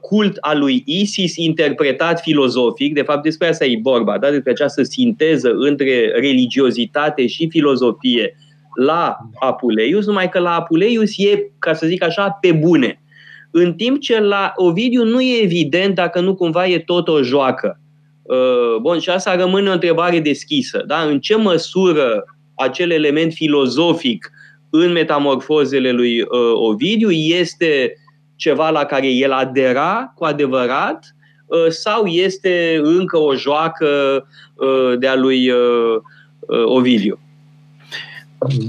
cult 0.00 0.36
al 0.40 0.58
lui 0.58 0.82
Isis 0.86 1.36
interpretat 1.36 2.20
filozofic, 2.20 2.94
de 2.94 3.02
fapt 3.02 3.22
despre 3.22 3.48
asta 3.48 3.64
e 3.64 3.78
vorba, 3.82 4.18
da? 4.18 4.30
despre 4.30 4.50
această 4.50 4.82
sinteză 4.82 5.52
între 5.54 6.12
religiozitate 6.14 7.26
și 7.26 7.48
filozofie 7.50 8.36
la 8.76 9.16
Apuleius, 9.34 10.06
numai 10.06 10.28
că 10.28 10.38
la 10.38 10.54
Apuleius 10.54 11.18
e, 11.18 11.50
ca 11.58 11.72
să 11.74 11.86
zic 11.86 12.02
așa, 12.02 12.38
pe 12.40 12.52
bune. 12.52 13.00
În 13.50 13.74
timp 13.74 14.00
ce 14.00 14.20
la 14.20 14.52
Ovidiu 14.56 15.04
nu 15.04 15.20
e 15.20 15.42
evident 15.42 15.94
dacă 15.94 16.20
nu 16.20 16.34
cumva 16.34 16.66
e 16.66 16.78
tot 16.78 17.08
o 17.08 17.22
joacă. 17.22 17.80
Uh, 18.22 18.80
bun, 18.80 18.98
și 18.98 19.10
asta 19.10 19.36
rămâne 19.36 19.68
o 19.68 19.72
întrebare 19.72 20.20
deschisă. 20.20 20.84
Da? 20.86 21.00
În 21.00 21.20
ce 21.20 21.36
măsură 21.36 22.24
acel 22.54 22.90
element 22.90 23.32
filozofic 23.32 24.30
în 24.70 24.92
metamorfozele 24.92 25.90
lui 25.90 26.20
uh, 26.20 26.28
Ovidiu 26.54 27.10
este 27.10 27.92
ceva 28.36 28.70
la 28.70 28.84
care 28.84 29.06
el 29.06 29.32
adera 29.32 30.12
cu 30.14 30.24
adevărat 30.24 31.14
uh, 31.46 31.66
sau 31.68 32.06
este 32.06 32.80
încă 32.82 33.18
o 33.18 33.34
joacă 33.34 33.86
uh, 34.54 34.98
de-a 34.98 35.14
lui 35.14 35.50
uh, 35.50 36.02
Ovidiu? 36.64 37.18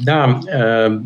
Da, 0.03 0.39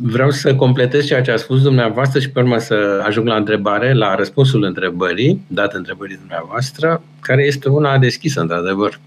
vreau 0.02 0.30
să 0.30 0.56
completez 0.56 1.06
ceea 1.06 1.22
ce 1.22 1.32
a 1.32 1.38
spus 1.38 1.62
dumneavoastră 1.62 2.20
și 2.20 2.30
pe 2.30 2.40
urmă 2.40 2.58
să 2.58 3.04
ajung 3.06 3.28
la 3.28 3.36
întrebare, 3.36 3.94
la 3.94 4.16
răspunsul 4.16 4.64
întrebării, 4.64 5.42
dat 5.48 5.74
întrebării 5.74 6.18
dumneavoastră, 6.18 7.02
care 7.22 7.44
este 7.46 7.70
una 7.70 7.98
deschisă, 7.98 8.42
într-adevăr. 8.42 9.00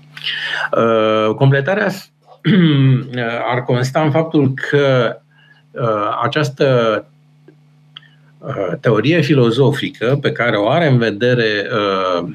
Completarea 1.37 1.89
ar 3.53 3.63
consta 3.63 4.01
în 4.01 4.11
faptul 4.11 4.53
că 4.71 5.17
această 6.23 6.65
Uh, 6.99 7.14
teorie 8.81 9.21
filozofică 9.21 10.19
pe 10.21 10.33
care 10.33 10.57
o 10.57 10.69
are 10.69 10.89
în 10.89 10.99
vedere 10.99 11.67
uh, 12.21 12.29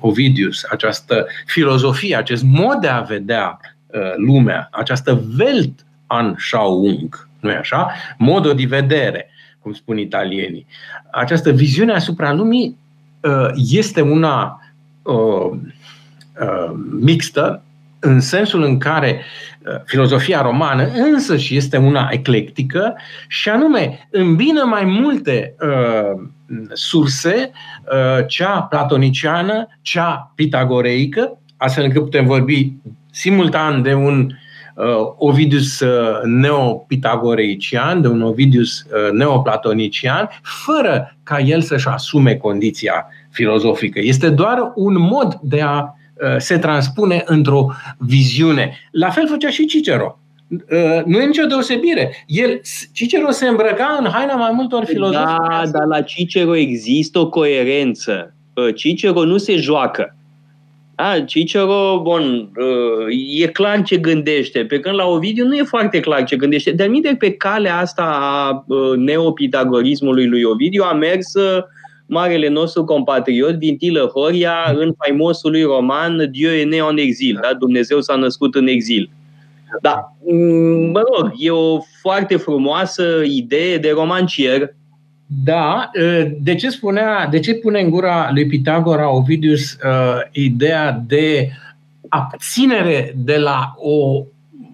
Ovidius, 0.00 0.64
această 0.70 1.26
filozofie, 1.46 2.16
acest 2.16 2.42
mod 2.42 2.80
de 2.80 2.88
a 2.88 3.00
vedea 3.00 3.60
uh, 3.86 4.00
lumea, 4.16 4.68
această 4.72 5.22
Weltanschauung, 5.38 7.28
nu-i 7.40 7.54
așa? 7.54 7.90
Modul 8.18 8.54
de 8.54 8.64
vedere, 8.68 9.30
cum 9.60 9.72
spun 9.72 9.98
italienii. 9.98 10.66
Această 11.10 11.50
viziune 11.50 11.92
asupra 11.92 12.32
lumii 12.32 12.78
uh, 13.20 13.48
este 13.54 14.00
una 14.00 14.60
uh, 15.02 15.50
uh, 16.40 16.72
mixtă, 17.00 17.62
în 17.98 18.20
sensul 18.20 18.62
în 18.62 18.78
care 18.78 19.20
uh, 19.20 19.55
filozofia 19.84 20.42
romană 20.42 20.88
însă 20.94 21.36
și 21.36 21.56
este 21.56 21.76
una 21.76 22.08
eclectică 22.10 22.96
și 23.28 23.48
anume 23.48 24.08
îmbină 24.10 24.64
mai 24.64 24.84
multe 24.84 25.54
uh, 25.60 26.28
surse, 26.72 27.50
uh, 27.92 28.26
cea 28.26 28.60
platoniciană, 28.60 29.66
cea 29.82 30.32
pitagoreică, 30.34 31.38
astfel 31.56 31.84
încât 31.84 32.02
putem 32.02 32.26
vorbi 32.26 32.72
simultan 33.10 33.82
de 33.82 33.94
un 33.94 34.30
uh, 34.74 34.84
Ovidius 35.16 35.80
uh, 35.80 36.20
neopitagoreician, 36.24 38.00
de 38.00 38.08
un 38.08 38.22
Ovidius 38.22 38.80
uh, 38.80 39.12
neoplatonician, 39.12 40.28
fără 40.42 41.16
ca 41.22 41.38
el 41.38 41.60
să-și 41.60 41.88
asume 41.88 42.34
condiția 42.34 43.06
filozofică. 43.30 44.00
Este 44.02 44.30
doar 44.30 44.72
un 44.74 44.98
mod 44.98 45.38
de 45.42 45.60
a 45.60 45.80
Uh, 45.80 46.05
se 46.38 46.58
transpune 46.58 47.22
într-o 47.26 47.66
viziune. 47.98 48.78
La 48.90 49.10
fel 49.10 49.28
făcea 49.28 49.50
și 49.50 49.66
Cicero. 49.66 50.18
Uh, 50.50 51.04
nu 51.04 51.20
e 51.20 51.26
nicio 51.26 51.46
deosebire. 51.46 52.24
El, 52.26 52.60
Cicero 52.92 53.30
se 53.30 53.46
îmbrăca 53.46 53.96
în 54.00 54.10
haina 54.10 54.34
mai 54.34 54.50
multor 54.52 54.78
da, 54.78 54.86
filozofi. 54.86 55.24
Da, 55.24 55.62
dar 55.72 55.86
la 55.86 56.00
Cicero 56.00 56.56
există 56.56 57.18
o 57.18 57.28
coerență. 57.28 58.34
Uh, 58.54 58.74
Cicero 58.74 59.24
nu 59.24 59.36
se 59.36 59.56
joacă. 59.56 60.16
Da, 60.94 61.20
Cicero, 61.20 62.00
bun, 62.02 62.50
e 63.40 63.46
clar 63.46 63.82
ce 63.82 63.96
gândește, 63.96 64.64
pe 64.64 64.80
când 64.80 64.94
la 64.94 65.04
Ovidiu 65.04 65.46
nu 65.46 65.54
e 65.54 65.62
foarte 65.62 66.00
clar 66.00 66.24
ce 66.24 66.36
gândește. 66.36 66.70
De-al 66.70 67.16
pe 67.18 67.30
calea 67.30 67.76
asta 67.76 68.02
a 68.20 68.64
neopitagorismului 68.96 70.26
lui 70.26 70.42
Ovidiu 70.42 70.82
a 70.82 70.92
mers 70.92 71.32
marele 72.06 72.48
nostru 72.48 72.84
compatriot 72.84 73.54
Vintilă 73.54 74.10
Horia 74.14 74.54
în 74.74 74.92
faimosul 74.98 75.50
lui 75.50 75.62
roman 75.62 76.30
Dieu 76.30 76.50
est 76.50 76.66
né 76.66 76.76
en 76.90 76.96
exil, 76.98 77.38
da? 77.42 77.54
Dumnezeu 77.54 78.00
s-a 78.00 78.14
născut 78.14 78.54
în 78.54 78.66
exil. 78.66 79.10
Da, 79.80 80.16
mm, 80.30 80.90
mă 80.90 81.02
rog, 81.14 81.32
e 81.38 81.50
o 81.50 81.78
foarte 82.00 82.36
frumoasă 82.36 83.22
idee 83.24 83.78
de 83.78 83.90
romancier. 83.94 84.74
Da, 85.44 85.90
ă, 86.02 86.28
de 86.40 86.54
ce 86.54 86.70
spunea, 86.70 87.26
de 87.30 87.40
ce 87.40 87.54
pune 87.54 87.80
în 87.80 87.90
gura 87.90 88.30
lui 88.32 88.46
Pitagora 88.46 89.10
Ovidius 89.10 89.72
uh, 89.72 90.20
ideea 90.32 91.02
de 91.06 91.48
abținere 92.08 93.12
de 93.16 93.36
la 93.36 93.74
o 93.76 94.22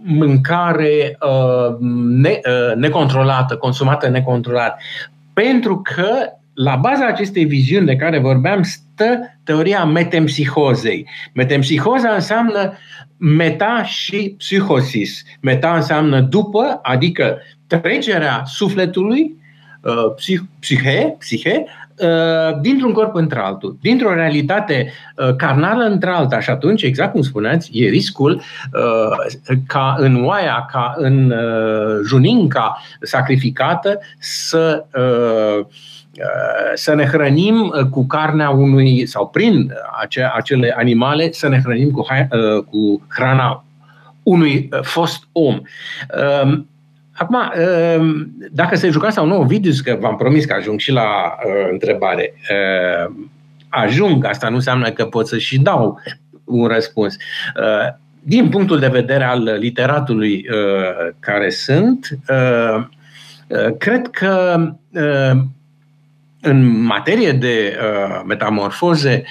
mâncare 0.04 1.18
uh, 1.20 1.76
ne, 2.08 2.40
uh, 2.46 2.76
necontrolată, 2.76 3.56
consumată 3.56 4.08
necontrolat? 4.08 4.80
Pentru 5.32 5.82
că 5.94 6.14
la 6.54 6.76
baza 6.76 7.06
acestei 7.06 7.44
viziuni 7.44 7.86
de 7.86 7.96
care 7.96 8.18
vorbeam 8.18 8.62
stă 8.62 9.18
teoria 9.44 9.84
metempsihozei. 9.84 11.08
Metempsihoza 11.32 12.08
înseamnă 12.08 12.72
meta 13.16 13.82
și 13.84 14.34
psihosis. 14.38 15.22
Meta 15.40 15.74
înseamnă 15.74 16.20
după, 16.20 16.78
adică 16.82 17.38
trecerea 17.66 18.42
sufletului, 18.46 19.36
uh, 19.82 20.14
psih, 20.16 20.40
psihe, 20.60 21.16
psihe, 21.18 21.64
uh, 21.98 22.60
dintr-un 22.60 22.92
corp 22.92 23.14
într-altul, 23.14 23.78
dintr-o 23.80 24.14
realitate 24.14 24.92
uh, 25.16 25.34
carnală 25.36 25.84
într-alta. 25.84 26.40
Și 26.40 26.50
atunci, 26.50 26.82
exact 26.82 27.12
cum 27.12 27.22
spuneați, 27.22 27.70
e 27.72 27.88
riscul 27.88 28.42
ca 29.66 29.94
în 29.98 30.24
oaia, 30.24 30.66
ca 30.72 30.94
în 30.96 31.34
juninca 32.06 32.82
sacrificată 33.00 33.98
să 34.18 34.84
să 36.74 36.94
ne 36.94 37.04
hrănim 37.04 37.72
uh, 37.76 37.84
cu 37.84 38.06
carnea 38.06 38.50
unui, 38.50 39.06
sau 39.06 39.28
prin 39.28 39.54
uh, 39.54 39.70
ace, 40.00 40.30
acele 40.34 40.74
animale, 40.76 41.32
să 41.32 41.48
ne 41.48 41.60
hrănim 41.60 41.90
cu, 41.90 42.06
uh, 42.10 42.64
cu 42.64 43.06
hrana 43.08 43.64
unui 44.22 44.68
fost 44.82 45.22
om. 45.32 45.60
Um, 46.44 46.68
acum, 47.12 47.36
um, 47.98 48.32
dacă 48.50 48.76
se 48.76 48.88
juca 48.88 49.10
sau 49.10 49.26
nu 49.26 49.40
Ovidius, 49.40 49.80
că 49.80 49.96
v-am 50.00 50.16
promis 50.16 50.44
că 50.44 50.54
ajung 50.54 50.78
și 50.78 50.92
la 50.92 51.36
întrebare, 51.70 52.34
ajung, 53.68 54.24
asta 54.24 54.48
nu 54.48 54.54
înseamnă 54.54 54.90
că 54.90 55.04
pot 55.04 55.26
să 55.28 55.38
și 55.38 55.58
dau 55.58 56.00
un 56.44 56.66
răspuns. 56.66 57.16
Din 58.20 58.48
punctul 58.48 58.78
de 58.78 58.88
vedere 58.88 59.24
al 59.24 59.42
literatului 59.42 60.46
care 61.20 61.50
sunt, 61.50 62.08
cred 63.78 64.08
că 64.10 64.56
în 66.42 66.82
materie 66.82 67.32
de 67.32 67.78
uh, 67.80 68.22
metamorfoze, 68.26 69.24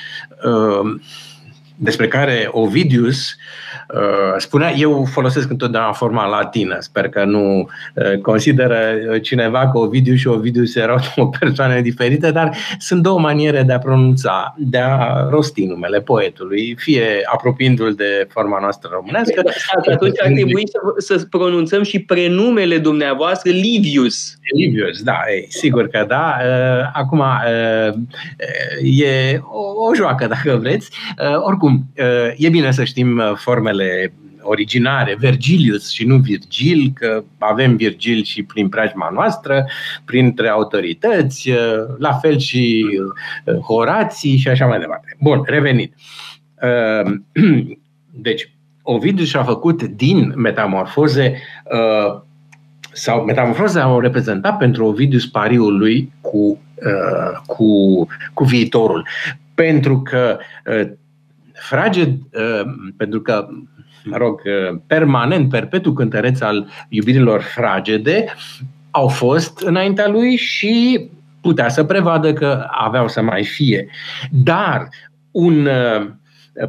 uh, 0.43 0.99
despre 1.83 2.07
care 2.07 2.47
Ovidius 2.51 3.35
uh, 3.93 4.35
spunea, 4.37 4.73
eu 4.77 5.05
folosesc 5.05 5.49
întotdeauna 5.49 5.91
forma 5.91 6.27
latină, 6.27 6.77
sper 6.79 7.09
că 7.09 7.23
nu 7.23 7.69
uh, 7.95 8.19
consideră 8.21 8.77
cineva 9.21 9.69
că 9.71 9.77
Ovidius 9.77 10.19
și 10.19 10.27
Ovidius 10.27 10.75
erau 10.75 10.99
o 11.15 11.25
persoană 11.25 11.81
diferită, 11.81 12.31
dar 12.31 12.55
sunt 12.79 13.01
două 13.01 13.19
maniere 13.19 13.63
de 13.63 13.73
a 13.73 13.79
pronunța, 13.79 14.55
de 14.57 14.77
a 14.77 15.27
rosti 15.29 15.65
numele 15.65 16.01
poetului, 16.01 16.75
fie 16.77 17.05
apropiindu-l 17.33 17.93
de 17.93 18.27
forma 18.29 18.59
noastră 18.59 18.89
românească. 18.93 19.41
Da, 19.43 19.51
atunci 19.91 20.21
ar 20.23 20.31
trebui 20.31 20.63
să, 20.97 21.15
să 21.15 21.25
pronunțăm 21.29 21.83
și 21.83 21.99
prenumele 21.99 22.77
dumneavoastră 22.77 23.51
Livius. 23.51 24.35
Livius, 24.55 25.01
da, 25.01 25.19
e, 25.35 25.45
sigur 25.49 25.87
că 25.87 26.05
da. 26.07 26.35
Uh, 26.39 26.89
acum, 26.93 27.19
uh, 27.19 27.93
e 28.81 29.39
o, 29.43 29.87
o 29.89 29.95
joacă, 29.95 30.27
dacă 30.27 30.57
vreți. 30.61 30.89
Oricum, 31.45 31.70
Oricum, 31.71 31.91
e 32.37 32.49
bine 32.49 32.71
să 32.71 32.83
știm 32.83 33.21
formele 33.35 34.13
originare, 34.41 35.15
Vergilius 35.19 35.89
și 35.89 36.05
nu 36.05 36.17
Virgil, 36.17 36.91
că 36.93 37.23
avem 37.37 37.75
Virgil 37.75 38.23
și 38.23 38.43
prin 38.43 38.69
preajma 38.69 39.09
noastră, 39.13 39.65
printre 40.05 40.47
autorități, 40.47 41.51
la 41.97 42.13
fel 42.13 42.37
și 42.37 42.85
Horații 43.61 44.37
și 44.37 44.47
așa 44.47 44.65
mai 44.65 44.79
departe. 44.79 45.17
Bun, 45.19 45.41
revenind. 45.45 45.93
Deci, 48.27 48.51
Ovidiu 48.81 49.25
și-a 49.25 49.43
făcut 49.43 49.83
din 49.83 50.33
metamorfoze 50.35 51.41
sau 52.91 53.23
metamorfoze 53.23 53.79
au 53.79 53.99
reprezentat 53.99 54.57
pentru 54.57 54.85
Ovidius 54.85 55.25
pariul 55.25 55.77
lui 55.77 56.11
cu, 56.21 56.59
cu, 57.45 58.07
cu 58.33 58.43
viitorul. 58.43 59.07
Pentru 59.53 60.01
că 60.01 60.37
fraged, 61.61 62.09
uh, 62.09 62.61
pentru 62.97 63.21
că, 63.21 63.47
mă 64.03 64.17
rog, 64.17 64.41
uh, 64.45 64.79
permanent, 64.87 65.49
perpetu 65.49 65.93
cântăreț 65.93 66.41
al 66.41 66.67
iubirilor 66.89 67.41
fragede, 67.41 68.25
au 68.91 69.07
fost 69.07 69.59
înaintea 69.59 70.07
lui 70.07 70.35
și 70.35 71.09
putea 71.41 71.69
să 71.69 71.83
prevadă 71.83 72.33
că 72.33 72.67
aveau 72.71 73.07
să 73.07 73.21
mai 73.21 73.43
fie. 73.43 73.87
Dar 74.31 74.87
un 75.31 75.65
uh, 75.65 76.09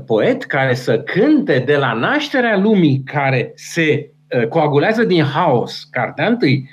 poet 0.07 0.44
care 0.44 0.74
să 0.74 0.98
cânte 0.98 1.62
de 1.66 1.76
la 1.76 1.92
nașterea 1.92 2.59
lumii 2.59 3.02
care 3.05 3.52
se 3.55 4.11
coagulează 4.48 5.05
din 5.05 5.24
haos, 5.24 5.88
cartea 5.90 6.26
întâi, 6.26 6.68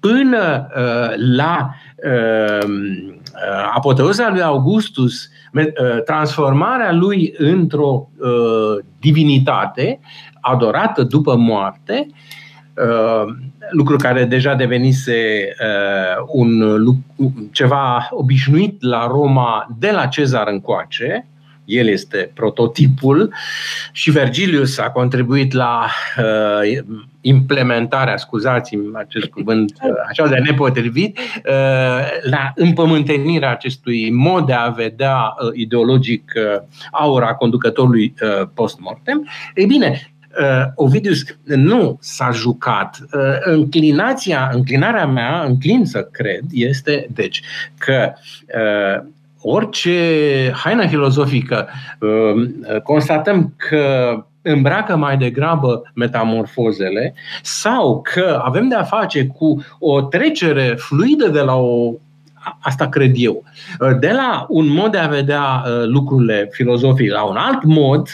până 0.00 0.68
la 1.16 1.74
apoteuza 3.74 4.28
lui 4.28 4.42
Augustus, 4.42 5.30
Uh, 5.52 6.02
transformarea 6.04 6.92
lui 6.92 7.34
într-o 7.36 8.08
uh, 8.18 8.84
divinitate 9.00 10.00
adorată 10.40 11.02
după 11.02 11.36
moarte, 11.36 12.06
uh, 12.76 13.34
lucru 13.70 13.96
care 13.96 14.24
deja 14.24 14.54
devenise 14.54 15.48
un, 16.26 16.78
ceva 17.50 18.08
obișnuit 18.10 18.82
la 18.82 19.06
Roma 19.06 19.66
de 19.78 19.90
la 19.90 20.06
Cezar 20.06 20.48
încoace, 20.48 21.26
el 21.68 21.86
este 21.86 22.30
prototipul 22.34 23.34
și 23.92 24.10
Vergilius 24.10 24.78
a 24.78 24.90
contribuit 24.90 25.52
la 25.52 25.86
uh, 26.18 26.78
implementarea, 27.20 28.16
scuzați-mi 28.16 28.90
acest 28.94 29.26
cuvânt 29.26 29.72
uh, 29.82 29.90
așa 30.08 30.26
de 30.26 30.36
nepotrivit, 30.36 31.18
uh, 31.18 31.50
la 32.22 32.52
împământenirea 32.54 33.50
acestui 33.50 34.10
mod 34.10 34.46
de 34.46 34.52
a 34.52 34.68
vedea 34.68 35.16
uh, 35.16 35.50
ideologic 35.54 36.32
uh, 36.36 36.62
aura 36.90 37.34
conducătorului 37.34 38.14
uh, 38.22 38.48
post-mortem. 38.54 39.28
Ei 39.54 39.66
bine, 39.66 40.12
uh, 40.40 40.64
Ovidius 40.74 41.24
nu 41.44 41.98
s-a 42.00 42.30
jucat. 42.30 42.98
Uh, 43.12 43.20
înclinația, 43.40 44.50
înclinarea 44.52 45.06
mea, 45.06 45.42
înclin 45.42 45.84
să 45.84 46.08
cred, 46.12 46.42
este 46.50 47.06
deci 47.14 47.42
că 47.78 48.12
uh, 48.46 49.06
orice 49.50 50.52
haină 50.54 50.86
filozofică 50.86 51.68
um, 52.00 52.54
constatăm 52.82 53.54
că 53.56 54.14
îmbracă 54.42 54.96
mai 54.96 55.16
degrabă 55.16 55.82
metamorfozele 55.94 57.14
sau 57.42 58.00
că 58.02 58.40
avem 58.44 58.68
de 58.68 58.74
a 58.74 58.82
face 58.82 59.26
cu 59.26 59.64
o 59.78 60.02
trecere 60.02 60.74
fluidă 60.78 61.28
de 61.28 61.40
la 61.40 61.54
o 61.54 61.92
asta 62.60 62.88
cred 62.88 63.12
eu, 63.14 63.44
de 64.00 64.10
la 64.10 64.46
un 64.48 64.68
mod 64.68 64.90
de 64.90 64.98
a 64.98 65.06
vedea 65.06 65.62
uh, 65.64 65.86
lucrurile 65.86 66.48
filozofii 66.50 67.08
la 67.08 67.22
un 67.22 67.36
alt 67.36 67.64
mod, 67.64 68.08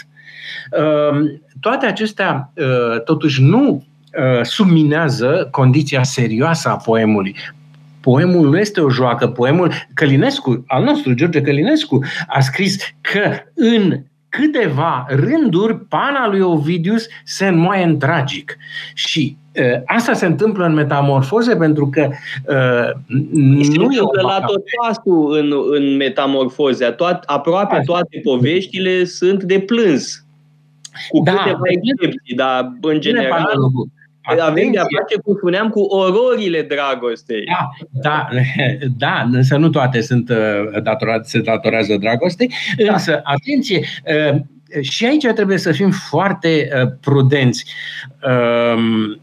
um, 1.11 1.41
toate 1.59 1.85
acestea 1.85 2.51
uh, 2.55 3.01
totuși 3.03 3.41
nu 3.41 3.69
uh, 4.17 4.43
subminează 4.43 5.47
condiția 5.51 6.03
serioasă 6.03 6.69
a 6.69 6.75
poemului 6.75 7.35
poemul 8.05 8.49
nu 8.49 8.57
este 8.57 8.81
o 8.81 8.89
joacă, 8.89 9.27
poemul 9.27 9.71
Călinescu, 9.93 10.63
al 10.67 10.83
nostru, 10.83 11.13
George 11.13 11.41
Călinescu, 11.41 12.03
a 12.27 12.39
scris 12.39 12.77
că 13.01 13.31
în 13.53 13.99
câteva 14.29 15.05
rânduri 15.09 15.77
pana 15.77 16.27
lui 16.27 16.39
Ovidius 16.39 17.07
se 17.23 17.47
înmoaie 17.47 17.83
în 17.83 17.97
tragic. 17.97 18.57
Și 18.93 19.37
uh, 19.55 19.81
asta 19.85 20.13
se 20.13 20.25
întâmplă 20.25 20.65
în 20.65 20.73
metamorfoze 20.73 21.55
pentru 21.55 21.89
că 21.89 22.09
uh, 22.47 23.17
nu 23.31 23.91
e 23.91 24.21
la 24.21 24.39
tot 24.39 24.63
pasul 24.81 25.37
în, 25.37 25.53
în 25.71 25.95
metamorfoze. 25.95 26.85
Toat, 26.85 27.23
aproape 27.23 27.81
toate 27.85 28.19
poveștile 28.23 29.03
sunt 29.03 29.43
de 29.43 29.59
plâns. 29.59 30.25
Cu 31.09 31.21
da, 31.23 31.31
câteva 31.31 31.61
excepții, 31.63 32.35
dar 32.35 32.77
în 32.81 32.99
general... 32.99 33.47
Avem 34.25 34.71
de-a 34.71 34.83
face, 34.99 35.21
cum 35.23 35.35
spuneam, 35.35 35.69
cu 35.69 35.79
ororile 35.79 36.61
dragostei. 36.61 37.43
Da, 37.45 37.69
da, 37.91 38.27
da 38.97 39.29
însă 39.31 39.57
nu 39.57 39.69
toate 39.69 40.01
sunt 40.01 40.29
uh, 40.29 40.81
datorate, 40.83 41.27
se 41.27 41.39
datorează 41.39 41.95
dragostei, 41.97 42.51
da. 42.85 42.91
însă, 42.91 43.21
atenție, 43.23 43.79
uh, 44.33 44.39
și 44.81 45.05
aici 45.05 45.25
trebuie 45.25 45.57
să 45.57 45.71
fim 45.71 45.91
foarte 45.91 46.69
uh, 46.81 46.91
prudenți. 47.01 47.65
Um, 48.75 49.19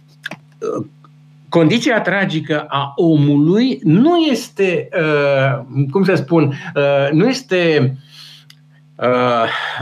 condiția 1.49 2.01
tragică 2.01 2.65
a 2.69 2.93
omului 2.97 3.79
nu 3.83 4.17
este, 4.17 4.89
uh, 4.99 5.65
cum 5.91 6.05
să 6.05 6.15
spun, 6.15 6.55
uh, 6.75 7.11
nu 7.11 7.29
este 7.29 7.95
uh, 8.95 9.07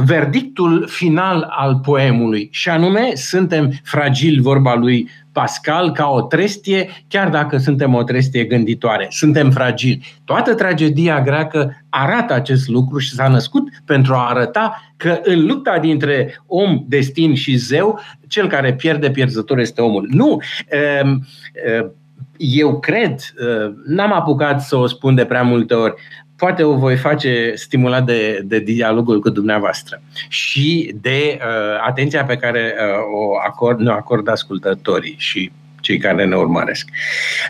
verdictul 0.05 0.87
final 0.89 1.47
al 1.51 1.81
poemului, 1.85 2.49
și 2.53 2.69
anume 2.69 3.15
suntem 3.15 3.73
fragili, 3.85 4.41
vorba 4.41 4.75
lui 4.75 5.09
Pascal, 5.33 5.93
ca 5.93 6.09
o 6.09 6.23
trestie, 6.23 6.91
chiar 7.09 7.29
dacă 7.29 7.57
suntem 7.57 7.95
o 7.95 8.03
trestie 8.03 8.45
gânditoare. 8.45 9.07
Suntem 9.11 9.51
fragili. 9.51 10.19
Toată 10.25 10.55
tragedia 10.55 11.23
greacă 11.23 11.85
arată 11.89 12.35
acest 12.35 12.69
lucru 12.69 12.99
și 12.99 13.15
s-a 13.15 13.29
născut 13.29 13.69
pentru 13.85 14.15
a 14.15 14.29
arăta 14.29 14.83
că 14.97 15.21
în 15.23 15.47
lupta 15.47 15.79
dintre 15.79 16.43
om, 16.47 16.85
destin 16.89 17.35
și 17.35 17.57
zeu, 17.57 18.01
cel 18.29 18.49
care 18.49 18.75
pierde 18.75 19.11
pierzător 19.11 19.59
este 19.59 19.81
omul. 19.81 20.09
Nu! 20.11 20.41
Ehm, 20.69 21.27
ehm, 21.67 21.93
eu 22.37 22.79
cred, 22.79 23.11
ehm, 23.11 23.83
n-am 23.87 24.13
apucat 24.13 24.63
să 24.63 24.77
o 24.77 24.87
spun 24.87 25.15
de 25.15 25.25
prea 25.25 25.43
multe 25.43 25.75
ori, 25.75 25.95
poate 26.41 26.63
o 26.63 26.77
voi 26.77 26.97
face 26.97 27.53
stimulat 27.55 28.05
de, 28.05 28.43
de 28.45 28.59
dialogul 28.59 29.21
cu 29.21 29.31
dumneavoastră 29.31 30.03
și 30.29 30.95
de 31.01 31.39
uh, 31.39 31.85
atenția 31.87 32.25
pe 32.25 32.37
care 32.37 32.75
uh, 32.75 33.21
o 33.21 33.37
acord, 33.47 33.81
ne 33.81 33.91
acord 33.91 34.29
ascultătorii 34.29 35.15
și 35.19 35.51
cei 35.81 35.99
care 35.99 36.25
ne 36.25 36.37
urmăresc. 36.37 36.89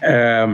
Uh, 0.02 0.52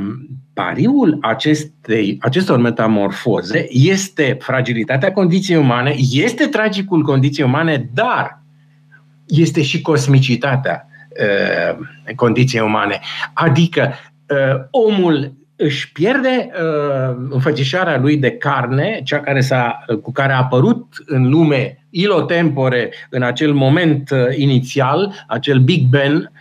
pariul 0.55 1.19
acestei, 1.21 2.19
acestor 2.21 2.59
metamorfoze 2.59 3.67
este 3.71 4.37
fragilitatea 4.41 5.13
condiției 5.13 5.59
umane, 5.59 5.95
este 6.13 6.47
tragicul 6.47 7.03
condiției 7.03 7.47
umane, 7.47 7.91
dar 7.95 8.43
este 9.27 9.63
și 9.63 9.81
cosmicitatea 9.81 10.89
uh, 11.11 11.79
condiției 12.15 12.63
umane. 12.63 13.01
Adică 13.35 13.93
uh, 14.29 14.65
omul 14.71 15.33
își 15.57 15.93
pierde 15.93 16.51
uh, 16.51 17.17
înfățișarea 17.31 17.99
lui 17.99 18.17
de 18.17 18.31
carne, 18.31 19.01
cea 19.05 19.21
care 19.21 19.41
s-a, 19.41 19.85
cu 20.03 20.13
care 20.13 20.33
a 20.33 20.39
apărut 20.39 20.87
în 21.07 21.29
lume 21.29 21.87
ilotempore 21.91 22.93
în 23.11 23.23
acel 23.23 23.53
moment 23.53 24.11
uh, 24.11 24.37
inițial, 24.37 25.25
acel 25.27 25.59
Big 25.59 25.89
Ben, 25.89 26.33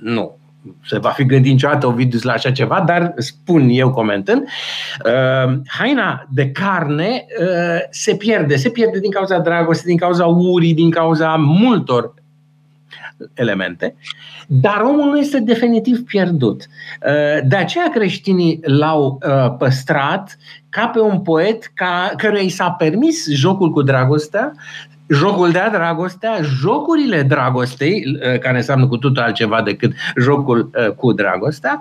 nu, 0.00 0.36
se 0.84 0.98
va 0.98 1.08
fi 1.08 1.24
gândit 1.24 1.52
niciodată 1.52 1.86
Ovidius 1.86 2.22
la 2.22 2.32
așa 2.32 2.50
ceva, 2.50 2.82
dar 2.86 3.14
spun 3.16 3.68
eu 3.68 3.90
comentând, 3.90 4.42
uh, 4.42 5.54
haina 5.66 6.26
de 6.30 6.50
carne 6.50 7.26
uh, 7.40 7.80
se 7.90 8.16
pierde, 8.16 8.56
se 8.56 8.70
pierde 8.70 8.98
din 8.98 9.10
cauza 9.10 9.38
dragostei, 9.38 9.86
din 9.86 9.98
cauza 9.98 10.26
urii, 10.26 10.74
din 10.74 10.90
cauza 10.90 11.34
multor 11.36 12.14
elemente, 13.34 13.94
dar 14.46 14.80
omul 14.80 15.10
nu 15.10 15.18
este 15.18 15.38
definitiv 15.38 16.04
pierdut. 16.04 16.66
Uh, 17.06 17.46
de 17.48 17.56
aceea 17.56 17.88
creștinii 17.88 18.60
l-au 18.62 19.20
uh, 19.26 19.54
păstrat 19.58 20.38
ca 20.68 20.86
pe 20.86 21.00
un 21.00 21.20
poet 21.20 21.70
ca, 21.74 22.12
căruia 22.16 22.42
i 22.42 22.48
s-a 22.48 22.70
permis 22.70 23.30
jocul 23.30 23.70
cu 23.70 23.82
dragostea, 23.82 24.52
jocul 25.08 25.50
de-a 25.50 25.70
dragostea, 25.70 26.38
jocurile 26.42 27.22
dragostei, 27.22 28.04
uh, 28.06 28.38
care 28.38 28.56
înseamnă 28.56 28.86
cu 28.86 28.96
totul 28.96 29.22
altceva 29.22 29.62
decât 29.62 29.92
jocul 30.16 30.70
cu 30.96 31.12
dragostea, 31.12 31.80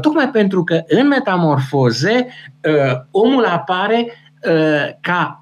tocmai 0.00 0.28
pentru 0.28 0.64
că 0.64 0.82
în 0.86 1.06
metamorfoze 1.08 2.26
omul 3.10 3.44
apare 3.44 4.06
ca 5.00 5.41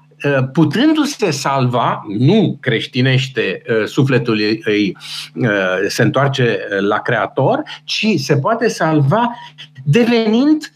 putându-se 0.53 1.31
salva, 1.31 2.05
nu 2.17 2.57
creștinește 2.59 3.61
uh, 3.69 3.85
sufletul 3.85 4.39
ei, 4.39 4.97
uh, 5.35 5.47
se 5.87 6.01
întoarce 6.01 6.59
la 6.79 6.99
Creator, 6.99 7.63
ci 7.83 8.07
se 8.17 8.37
poate 8.37 8.67
salva 8.67 9.29
devenind 9.83 10.73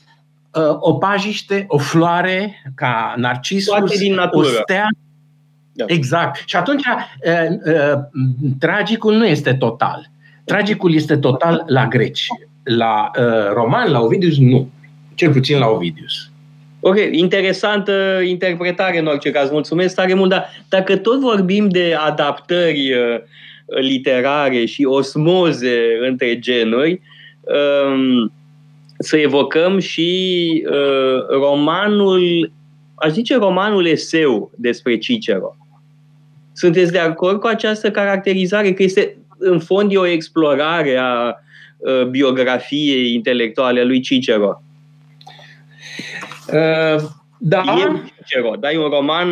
o 0.79 0.93
pajiște, 0.93 1.65
o 1.67 1.77
floare 1.77 2.61
ca 2.75 3.13
narcisus, 3.17 3.99
din 3.99 4.13
natură. 4.13 4.47
o 4.47 4.49
stea. 4.49 4.87
Da. 5.71 5.85
Exact. 5.87 6.43
Și 6.45 6.55
atunci 6.55 6.83
tragicul 8.59 9.15
nu 9.15 9.25
este 9.25 9.53
total. 9.53 10.09
Tragicul 10.43 10.93
este 10.93 11.17
total 11.17 11.63
la 11.67 11.87
greci. 11.87 12.27
La 12.63 13.11
roman, 13.53 13.91
la 13.91 13.99
Ovidius, 13.99 14.37
nu. 14.37 14.69
Cel 15.13 15.31
puțin 15.31 15.57
la 15.57 15.67
Ovidius. 15.67 16.29
Ok, 16.87 16.97
interesantă 17.11 18.21
interpretare 18.25 18.99
în 18.99 19.05
orice 19.05 19.31
caz, 19.31 19.49
mulțumesc 19.49 19.95
tare 19.95 20.13
mult, 20.13 20.29
dar 20.29 20.49
dacă 20.69 20.97
tot 20.97 21.19
vorbim 21.19 21.67
de 21.69 21.95
adaptări 21.99 22.93
uh, 22.93 23.19
literare 23.81 24.65
și 24.65 24.83
osmoze 24.83 25.79
între 26.07 26.39
genuri, 26.39 27.01
um, 27.41 28.31
să 28.97 29.17
evocăm 29.17 29.79
și 29.79 30.63
uh, 30.69 31.39
romanul, 31.39 32.51
aș 32.95 33.11
zice 33.11 33.35
romanul 33.35 33.85
eseu 33.85 34.51
despre 34.55 34.97
Cicero. 34.97 35.55
Sunteți 36.53 36.91
de 36.91 36.99
acord 36.99 37.39
cu 37.39 37.47
această 37.47 37.91
caracterizare? 37.91 38.73
Că 38.73 38.83
este, 38.83 39.17
în 39.37 39.59
fond, 39.59 39.91
e 39.91 39.97
o 39.97 40.07
explorare 40.07 40.97
a 40.97 41.35
uh, 41.77 42.05
biografiei 42.05 43.13
intelectuale 43.13 43.79
a 43.79 43.85
lui 43.85 43.99
Cicero. 43.99 44.59
Uh, 46.47 47.09
da. 47.37 47.63
E 47.77 48.01
Cicero, 48.15 48.55
da? 48.59 48.71
E 48.71 48.77
un 48.77 48.89
roman 48.89 49.29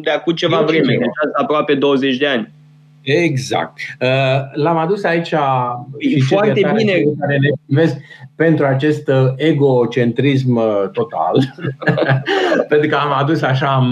de 0.00 0.10
acum 0.10 0.34
ceva 0.34 0.60
vreme, 0.60 0.94
de 0.94 1.04
aproape 1.40 1.74
20 1.74 2.16
de 2.16 2.26
ani. 2.26 2.54
Exact. 3.02 3.78
Uh, 4.00 4.08
l-am 4.52 4.76
adus 4.76 5.04
aici 5.04 5.30
e 5.98 6.20
foarte 6.20 6.60
bine 6.76 6.92
care 7.20 7.38
ne 7.38 7.48
privesc 7.66 7.96
pentru 8.36 8.64
acest 8.64 9.08
uh, 9.08 9.32
egocentrism 9.36 10.60
total. 10.92 11.54
pentru 12.68 12.88
că 12.88 12.96
am 12.96 13.12
adus 13.12 13.42
așa, 13.42 13.66
am, 13.66 13.88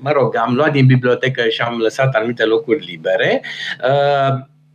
mă 0.00 0.10
rog, 0.12 0.36
am 0.36 0.54
luat 0.54 0.72
din 0.72 0.86
bibliotecă 0.86 1.42
și 1.48 1.60
am 1.60 1.78
lăsat 1.78 2.14
anumite 2.14 2.44
locuri 2.44 2.84
libere. 2.84 3.42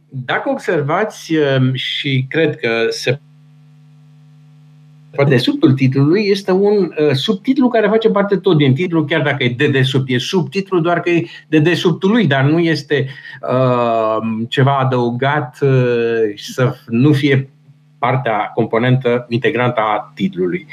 Dacă 0.10 0.50
observați 0.50 1.34
și 1.74 2.26
cred 2.30 2.56
că 2.56 2.86
se 2.90 3.20
Dedesubtul 5.24 5.74
titlului 5.74 6.26
este 6.26 6.52
un 6.52 6.92
uh, 7.00 7.12
subtitlu 7.12 7.68
care 7.68 7.88
face 7.88 8.10
parte 8.10 8.36
tot 8.38 8.58
din 8.58 8.74
titlu, 8.74 9.06
chiar 9.06 9.22
dacă 9.22 9.44
e 9.44 9.54
dedesubt. 9.58 10.10
E 10.10 10.18
subtitlu 10.18 10.80
doar 10.80 11.00
că 11.00 11.10
e 11.10 11.28
dedesubtul 11.48 12.12
lui, 12.12 12.28
dar 12.28 12.44
nu 12.44 12.60
este 12.60 13.08
uh, 13.52 14.46
ceva 14.48 14.78
adăugat 14.78 15.58
uh, 15.62 15.70
să 16.36 16.76
nu 16.88 17.12
fie 17.12 17.50
partea 18.00 18.52
componentă 18.54 19.26
integrantă 19.30 19.80
a 19.80 20.12
titlului. 20.16 20.68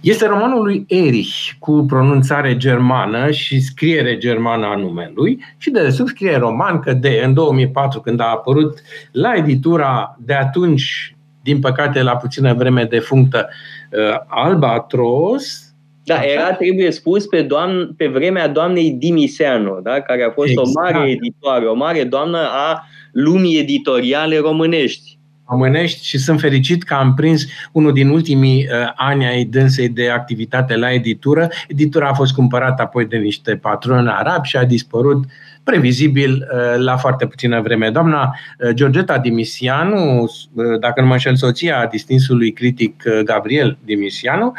Este 0.00 0.26
romanul 0.26 0.62
lui 0.62 0.84
Erich 0.88 1.50
cu 1.58 1.84
pronunțare 1.88 2.56
germană 2.56 3.30
și 3.30 3.60
scriere 3.60 4.16
germană 4.16 4.66
a 4.66 4.76
numelui 4.76 5.44
și 5.56 5.70
de 5.70 5.90
sub 5.90 6.08
scrie 6.08 6.36
roman 6.36 6.80
că 6.80 6.92
de 6.92 7.22
în 7.24 7.34
2004 7.34 8.00
când 8.00 8.20
a 8.20 8.30
apărut 8.30 8.78
la 9.12 9.34
editura 9.36 10.16
de 10.18 10.34
atunci 10.34 11.16
din 11.48 11.60
păcate 11.60 12.02
la 12.02 12.16
puțină 12.16 12.54
vreme 12.54 12.84
defunctă 12.84 13.48
uh, 13.90 14.18
Albatros. 14.26 15.72
Da, 16.04 16.20
era, 16.22 16.52
trebuie 16.52 16.90
spus, 16.90 17.26
pe, 17.26 17.42
doamn, 17.42 17.94
pe 17.96 18.06
vremea 18.06 18.48
doamnei 18.48 18.90
Dimiseanu, 18.90 19.80
da? 19.82 20.00
care 20.00 20.24
a 20.24 20.30
fost 20.30 20.48
exact. 20.48 20.66
o 20.66 20.80
mare 20.80 21.10
editoare, 21.10 21.64
o 21.64 21.74
mare 21.74 22.04
doamnă 22.04 22.38
a 22.38 22.84
lumii 23.12 23.58
editoriale 23.58 24.38
românești 24.38 25.18
românești 25.48 26.06
și 26.06 26.18
sunt 26.18 26.40
fericit 26.40 26.82
că 26.82 26.94
am 26.94 27.14
prins 27.14 27.44
unul 27.72 27.92
din 27.92 28.08
ultimii 28.08 28.68
uh, 28.70 28.92
ani 28.94 29.26
ai 29.26 29.44
dânsei 29.44 29.88
de 29.88 30.08
activitate 30.08 30.76
la 30.76 30.92
editură. 30.92 31.48
Editura 31.68 32.08
a 32.08 32.14
fost 32.14 32.34
cumpărată 32.34 32.82
apoi 32.82 33.06
de 33.06 33.16
niște 33.16 33.56
patroni 33.56 34.08
arabi 34.08 34.48
și 34.48 34.56
a 34.56 34.64
dispărut 34.64 35.24
previzibil 35.68 36.32
uh, 36.32 36.84
la 36.84 36.96
foarte 36.96 37.26
puțină 37.26 37.60
vreme. 37.60 37.90
Doamna 37.90 38.34
uh, 38.58 38.70
Georgeta 38.72 39.18
Dimisianu, 39.18 40.22
uh, 40.22 40.78
dacă 40.80 41.00
nu 41.00 41.06
mă 41.06 41.12
înșel 41.12 41.36
soția 41.36 41.86
distinsului 41.90 42.52
critic 42.52 43.02
Gabriel 43.24 43.78
Dimisianu, 43.84 44.52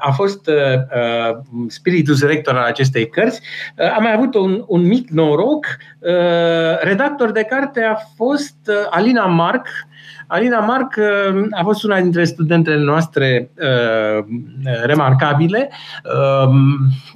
a 0.00 0.10
fost 0.10 0.50
spiritus 1.66 2.22
rector 2.22 2.54
al 2.54 2.64
acestei 2.64 3.08
cărți. 3.08 3.40
A 3.96 3.98
mai 4.00 4.12
avut 4.12 4.34
un, 4.34 4.64
un 4.66 4.86
mic 4.86 5.08
noroc. 5.08 5.66
Redactor 6.80 7.32
de 7.32 7.42
carte 7.42 7.82
a 7.82 7.96
fost 8.16 8.56
Alina 8.90 9.26
Marc, 9.26 9.66
Alina 10.26 10.58
Marc 10.58 10.98
a 11.50 11.62
fost 11.62 11.84
una 11.84 12.00
dintre 12.00 12.24
studentele 12.24 12.82
noastre 12.82 13.50
uh, 13.54 14.24
remarcabile 14.84 15.70
uh, 16.04 16.50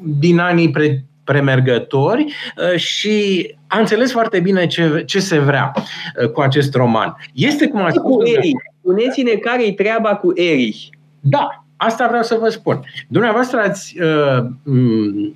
din 0.03 0.39
anii 0.39 0.71
pre- 0.71 1.05
premergători 1.33 2.25
uh, 2.25 2.79
și 2.79 3.47
a 3.67 3.79
înțeles 3.79 4.13
foarte 4.13 4.41
bine 4.41 4.67
ce, 4.67 5.03
ce 5.07 5.21
se 5.21 5.39
vrea 5.39 5.73
uh, 5.75 6.29
cu 6.29 6.41
acest 6.41 6.75
roman. 6.75 7.17
Este 7.35 7.69
cum 7.69 7.83
a 7.83 7.91
spus... 7.91 8.03
Cu 8.03 8.23
Erich. 8.27 8.61
Spuneți-ne 8.81 9.31
care-i 9.31 9.73
treaba 9.73 10.15
cu 10.15 10.33
Erich. 10.35 10.87
Da, 11.21 11.65
asta 11.77 12.07
vreau 12.07 12.23
să 12.23 12.37
vă 12.41 12.49
spun. 12.49 12.85
Dumneavoastră 13.09 13.61
ați 13.61 13.97
uh, 14.01 15.31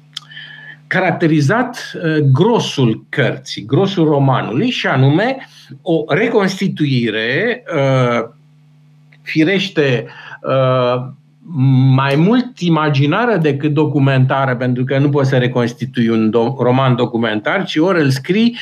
caracterizat 0.86 1.92
uh, 1.94 2.16
grosul 2.32 3.04
cărții, 3.08 3.64
grosul 3.64 4.04
romanului 4.04 4.70
și 4.70 4.86
anume 4.86 5.36
o 5.82 6.04
reconstituire 6.08 7.62
uh, 7.74 8.28
firește 9.22 10.06
mai 11.94 12.14
mult 12.16 12.58
imaginară 12.58 13.36
decât 13.36 13.72
documentară, 13.72 14.56
pentru 14.56 14.84
că 14.84 14.98
nu 14.98 15.08
poți 15.08 15.28
să 15.28 15.36
reconstitui 15.36 16.08
un 16.08 16.28
do- 16.28 16.58
roman 16.58 16.94
documentar, 16.94 17.64
ci 17.64 17.76
ori 17.76 18.00
îl 18.00 18.10
scrii, 18.10 18.56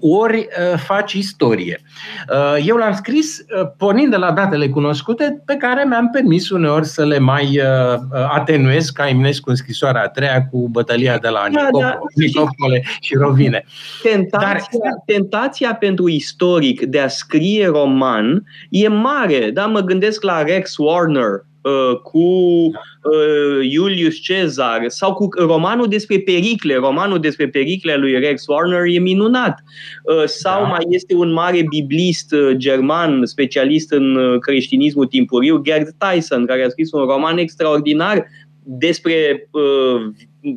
ori 0.00 0.38
uh, 0.38 0.78
faci 0.78 1.12
istorie. 1.12 1.80
Uh, 2.32 2.64
eu 2.66 2.76
l-am 2.76 2.92
scris 2.92 3.38
uh, 3.38 3.68
pornind 3.76 4.10
de 4.10 4.16
la 4.16 4.32
datele 4.32 4.68
cunoscute, 4.68 5.42
pe 5.44 5.54
care 5.54 5.84
mi-am 5.88 6.08
permis 6.10 6.50
uneori 6.50 6.86
să 6.86 7.04
le 7.04 7.18
mai 7.18 7.58
uh, 7.58 7.98
atenuez 8.28 8.88
ca 8.88 9.08
Eminescu 9.08 9.50
în 9.50 9.56
scrisoarea 9.56 10.02
a 10.02 10.08
treia 10.08 10.46
cu 10.46 10.68
bătălia 10.68 11.18
de 11.18 11.28
la 11.28 11.46
da, 11.52 11.68
da. 11.80 11.98
Nicopole 12.14 12.82
și 13.00 13.14
Rovine. 13.14 13.64
Tentația, 14.02 14.78
Dar... 14.82 15.02
tentația 15.06 15.74
pentru 15.74 16.08
istoric 16.08 16.82
de 16.82 17.00
a 17.00 17.08
scrie 17.08 17.66
roman 17.66 18.44
e 18.70 18.88
mare. 18.88 19.50
Da? 19.50 19.66
Mă 19.66 19.80
gândesc 19.80 20.22
la 20.22 20.42
Rex 20.42 20.76
Warner, 20.76 21.26
Uh, 21.26 21.47
cu 22.02 22.18
uh, 22.18 23.70
Iulius 23.70 24.14
Cezar 24.14 24.84
sau 24.86 25.14
cu 25.14 25.28
romanul 25.38 25.88
despre 25.88 26.18
Pericle. 26.18 26.74
Romanul 26.74 27.18
despre 27.18 27.48
Pericle 27.48 27.96
lui 27.96 28.18
Rex 28.18 28.46
Warner 28.46 28.82
e 28.86 28.98
minunat. 28.98 29.62
Uh, 30.02 30.24
sau 30.24 30.62
da. 30.62 30.68
mai 30.68 30.86
este 30.88 31.14
un 31.14 31.32
mare 31.32 31.64
biblist 31.68 32.34
german, 32.52 33.26
specialist 33.26 33.92
în 33.92 34.38
creștinismul 34.40 35.06
timpuriu, 35.06 35.62
Gerd 35.62 35.88
Tyson, 35.98 36.46
care 36.46 36.64
a 36.64 36.68
scris 36.68 36.92
un 36.92 37.04
roman 37.04 37.38
extraordinar 37.38 38.26
despre 38.70 39.48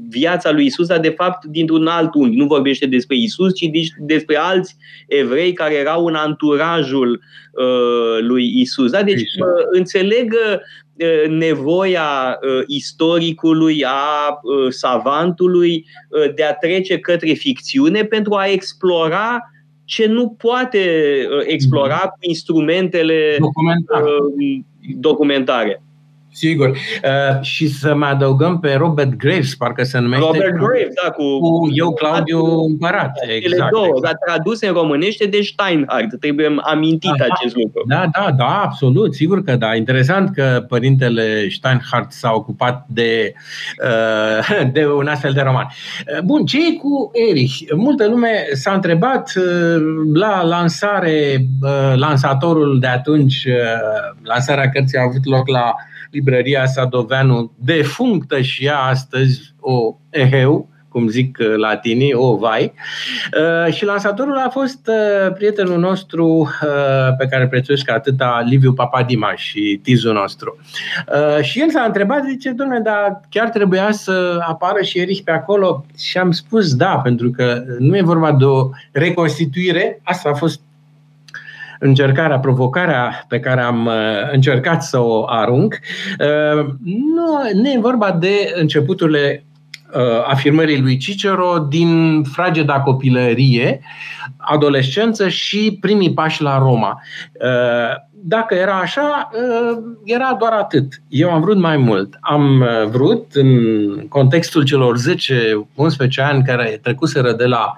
viața 0.10 0.52
lui 0.52 0.66
Isus, 0.66 0.88
dar 0.88 1.00
de 1.00 1.10
fapt 1.10 1.46
dintr-un 1.46 1.88
alt 1.88 2.14
unghi. 2.14 2.38
Nu 2.38 2.46
vorbește 2.46 2.86
despre 2.86 3.16
Isus, 3.16 3.54
ci 3.56 3.70
despre 4.00 4.36
alți 4.36 4.76
evrei 5.08 5.54
care 5.54 5.74
erau 5.74 6.06
în 6.06 6.16
anturajul 6.16 7.22
uh, 7.52 8.22
lui 8.22 8.60
Isus. 8.60 8.92
Da? 8.92 9.04
Deci 9.04 9.22
uh, 9.22 9.66
înțeleg 9.72 10.36
nevoia 11.28 12.40
istoricului, 12.68 13.84
a 13.86 14.40
savantului 14.70 15.86
de 16.36 16.44
a 16.44 16.54
trece 16.54 17.00
către 17.00 17.34
ficțiune 17.34 18.04
pentru 18.04 18.34
a 18.34 18.48
explora 18.48 19.40
ce 19.86 20.08
nu 20.08 20.30
poate 20.30 20.80
explora 21.46 22.02
mhm. 22.04 22.10
cu 22.10 22.18
instrumentele 22.20 23.38
documentare. 25.00 25.84
Sigur. 26.34 26.70
Uh, 26.70 27.42
și 27.42 27.68
să 27.68 27.96
mai 27.96 28.10
adăugăm 28.10 28.60
pe 28.60 28.74
Robert 28.74 29.16
Graves, 29.16 29.56
parcă 29.56 29.84
se 29.84 30.00
numește. 30.00 30.26
Robert 30.26 30.58
cu, 30.58 30.66
Graves, 30.66 30.94
da, 31.04 31.10
cu, 31.10 31.40
cu 31.40 31.70
Eu, 31.74 31.94
Claudiu 31.94 32.44
Împărat. 32.70 33.12
Exact, 33.28 33.72
două, 33.72 33.86
exact. 33.86 34.04
dar 34.04 34.16
tradus 34.26 34.62
în 34.62 34.74
românește 34.74 35.26
de 35.26 35.42
Steinhardt. 35.42 36.20
Trebuie 36.20 36.56
amintit 36.62 37.12
da, 37.18 37.26
acest 37.30 37.56
lucru. 37.56 37.84
Da, 37.88 38.06
da, 38.12 38.32
da, 38.38 38.62
absolut. 38.64 39.14
Sigur 39.14 39.44
că 39.44 39.56
da. 39.56 39.76
Interesant 39.76 40.34
că 40.34 40.66
părintele 40.68 41.50
Steinhardt 41.50 42.12
s-a 42.12 42.34
ocupat 42.34 42.86
de, 42.88 43.34
uh, 43.84 44.72
de 44.74 44.88
un 44.88 45.08
astfel 45.08 45.32
de 45.34 45.42
roman. 45.42 45.68
Uh, 45.68 46.22
bun, 46.24 46.46
ce 46.46 46.58
e 46.58 46.76
cu 46.76 47.12
Erich? 47.30 47.58
Multă 47.76 48.08
lume 48.08 48.30
s-a 48.54 48.74
întrebat 48.74 49.32
uh, 49.36 49.82
la 50.14 50.44
lansare, 50.44 51.46
uh, 51.62 51.94
lansatorul 51.96 52.80
de 52.80 52.88
atunci, 52.88 53.46
uh, 53.46 54.18
lansarea 54.24 54.70
cărții 54.70 54.98
a 54.98 55.04
avut 55.04 55.26
loc 55.26 55.48
la 55.48 55.74
librăria 56.12 56.66
Sadoveanu, 56.66 57.52
defunctă 57.56 58.42
și 58.42 58.66
ea 58.66 58.80
astăzi, 58.80 59.54
o 59.60 59.96
eheu, 60.10 60.70
cum 60.92 61.08
zic 61.08 61.38
uh, 61.40 61.56
latinii, 61.56 62.14
o 62.14 62.36
vai. 62.36 62.74
Uh, 63.66 63.74
și 63.74 63.86
lansatorul 63.86 64.38
a 64.38 64.50
fost 64.50 64.88
uh, 64.88 65.34
prietenul 65.34 65.80
nostru 65.80 66.50
pe 67.18 67.26
care 67.26 67.48
prețuiesc 67.48 67.90
atâta, 67.90 68.46
Liviu 68.50 68.74
Papadima 68.74 69.36
și 69.36 69.80
tizul 69.84 70.14
nostru. 70.14 70.60
Și 71.42 71.62
el 71.62 71.70
s-a 71.70 71.82
întrebat, 71.82 72.24
zice, 72.30 72.52
domnule, 72.52 72.80
dar 72.80 73.22
chiar 73.30 73.50
trebuia 73.50 73.92
să 73.92 74.40
apară 74.48 74.82
și 74.82 75.00
Erich 75.00 75.22
pe 75.24 75.32
acolo? 75.32 75.86
Și 75.98 76.18
am 76.18 76.32
spus 76.32 76.76
da, 76.76 77.00
pentru 77.04 77.30
că 77.30 77.64
nu 77.80 77.98
e 77.98 78.02
vorba 78.02 78.32
de 78.32 78.44
o 78.46 78.70
reconstituire, 78.92 80.00
asta 80.04 80.30
a 80.30 80.34
fost 80.34 80.62
încercarea, 81.84 82.40
provocarea 82.40 83.26
pe 83.28 83.40
care 83.40 83.62
am 83.62 83.86
uh, 83.86 83.94
încercat 84.32 84.84
să 84.84 85.00
o 85.00 85.26
arunc, 85.28 85.80
uh, 86.20 86.66
nu, 86.84 87.62
nu 87.62 87.70
e 87.70 87.78
vorba 87.80 88.12
de 88.12 88.54
începuturile 88.56 89.46
uh, 89.94 90.26
afirmării 90.26 90.82
lui 90.82 90.98
Cicero 90.98 91.58
din 91.70 92.24
frageda 92.24 92.80
copilărie, 92.80 93.82
adolescență 94.38 95.30
și 95.30 95.78
primii 95.82 96.14
pași 96.14 96.42
la 96.42 96.58
Roma. 96.58 97.02
Dacă 98.24 98.56
era 98.56 98.78
așa, 98.78 99.30
era 100.04 100.36
doar 100.40 100.52
atât. 100.52 101.02
Eu 101.10 101.32
am 101.32 101.42
vrut 101.42 101.58
mai 101.58 101.78
mult. 101.78 102.18
Am 102.20 102.66
vrut, 102.90 103.26
în 103.34 103.52
contextul 104.08 104.64
celor 104.64 104.98
10-11 104.98 105.02
ani 106.18 106.44
care 106.44 106.80
trecuseră 106.84 107.34
de 107.34 107.46
la 107.46 107.74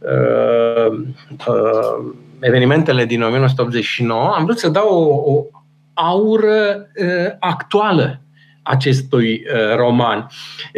uh, 0.00 0.98
uh, 1.46 2.14
evenimentele 2.40 3.04
din 3.04 3.22
1989, 3.22 4.34
am 4.36 4.44
vrut 4.44 4.58
să 4.58 4.68
dau 4.68 4.88
o, 4.88 5.32
o 5.32 5.44
aură 5.94 6.88
uh, 6.96 7.32
actuală 7.38 8.20
acestui 8.62 9.32
uh, 9.32 9.76
roman. 9.76 10.26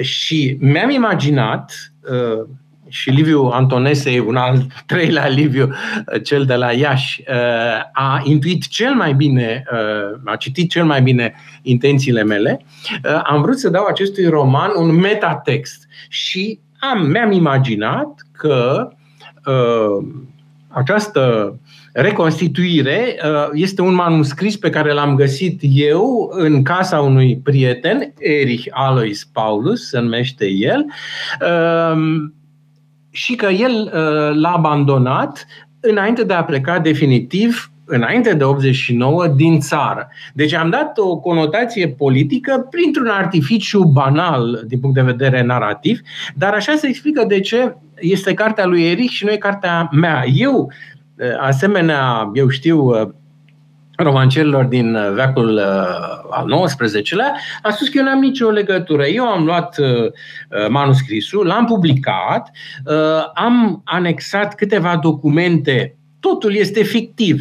Și 0.00 0.56
mi-am 0.60 0.90
imaginat, 0.90 1.92
uh, 2.10 2.48
și 2.88 3.10
Liviu 3.10 3.42
Antonese, 3.42 4.20
un 4.26 4.36
al 4.36 4.66
treilea 4.86 5.26
Liviu, 5.26 5.68
uh, 5.68 6.22
cel 6.22 6.44
de 6.44 6.54
la 6.54 6.72
Iași, 6.72 7.24
uh, 7.28 7.34
a 7.92 8.20
intuit 8.24 8.66
cel 8.66 8.94
mai 8.94 9.14
bine, 9.14 9.64
uh, 9.72 10.20
a 10.24 10.36
citit 10.36 10.70
cel 10.70 10.84
mai 10.84 11.02
bine 11.02 11.34
intențiile 11.62 12.22
mele, 12.22 12.64
uh, 13.04 13.20
am 13.24 13.42
vrut 13.42 13.58
să 13.58 13.68
dau 13.68 13.84
acestui 13.84 14.26
roman 14.26 14.70
un 14.76 14.94
metatext. 14.94 15.88
Și 16.08 16.60
am, 16.78 17.06
mi-am 17.06 17.32
imaginat 17.32 18.26
că 18.32 18.88
uh, 19.44 20.06
această 20.72 21.54
reconstituire 21.92 23.16
uh, 23.24 23.48
este 23.52 23.82
un 23.82 23.94
manuscris 23.94 24.56
pe 24.56 24.70
care 24.70 24.92
l-am 24.92 25.14
găsit 25.14 25.60
eu 25.62 26.30
în 26.32 26.62
casa 26.62 27.00
unui 27.00 27.38
prieten, 27.38 28.12
Erich 28.18 28.66
Alois 28.70 29.24
Paulus, 29.24 29.88
se 29.88 29.98
numește 29.98 30.46
el, 30.46 30.84
um, 31.94 32.34
și 33.10 33.34
că 33.34 33.46
el 33.46 33.72
uh, 33.72 34.40
l-a 34.40 34.52
abandonat 34.52 35.46
înainte 35.80 36.24
de 36.24 36.32
a 36.32 36.44
pleca 36.44 36.78
definitiv 36.78 37.70
înainte 37.90 38.34
de 38.34 38.44
89 38.44 39.26
din 39.26 39.60
țară. 39.60 40.08
Deci 40.34 40.52
am 40.52 40.70
dat 40.70 40.98
o 40.98 41.16
conotație 41.16 41.88
politică 41.88 42.66
printr-un 42.70 43.06
artificiu 43.06 43.82
banal 43.82 44.64
din 44.66 44.80
punct 44.80 44.94
de 44.94 45.02
vedere 45.02 45.42
narrativ, 45.42 46.00
dar 46.34 46.52
așa 46.54 46.74
se 46.74 46.88
explică 46.88 47.24
de 47.28 47.40
ce 47.40 47.76
este 48.00 48.34
cartea 48.34 48.66
lui 48.66 48.90
Eric 48.90 49.10
și 49.10 49.24
nu 49.24 49.30
e 49.30 49.36
cartea 49.36 49.88
mea. 49.92 50.24
Eu 50.34 50.72
asemenea, 51.40 52.30
eu 52.34 52.48
știu, 52.48 52.90
romancerilor 53.96 54.64
din 54.64 54.98
veacul 55.14 55.58
al 56.30 56.64
XIX-lea, 56.64 57.34
a 57.62 57.70
spus 57.70 57.88
că 57.88 57.98
eu 57.98 58.04
n-am 58.04 58.18
nicio 58.18 58.50
legătură. 58.50 59.06
Eu 59.06 59.24
am 59.24 59.44
luat 59.44 59.76
manuscrisul, 60.68 61.46
l-am 61.46 61.64
publicat, 61.64 62.50
am 63.34 63.82
anexat 63.84 64.54
câteva 64.54 64.96
documente 64.96 65.94
totul 66.20 66.54
este 66.54 66.82
fictiv, 66.82 67.40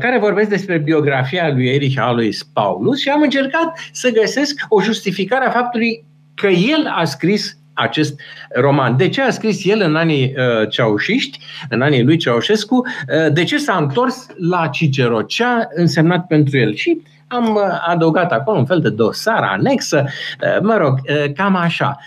care 0.00 0.18
vorbesc 0.20 0.48
despre 0.48 0.78
biografia 0.78 1.52
lui 1.52 1.66
Erich 1.66 2.00
Alois 2.00 2.42
Paulus 2.42 3.00
și 3.00 3.08
am 3.08 3.22
încercat 3.22 3.78
să 3.92 4.10
găsesc 4.20 4.60
o 4.68 4.82
justificare 4.82 5.46
a 5.46 5.50
faptului 5.50 6.04
că 6.34 6.46
el 6.46 6.92
a 6.94 7.04
scris 7.04 7.58
acest 7.74 8.20
roman. 8.48 8.96
De 8.96 9.08
ce 9.08 9.20
a 9.20 9.30
scris 9.30 9.64
el 9.64 9.80
în 9.80 9.96
anii 9.96 10.34
uh, 10.36 10.68
ceaușiști, 10.68 11.38
în 11.68 11.82
anii 11.82 12.02
lui 12.02 12.16
Ceaușescu, 12.16 12.76
uh, 12.76 13.32
de 13.32 13.44
ce 13.44 13.56
s-a 13.56 13.76
întors 13.76 14.26
la 14.36 14.66
Cicero, 14.66 15.22
ce 15.22 15.44
a 15.44 15.68
însemnat 15.74 16.26
pentru 16.26 16.58
el. 16.58 16.74
Și 16.74 17.02
am 17.34 17.54
uh, 17.54 17.62
adăugat 17.86 18.32
acolo 18.32 18.58
un 18.58 18.66
fel 18.66 18.80
de 18.80 18.88
dosar 18.88 19.42
anexă, 19.42 20.04
uh, 20.06 20.60
mă 20.62 20.76
rog, 20.76 20.98
uh, 21.08 21.32
cam 21.32 21.56
așa. 21.56 21.98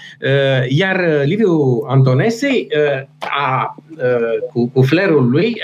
Iar 0.69 0.99
Liviu 1.23 1.85
Antonesei 1.87 2.67
a, 3.19 3.75
cu, 4.53 4.69
cu 4.69 4.81
flerul 4.81 5.29
lui 5.29 5.61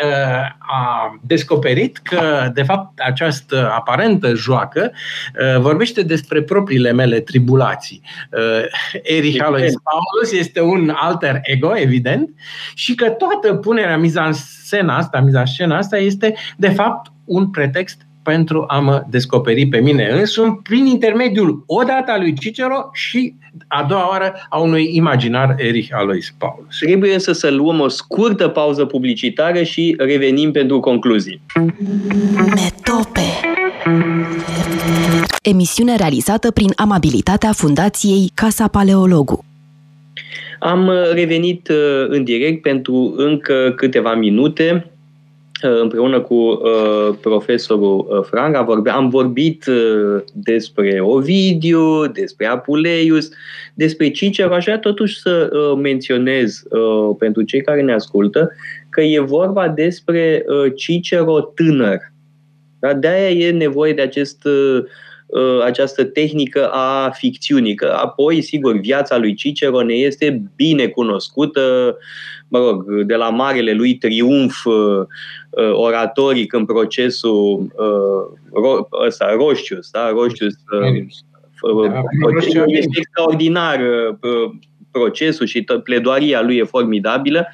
a 0.57 1.15
descoperit 1.21 1.97
că, 1.97 2.51
de 2.53 2.63
fapt, 2.63 2.99
această 2.99 3.71
aparentă 3.75 4.33
joacă 4.33 4.91
vorbește 5.59 6.01
despre 6.01 6.41
propriile 6.41 6.91
mele 6.91 7.19
tribulații. 7.19 8.01
Erich 9.03 9.43
Alois 9.43 9.73
Paulus 9.83 10.39
este 10.39 10.61
un 10.61 10.93
alter 10.95 11.39
ego, 11.41 11.77
evident, 11.77 12.29
și 12.73 12.95
că 12.95 13.09
toată 13.09 13.53
punerea 13.53 13.97
miza 13.97 14.25
în 14.25 14.33
scena 14.33 14.97
asta, 14.97 15.19
miza 15.19 15.39
în 15.39 15.45
scena 15.45 15.77
asta 15.77 15.97
este, 15.97 16.33
de 16.57 16.69
fapt, 16.69 17.11
un 17.25 17.49
pretext 17.49 18.01
pentru 18.23 18.63
a 18.67 18.79
mă 18.79 19.03
descoperi 19.09 19.65
pe 19.65 19.79
mine 19.79 20.09
însumi 20.19 20.59
prin 20.63 20.85
intermediul 20.85 21.63
odată 21.65 22.11
a 22.11 22.17
lui 22.17 22.33
Cicero 22.33 22.89
și 22.93 23.33
a 23.67 23.85
doua 23.89 24.09
oară 24.09 24.33
a 24.49 24.59
unui 24.59 24.95
imaginar 24.95 25.55
Erich 25.57 25.89
Alois 25.91 26.33
Paulus. 26.37 26.77
Trebuie 26.79 27.13
însă 27.13 27.31
să 27.31 27.49
luăm 27.51 27.79
o 27.79 27.87
scurtă 27.87 28.47
pauză 28.47 28.85
publicitară 28.85 29.63
și 29.63 29.95
revenim 29.97 30.51
pentru 30.51 30.79
concluzii. 30.79 31.41
Metope 32.35 33.21
Emisiune 35.41 35.95
realizată 35.95 36.51
prin 36.51 36.69
amabilitatea 36.75 37.51
Fundației 37.51 38.31
Casa 38.33 38.67
Paleologu. 38.67 39.45
Am 40.59 40.91
revenit 41.13 41.67
uh, 41.67 42.05
în 42.07 42.23
direct 42.23 42.61
pentru 42.61 43.13
încă 43.17 43.73
câteva 43.75 44.15
minute 44.15 44.85
uh, 44.85 44.92
împreună 45.67 46.21
cu 46.21 46.33
uh, 46.33 47.15
profesorul 47.21 48.07
uh, 48.09 48.25
Franga. 48.29 48.61
Vorbe, 48.61 48.89
am 48.89 49.09
vorbit 49.09 49.65
uh, 49.65 50.21
despre 50.33 50.99
Ovidiu, 51.01 52.07
despre 52.07 52.45
Apuleius, 52.45 53.29
despre 53.73 54.09
Cicero. 54.09 54.53
Aș 54.53 54.63
vrea 54.63 54.79
totuși 54.79 55.19
să 55.19 55.49
uh, 55.53 55.79
menționez 55.81 56.63
uh, 56.69 57.15
pentru 57.19 57.41
cei 57.41 57.61
care 57.61 57.81
ne 57.81 57.93
ascultă 57.93 58.51
că 58.89 59.01
e 59.01 59.19
vorba 59.19 59.67
despre 59.69 60.45
uh, 60.47 60.71
Cicero 60.75 61.41
tânăr. 61.41 61.99
Da? 62.79 62.93
De-aia 62.93 63.29
e 63.29 63.51
nevoie 63.51 63.93
de 63.93 64.01
acest, 64.01 64.45
uh, 64.45 64.83
această 65.65 66.03
tehnică 66.03 66.67
a 66.67 67.09
ficțiunii. 67.09 67.75
Că 67.75 67.95
apoi, 68.01 68.41
sigur, 68.41 68.79
viața 68.79 69.17
lui 69.17 69.33
Cicero 69.33 69.81
ne 69.81 69.93
este 69.93 70.41
bine 70.55 70.87
cunoscută, 70.87 71.97
mă 72.53 72.59
rog, 72.59 73.03
de 73.03 73.15
la 73.15 73.29
marele 73.29 73.73
lui 73.73 73.97
triumf 73.97 74.65
uh, 74.65 75.05
oratoric 75.71 76.53
în 76.53 76.65
procesul 76.65 77.73
ăsta, 79.05 79.33
Roștius, 79.33 79.89
da? 79.89 80.09
Roștius, 80.09 80.53
da, 80.53 80.87
este 82.65 82.97
extraordinar 82.97 83.79
procesul 84.91 85.45
și 85.45 85.65
pledoaria 85.83 86.41
lui 86.41 86.57
e 86.57 86.63
formidabilă. 86.63 87.47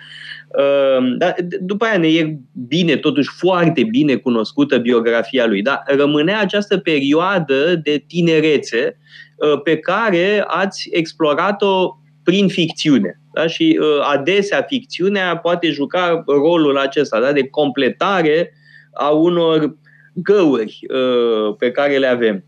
Ehm, 0.57 1.17
dar 1.17 1.35
după 1.59 1.85
aia 1.85 1.97
ne 1.97 2.07
e 2.07 2.37
bine, 2.67 2.95
totuși 2.95 3.29
foarte 3.37 3.83
bine 3.83 4.15
cunoscută 4.15 4.77
biografia 4.77 5.45
lui. 5.47 5.61
Dar 5.61 5.83
rămânea 5.85 6.39
această 6.39 6.77
perioadă 6.77 7.75
de 7.83 8.03
tinerețe 8.07 8.97
ă, 9.41 9.57
pe 9.57 9.77
care 9.77 10.43
ați 10.47 10.89
explorat-o 10.91 11.97
prin 12.23 12.47
ficțiune. 12.47 13.21
Da? 13.39 13.47
Și 13.47 13.79
ă, 13.81 14.03
adesea 14.03 14.61
ficțiunea 14.61 15.37
poate 15.37 15.69
juca 15.69 16.23
rolul 16.27 16.77
acesta 16.77 17.19
da? 17.19 17.31
de 17.31 17.47
completare 17.47 18.53
a 18.93 19.09
unor 19.09 19.75
găuri 20.13 20.79
ă, 20.89 21.53
pe 21.53 21.71
care 21.71 21.97
le 21.97 22.07
avem. 22.07 22.43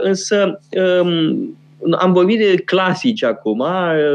Însă 0.00 0.60
ehm, 0.70 1.56
am 1.98 2.12
vorbit 2.12 2.38
de 2.38 2.54
clasici 2.64 3.22
acum. 3.22 3.64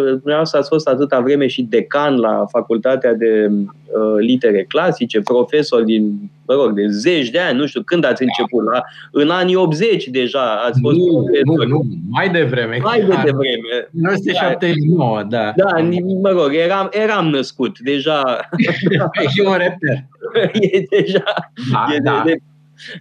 Dumneavoastră 0.05 0.59
ați 0.59 0.69
fost 0.69 0.87
atâta 0.87 1.19
vreme 1.19 1.47
și 1.47 1.61
decan 1.61 2.19
la 2.19 2.45
Facultatea 2.49 3.13
de 3.13 3.49
uh, 3.51 4.19
Litere 4.19 4.63
Clasice, 4.63 5.21
profesor 5.21 5.81
din, 5.81 6.31
mă 6.47 6.53
rog, 6.53 6.71
de 6.71 6.87
zeci 6.87 7.29
de 7.29 7.39
ani, 7.39 7.57
nu 7.57 7.65
știu 7.65 7.81
când 7.81 8.05
ați 8.05 8.21
început, 8.21 8.63
la, 8.71 8.81
în 9.11 9.29
anii 9.29 9.55
80 9.55 10.07
deja 10.07 10.61
ați 10.67 10.79
fost 10.81 10.97
nu, 10.97 11.05
profesor. 11.05 11.67
Nu, 11.67 11.75
nu, 11.75 11.85
mai 12.09 12.29
devreme. 12.29 12.77
Mai 12.81 12.99
de 12.99 13.05
devreme. 13.05 13.89
1979, 14.01 15.23
da. 15.29 15.53
Da, 15.55 15.87
mă 16.21 16.29
rog, 16.29 16.53
eram, 16.53 16.89
eram 16.91 17.27
născut, 17.27 17.79
deja. 17.79 18.49
și 19.33 19.41
un 19.45 19.53
reper. 19.57 20.05
e 20.71 20.83
deja, 20.89 21.23
da, 21.71 21.85
e 21.95 21.99
da. 21.99 22.23
De, 22.25 22.35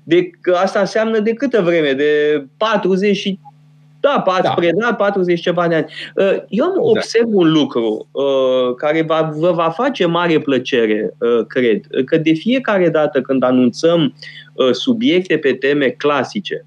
de, 0.04 0.30
de, 0.44 0.52
asta 0.52 0.80
înseamnă 0.80 1.18
de 1.18 1.32
câtă 1.32 1.60
vreme? 1.60 1.92
De 1.92 2.44
40 2.56 3.38
da, 4.03 4.22
ați 4.26 4.42
da. 4.42 4.55
predat 4.55 4.96
40 4.96 5.40
ceva 5.40 5.68
de 5.68 5.74
ani. 5.74 5.86
Uh, 6.16 6.42
eu 6.48 6.64
am 6.64 6.74
da. 6.74 6.80
observ 6.80 7.24
da. 7.24 7.36
un 7.36 7.53
lucru 7.53 8.09
uh, 8.11 8.74
care 8.76 9.03
va, 9.03 9.32
vă 9.36 9.50
va 9.50 9.70
face 9.70 10.07
mare 10.07 10.38
plăcere, 10.38 11.14
uh, 11.18 11.46
cred, 11.46 11.86
că 12.05 12.16
de 12.16 12.32
fiecare 12.32 12.88
dată 12.88 13.20
când 13.20 13.42
anunțăm 13.42 14.14
subiecte 14.72 15.38
pe 15.38 15.53
teme 15.53 15.88
clasice, 15.88 16.66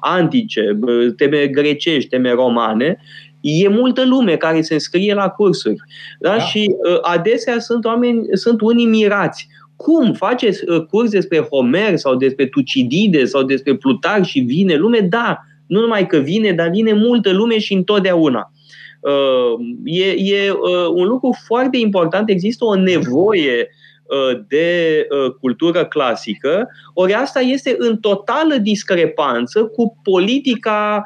antice, 0.00 0.78
teme 1.16 1.46
grecești, 1.46 2.08
teme 2.08 2.32
romane, 2.32 2.98
e 3.40 3.68
multă 3.68 4.04
lume 4.06 4.36
care 4.36 4.60
se 4.60 4.74
înscrie 4.74 5.14
la 5.14 5.28
cursuri. 5.28 5.76
Da? 6.18 6.30
Da. 6.30 6.38
Și 6.38 6.74
adesea 7.02 7.58
sunt 7.58 7.84
oameni, 7.84 8.26
sunt 8.32 8.60
unii 8.60 8.86
mirați. 8.86 9.48
Cum 9.76 10.12
faceți 10.12 10.64
curs 10.88 11.10
despre 11.10 11.38
Homer 11.38 11.96
sau 11.96 12.14
despre 12.14 12.46
Tucidide 12.46 13.24
sau 13.24 13.42
despre 13.42 13.74
Plutar 13.74 14.24
și 14.24 14.40
vine 14.40 14.74
lume? 14.74 15.00
Da, 15.00 15.38
nu 15.70 15.80
numai 15.80 16.06
că 16.06 16.18
vine, 16.18 16.52
dar 16.52 16.68
vine 16.68 16.92
multă 16.92 17.32
lume 17.32 17.58
și 17.58 17.72
întotdeauna. 17.72 18.52
Uh, 19.00 19.66
e, 19.84 20.10
e 20.10 20.50
uh, 20.50 20.88
un 20.94 21.06
lucru 21.06 21.36
foarte 21.46 21.76
important, 21.76 22.28
există 22.28 22.64
o 22.64 22.74
nevoie 22.74 23.68
uh, 24.02 24.40
de 24.48 25.06
cultură 25.40 25.84
clasică, 25.84 26.68
ori 26.94 27.12
asta 27.12 27.40
este 27.40 27.74
în 27.78 27.96
totală 27.96 28.54
discrepanță 28.54 29.64
cu 29.64 29.98
politica 30.02 31.04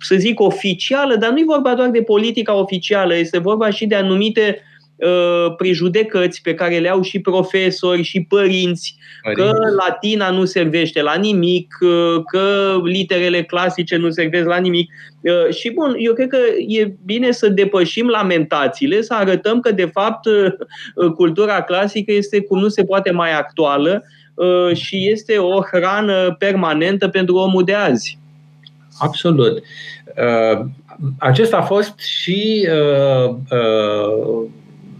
să 0.00 0.14
zic 0.16 0.40
oficială, 0.40 1.16
dar 1.16 1.30
nu 1.30 1.38
e 1.38 1.44
vorba 1.46 1.74
doar 1.74 1.88
de 1.88 2.02
politica 2.02 2.54
oficială, 2.54 3.16
este 3.16 3.38
vorba 3.38 3.70
și 3.70 3.86
de 3.86 3.94
anumite 3.94 4.58
Uh, 4.58 4.69
prejudecăți 5.56 6.42
pe 6.42 6.54
care 6.54 6.78
le 6.78 6.88
au 6.88 7.02
și 7.02 7.20
profesori 7.20 8.02
și 8.02 8.26
părinți, 8.28 8.96
părinți, 9.22 9.42
că 9.42 9.52
latina 9.86 10.30
nu 10.30 10.44
servește 10.44 11.02
la 11.02 11.14
nimic, 11.14 11.78
uh, 11.80 12.22
că 12.32 12.76
literele 12.84 13.42
clasice 13.42 13.96
nu 13.96 14.10
servesc 14.10 14.46
la 14.46 14.56
nimic. 14.56 14.90
Uh, 15.20 15.54
și 15.54 15.70
bun, 15.70 15.94
eu 15.98 16.12
cred 16.12 16.28
că 16.28 16.38
e 16.68 16.92
bine 17.04 17.30
să 17.30 17.48
depășim 17.48 18.08
lamentațiile, 18.08 19.02
să 19.02 19.14
arătăm 19.14 19.60
că 19.60 19.72
de 19.72 19.86
fapt 19.92 20.28
cultura 21.14 21.62
clasică 21.62 22.12
este 22.12 22.40
cum 22.40 22.58
nu 22.58 22.68
se 22.68 22.84
poate 22.84 23.10
mai 23.10 23.32
actuală 23.32 24.04
și 24.72 25.08
este 25.10 25.38
o 25.38 25.60
hrană 25.60 26.36
permanentă 26.38 27.08
pentru 27.08 27.34
omul 27.34 27.64
de 27.64 27.74
azi. 27.74 28.18
Absolut. 28.98 29.62
Acesta 31.18 31.56
a 31.56 31.62
fost 31.62 31.98
și 31.98 32.68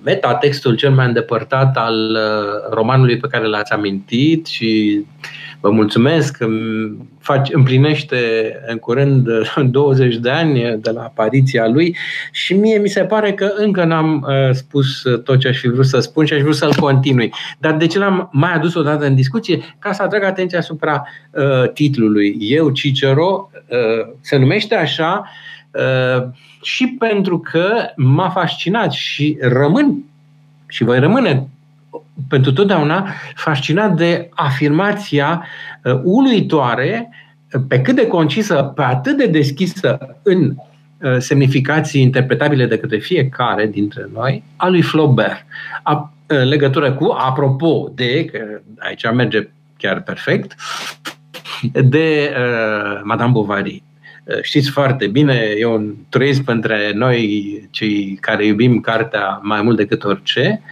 metatextul 0.04 0.74
cel 0.74 0.90
mai 0.90 1.06
îndepărtat 1.06 1.76
al 1.76 2.10
uh, 2.10 2.74
romanului 2.74 3.16
pe 3.16 3.26
care 3.26 3.46
l-ați 3.46 3.72
amintit 3.72 4.46
și 4.46 5.04
vă 5.60 5.70
mulțumesc 5.70 6.36
că 6.36 6.46
împlinește 7.52 8.16
în 8.66 8.76
curând 8.76 9.28
20 9.70 10.16
de 10.16 10.30
ani 10.30 10.78
de 10.80 10.90
la 10.90 11.02
apariția 11.02 11.68
lui 11.68 11.96
și 12.32 12.54
mie 12.54 12.78
mi 12.78 12.88
se 12.88 13.04
pare 13.04 13.32
că 13.32 13.52
încă 13.56 13.84
n-am 13.84 14.26
uh, 14.28 14.54
spus 14.54 15.02
tot 15.24 15.38
ce 15.38 15.48
aș 15.48 15.58
fi 15.58 15.68
vrut 15.68 15.86
să 15.86 16.00
spun 16.00 16.24
și 16.24 16.32
aș 16.32 16.40
vrea 16.40 16.52
să-l 16.52 16.74
continui. 16.74 17.32
Dar 17.58 17.76
de 17.76 17.86
ce 17.86 17.98
l-am 17.98 18.28
mai 18.32 18.52
adus 18.52 18.74
o 18.74 18.82
dată 18.82 19.06
în 19.06 19.14
discuție? 19.14 19.76
Ca 19.78 19.92
să 19.92 20.02
atrag 20.02 20.22
atenția 20.22 20.58
asupra 20.58 21.06
uh, 21.30 21.70
titlului. 21.72 22.36
Eu, 22.38 22.70
Cicero, 22.70 23.50
uh, 23.68 24.14
se 24.20 24.36
numește 24.36 24.74
așa 24.74 25.30
uh, 25.72 26.28
și 26.62 26.86
pentru 26.86 27.38
că 27.38 27.90
m-a 27.96 28.28
fascinat 28.28 28.92
și 28.92 29.36
rămân 29.40 30.04
și 30.66 30.84
voi 30.84 30.98
rămâne 30.98 31.48
pentru 32.28 32.52
totdeauna 32.52 33.08
fascinat 33.34 33.96
de 33.96 34.28
afirmația 34.30 35.44
uh, 35.84 36.00
uluitoare, 36.02 37.08
pe 37.68 37.80
cât 37.80 37.94
de 37.94 38.06
concisă, 38.06 38.54
pe 38.54 38.82
atât 38.82 39.16
de 39.16 39.26
deschisă 39.26 40.16
în 40.22 40.54
uh, 40.98 41.16
semnificații 41.18 42.02
interpretabile 42.02 42.66
de 42.66 42.78
către 42.78 42.98
fiecare 42.98 43.66
dintre 43.66 44.08
noi, 44.14 44.44
a 44.56 44.68
lui 44.68 44.82
Flaubert. 44.82 45.44
A, 45.82 46.12
în 46.26 46.48
legătură 46.48 46.92
cu, 46.92 47.16
apropo 47.18 47.90
de, 47.94 48.24
că 48.24 48.60
aici 48.78 49.12
merge 49.12 49.48
chiar 49.76 50.02
perfect, 50.02 50.54
de 51.72 52.34
uh, 52.36 53.00
Madame 53.02 53.30
Bovary. 53.30 53.82
Eh, 54.24 54.42
știți 54.42 54.70
foarte 54.70 55.06
bine, 55.06 55.54
eu 55.58 55.74
un 55.74 55.94
trăiesc 56.08 56.48
între 56.50 56.92
noi, 56.94 57.68
cei 57.70 58.18
care 58.20 58.46
iubim 58.46 58.80
cartea 58.80 59.40
mai 59.42 59.62
mult 59.62 59.76
decât 59.76 60.04
orice. 60.04 60.62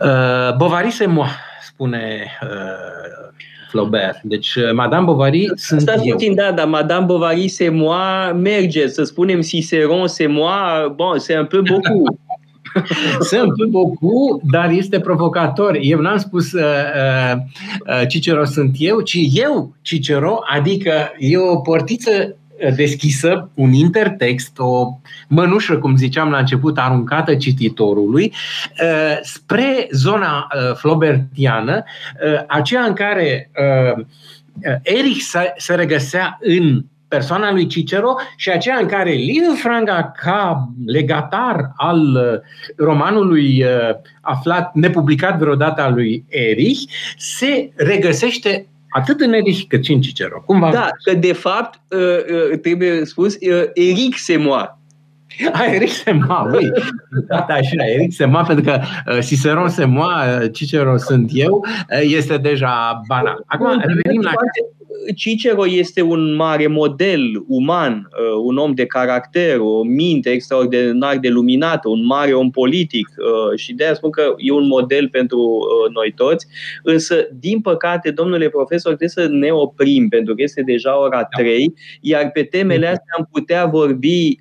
Eh, 0.00 0.56
Bovary 0.56 0.90
se 0.90 1.06
moi, 1.06 1.28
spune 1.62 2.26
eh, 2.42 3.32
Flaubert. 3.68 4.20
Deci, 4.22 4.54
Madame 4.72 5.04
Bovary 5.04 5.50
sunt 5.54 5.80
Stați 5.80 6.08
puțin, 6.08 6.34
da, 6.34 6.52
dar 6.52 6.66
Madame 6.66 7.04
Bovary 7.04 7.48
se 7.48 7.68
moi 7.68 8.32
merge, 8.34 8.86
să 8.88 9.02
spunem 9.02 9.40
Ciceron 9.40 10.06
se 10.06 10.26
moi, 10.26 10.92
bon, 10.94 11.18
c'est 11.18 11.38
un 11.38 11.46
peu 11.46 11.60
beaucoup. 11.60 12.18
Sunt 13.30 13.60
un 13.60 13.70
beaucoup, 13.70 14.40
dar 14.50 14.70
este 14.70 15.00
provocator. 15.00 15.78
Eu 15.80 16.00
n-am 16.00 16.18
spus 16.18 16.52
uh, 16.52 16.62
uh, 17.86 18.06
Cicero 18.08 18.44
sunt 18.44 18.76
eu, 18.78 19.00
ci 19.00 19.18
eu 19.32 19.74
Cicero, 19.82 20.42
adică 20.46 20.92
e 21.18 21.38
o 21.38 21.56
portiță 21.56 22.36
deschisă, 22.70 23.50
un 23.54 23.72
intertext, 23.72 24.58
o 24.58 24.98
mănușă, 25.28 25.78
cum 25.78 25.96
ziceam 25.96 26.30
la 26.30 26.38
început, 26.38 26.78
aruncată 26.78 27.34
cititorului, 27.34 28.32
uh, 28.82 29.18
spre 29.22 29.86
zona 29.90 30.46
uh, 30.54 30.74
flobertiană, 30.76 31.76
uh, 31.76 32.44
aceea 32.46 32.82
în 32.82 32.92
care 32.92 33.50
Erich 34.82 35.20
se 35.56 35.74
regăsea 35.74 36.38
în 36.40 36.84
persoana 37.12 37.52
lui 37.52 37.66
Cicero 37.66 38.14
și 38.36 38.50
aceea 38.50 38.78
în 38.78 38.86
care 38.86 39.10
Liviu 39.10 39.54
Franga, 39.54 40.12
ca 40.22 40.68
legatar 40.86 41.72
al 41.76 42.00
uh, 42.00 42.40
romanului 42.76 43.64
uh, 43.64 43.94
aflat, 44.20 44.74
nepublicat 44.74 45.38
vreodată 45.38 45.82
al 45.82 45.94
lui 45.94 46.24
Erich, 46.28 46.80
se 47.16 47.72
regăsește 47.74 48.66
atât 48.92 49.20
în 49.20 49.32
Erich 49.32 49.62
cât 49.68 49.84
și 49.84 49.92
în 49.92 50.00
Cicero. 50.00 50.42
Cum 50.46 50.60
da, 50.72 50.88
că 51.04 51.14
de 51.14 51.32
fapt, 51.32 51.80
trebuie 52.60 53.04
spus, 53.04 53.36
Eric 53.74 54.16
Semoa 54.16 54.82
a, 55.52 55.64
Eric 55.74 55.88
Sema, 55.88 56.50
ui, 56.54 56.70
da, 57.26 57.46
așa, 57.48 57.88
Eric 57.94 58.12
Sema, 58.12 58.42
pentru 58.42 58.64
că 58.64 58.80
uh, 59.06 59.24
Ciceron 59.24 59.68
Sema, 59.68 60.24
Cicero 60.52 60.96
sunt 60.96 61.30
eu, 61.34 61.64
uh, 61.64 62.00
este 62.00 62.36
deja 62.36 63.00
banal. 63.06 63.42
Acum 63.46 63.80
revenim 63.80 64.20
la... 64.20 64.30
Cicero 65.16 65.66
este 65.66 66.02
un 66.02 66.34
mare 66.34 66.66
model 66.66 67.44
uman, 67.46 68.08
uh, 68.12 68.42
un 68.44 68.56
om 68.56 68.74
de 68.74 68.86
caracter, 68.86 69.58
o 69.58 69.82
minte 69.82 70.30
extraordinar 70.30 71.18
de 71.18 71.28
luminată, 71.28 71.88
un 71.88 72.04
mare 72.04 72.32
om 72.32 72.50
politic 72.50 73.08
uh, 73.08 73.58
și 73.58 73.72
de 73.72 73.84
aia 73.84 73.94
spun 73.94 74.10
că 74.10 74.34
e 74.36 74.52
un 74.52 74.66
model 74.66 75.08
pentru 75.08 75.38
uh, 75.38 75.94
noi 75.94 76.12
toți. 76.16 76.46
Însă, 76.82 77.28
din 77.32 77.60
păcate, 77.60 78.10
domnule 78.10 78.48
profesor, 78.48 78.94
trebuie 78.94 79.26
să 79.26 79.26
ne 79.30 79.50
oprim 79.50 80.08
pentru 80.08 80.34
că 80.34 80.42
este 80.42 80.62
deja 80.62 81.00
ora 81.00 81.24
3, 81.24 81.66
da. 81.66 81.72
iar 82.00 82.30
pe 82.30 82.42
temele 82.42 82.86
astea 82.86 83.14
am 83.18 83.28
putea 83.32 83.66
vorbi 83.66 84.40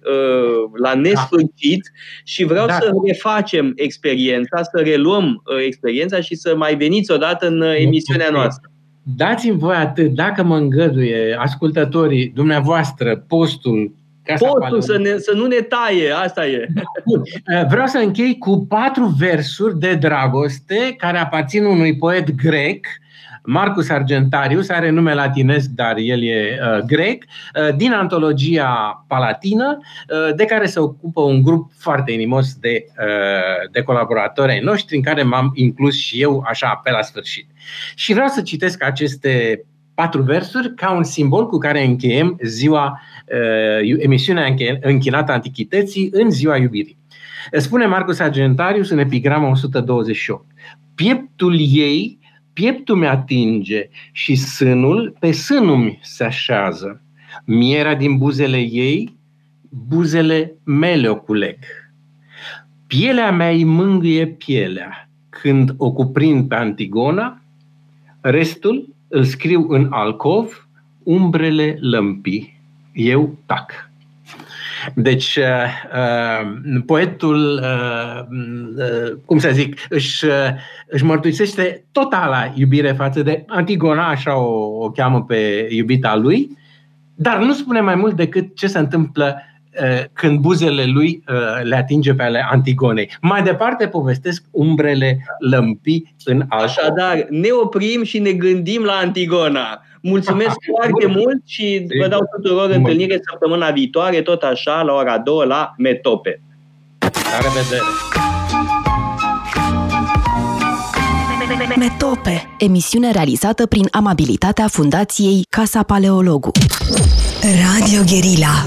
la 0.74 0.94
nesfârșit 0.94 1.92
și 2.24 2.44
vreau 2.44 2.68
da. 2.68 2.74
să 2.74 2.92
refacem 3.06 3.74
experiența, 3.76 4.64
să 4.64 4.82
reluăm 4.84 5.44
experiența 5.66 6.22
și 6.22 6.36
să 6.36 6.56
mai 6.56 6.76
veniți 6.76 7.12
odată 7.12 7.48
în 7.48 7.62
emisiunea 7.62 8.30
noastră. 8.30 8.71
Dați-mi 9.04 9.58
voi 9.58 9.76
atât, 9.76 10.14
dacă 10.14 10.44
mă 10.44 10.58
îngăduie 10.58 11.36
ascultătorii 11.40 12.32
dumneavoastră, 12.36 13.24
postul 13.28 13.92
Postul 14.40 14.82
să, 14.82 14.98
ne, 14.98 15.18
să 15.18 15.32
nu 15.36 15.46
ne 15.46 15.62
taie, 15.62 16.12
asta 16.12 16.48
e. 16.48 16.68
Bun. 17.06 17.22
Eh, 17.46 17.66
vreau 17.70 17.88
să 17.88 17.98
închei 17.98 18.38
cu 18.38 18.66
patru 18.70 19.06
versuri 19.06 19.80
de 19.80 19.94
dragoste 19.94 20.96
care 20.98 21.18
aparțin 21.18 21.66
unui 21.66 21.98
poet 21.98 22.36
grec 22.36 22.86
Marcus 23.44 23.90
Argentarius 23.90 24.70
are 24.70 24.90
nume 24.90 25.14
latinesc, 25.14 25.70
dar 25.70 25.98
el 25.98 26.24
e 26.24 26.60
uh, 26.62 26.84
grec, 26.86 27.24
uh, 27.24 27.76
din 27.76 27.92
antologia 27.92 29.04
palatină, 29.08 29.78
uh, 29.78 30.36
de 30.36 30.46
care 30.46 30.66
se 30.66 30.80
ocupă 30.80 31.22
un 31.22 31.42
grup 31.42 31.72
foarte 31.78 32.12
inimos 32.12 32.54
de, 32.54 32.86
uh, 33.00 33.72
de 33.72 33.82
colaboratori 33.82 34.52
ai 34.52 34.60
noștri, 34.60 34.96
în 34.96 35.02
care 35.02 35.24
m-am 35.24 35.52
inclus 35.54 35.96
și 35.96 36.22
eu 36.22 36.44
așa 36.48 36.82
pe 36.84 36.92
la 36.92 37.02
sfârșit. 37.02 37.48
Și 37.96 38.14
vreau 38.14 38.28
să 38.28 38.42
citesc 38.42 38.84
aceste 38.84 39.64
patru 39.94 40.22
versuri 40.22 40.74
ca 40.76 40.92
un 40.92 41.04
simbol 41.04 41.48
cu 41.48 41.58
care 41.58 41.84
încheiem 41.84 42.38
ziua, 42.44 43.02
uh, 43.82 43.98
emisiunea 43.98 44.56
închinată 44.82 45.32
antichității 45.32 46.10
în 46.12 46.30
ziua 46.30 46.58
iubirii. 46.58 47.00
Spune 47.52 47.86
Marcus 47.86 48.20
Argentarius 48.20 48.90
în 48.90 48.98
epigrama 48.98 49.50
128. 49.50 50.46
Pieptul 50.96 51.56
ei 51.60 52.20
pieptul 52.54 52.96
mi 52.96 53.08
atinge 53.08 53.90
și 54.12 54.36
sânul 54.36 55.16
pe 55.20 55.32
sânul 55.32 56.00
se 56.02 56.24
așează. 56.24 57.02
Mierea 57.46 57.96
din 57.96 58.18
buzele 58.18 58.58
ei, 58.58 59.18
buzele 59.70 60.54
mele 60.64 61.10
o 61.10 61.16
culeg. 61.16 61.58
Pielea 62.88 63.32
mea 63.32 63.50
îi 63.50 63.64
mângâie 63.64 64.28
pielea 64.28 65.10
când 65.30 65.74
o 65.78 65.92
cuprind 65.92 66.48
pe 66.48 66.56
Antigona, 66.56 67.42
restul 68.22 68.96
îl 69.08 69.24
scriu 69.24 69.68
în 69.70 69.88
alcov, 69.92 70.68
umbrele 71.04 71.78
lămpii, 71.80 72.60
eu 72.94 73.38
tac. 73.46 73.91
Deci, 74.96 75.36
uh, 75.36 75.44
uh, 75.94 76.82
poetul, 76.86 77.64
uh, 77.64 79.12
cum 79.26 79.38
să 79.38 79.50
zic, 79.54 79.80
își, 79.90 80.26
își 80.88 81.04
mărturisește 81.04 81.86
totala 81.92 82.52
iubire 82.56 82.92
față 82.92 83.22
de 83.22 83.44
Antigona, 83.48 84.08
așa 84.08 84.38
o, 84.38 84.84
o 84.84 84.92
cheamă 84.92 85.24
pe 85.24 85.68
iubita 85.72 86.16
lui, 86.16 86.58
dar 87.16 87.40
nu 87.40 87.54
spune 87.54 87.82
mai 87.82 87.96
mult 87.96 88.16
decât 88.16 88.56
ce 88.56 88.68
se 88.68 88.80
întâmplă 88.80 89.42
când 90.14 90.40
buzele 90.40 90.86
lui 90.86 91.24
le 91.64 91.76
atinge 91.76 92.14
pe 92.14 92.24
ale 92.24 92.46
Antigonei. 92.52 93.10
Mai 93.22 93.44
departe 93.44 93.88
povestesc 93.88 94.44
umbrele 94.52 95.26
lămpii 95.40 96.16
în 96.26 96.44
altă. 96.50 96.66
Așadar, 96.66 97.26
ne 97.30 97.50
oprim 97.64 98.04
și 98.04 98.20
ne 98.20 98.32
gândim 98.32 98.84
la 98.84 98.94
Antigona. 98.94 99.82
Mulțumesc 100.02 100.56
foarte 100.76 101.06
mult 101.06 101.42
și 101.46 101.88
vă 102.02 102.08
dau 102.08 102.20
tuturor 102.36 102.70
întâlnire 102.70 103.20
săptămâna 103.30 103.72
viitoare, 103.72 104.22
tot 104.22 104.42
așa, 104.42 104.82
la 104.82 104.94
ora 104.94 105.18
2 105.18 105.48
la 105.48 105.74
Metope. 105.78 106.42
La 107.00 107.38
revedere! 107.42 107.82
Metope, 111.78 112.56
emisiune 112.60 113.12
realizată 113.12 113.66
prin 113.66 113.88
amabilitatea 113.92 114.68
Fundației 114.68 115.46
Casa 115.50 115.84
Paleologu. 115.84 116.52
Radio 117.42 118.02
Guerilla 118.08 118.66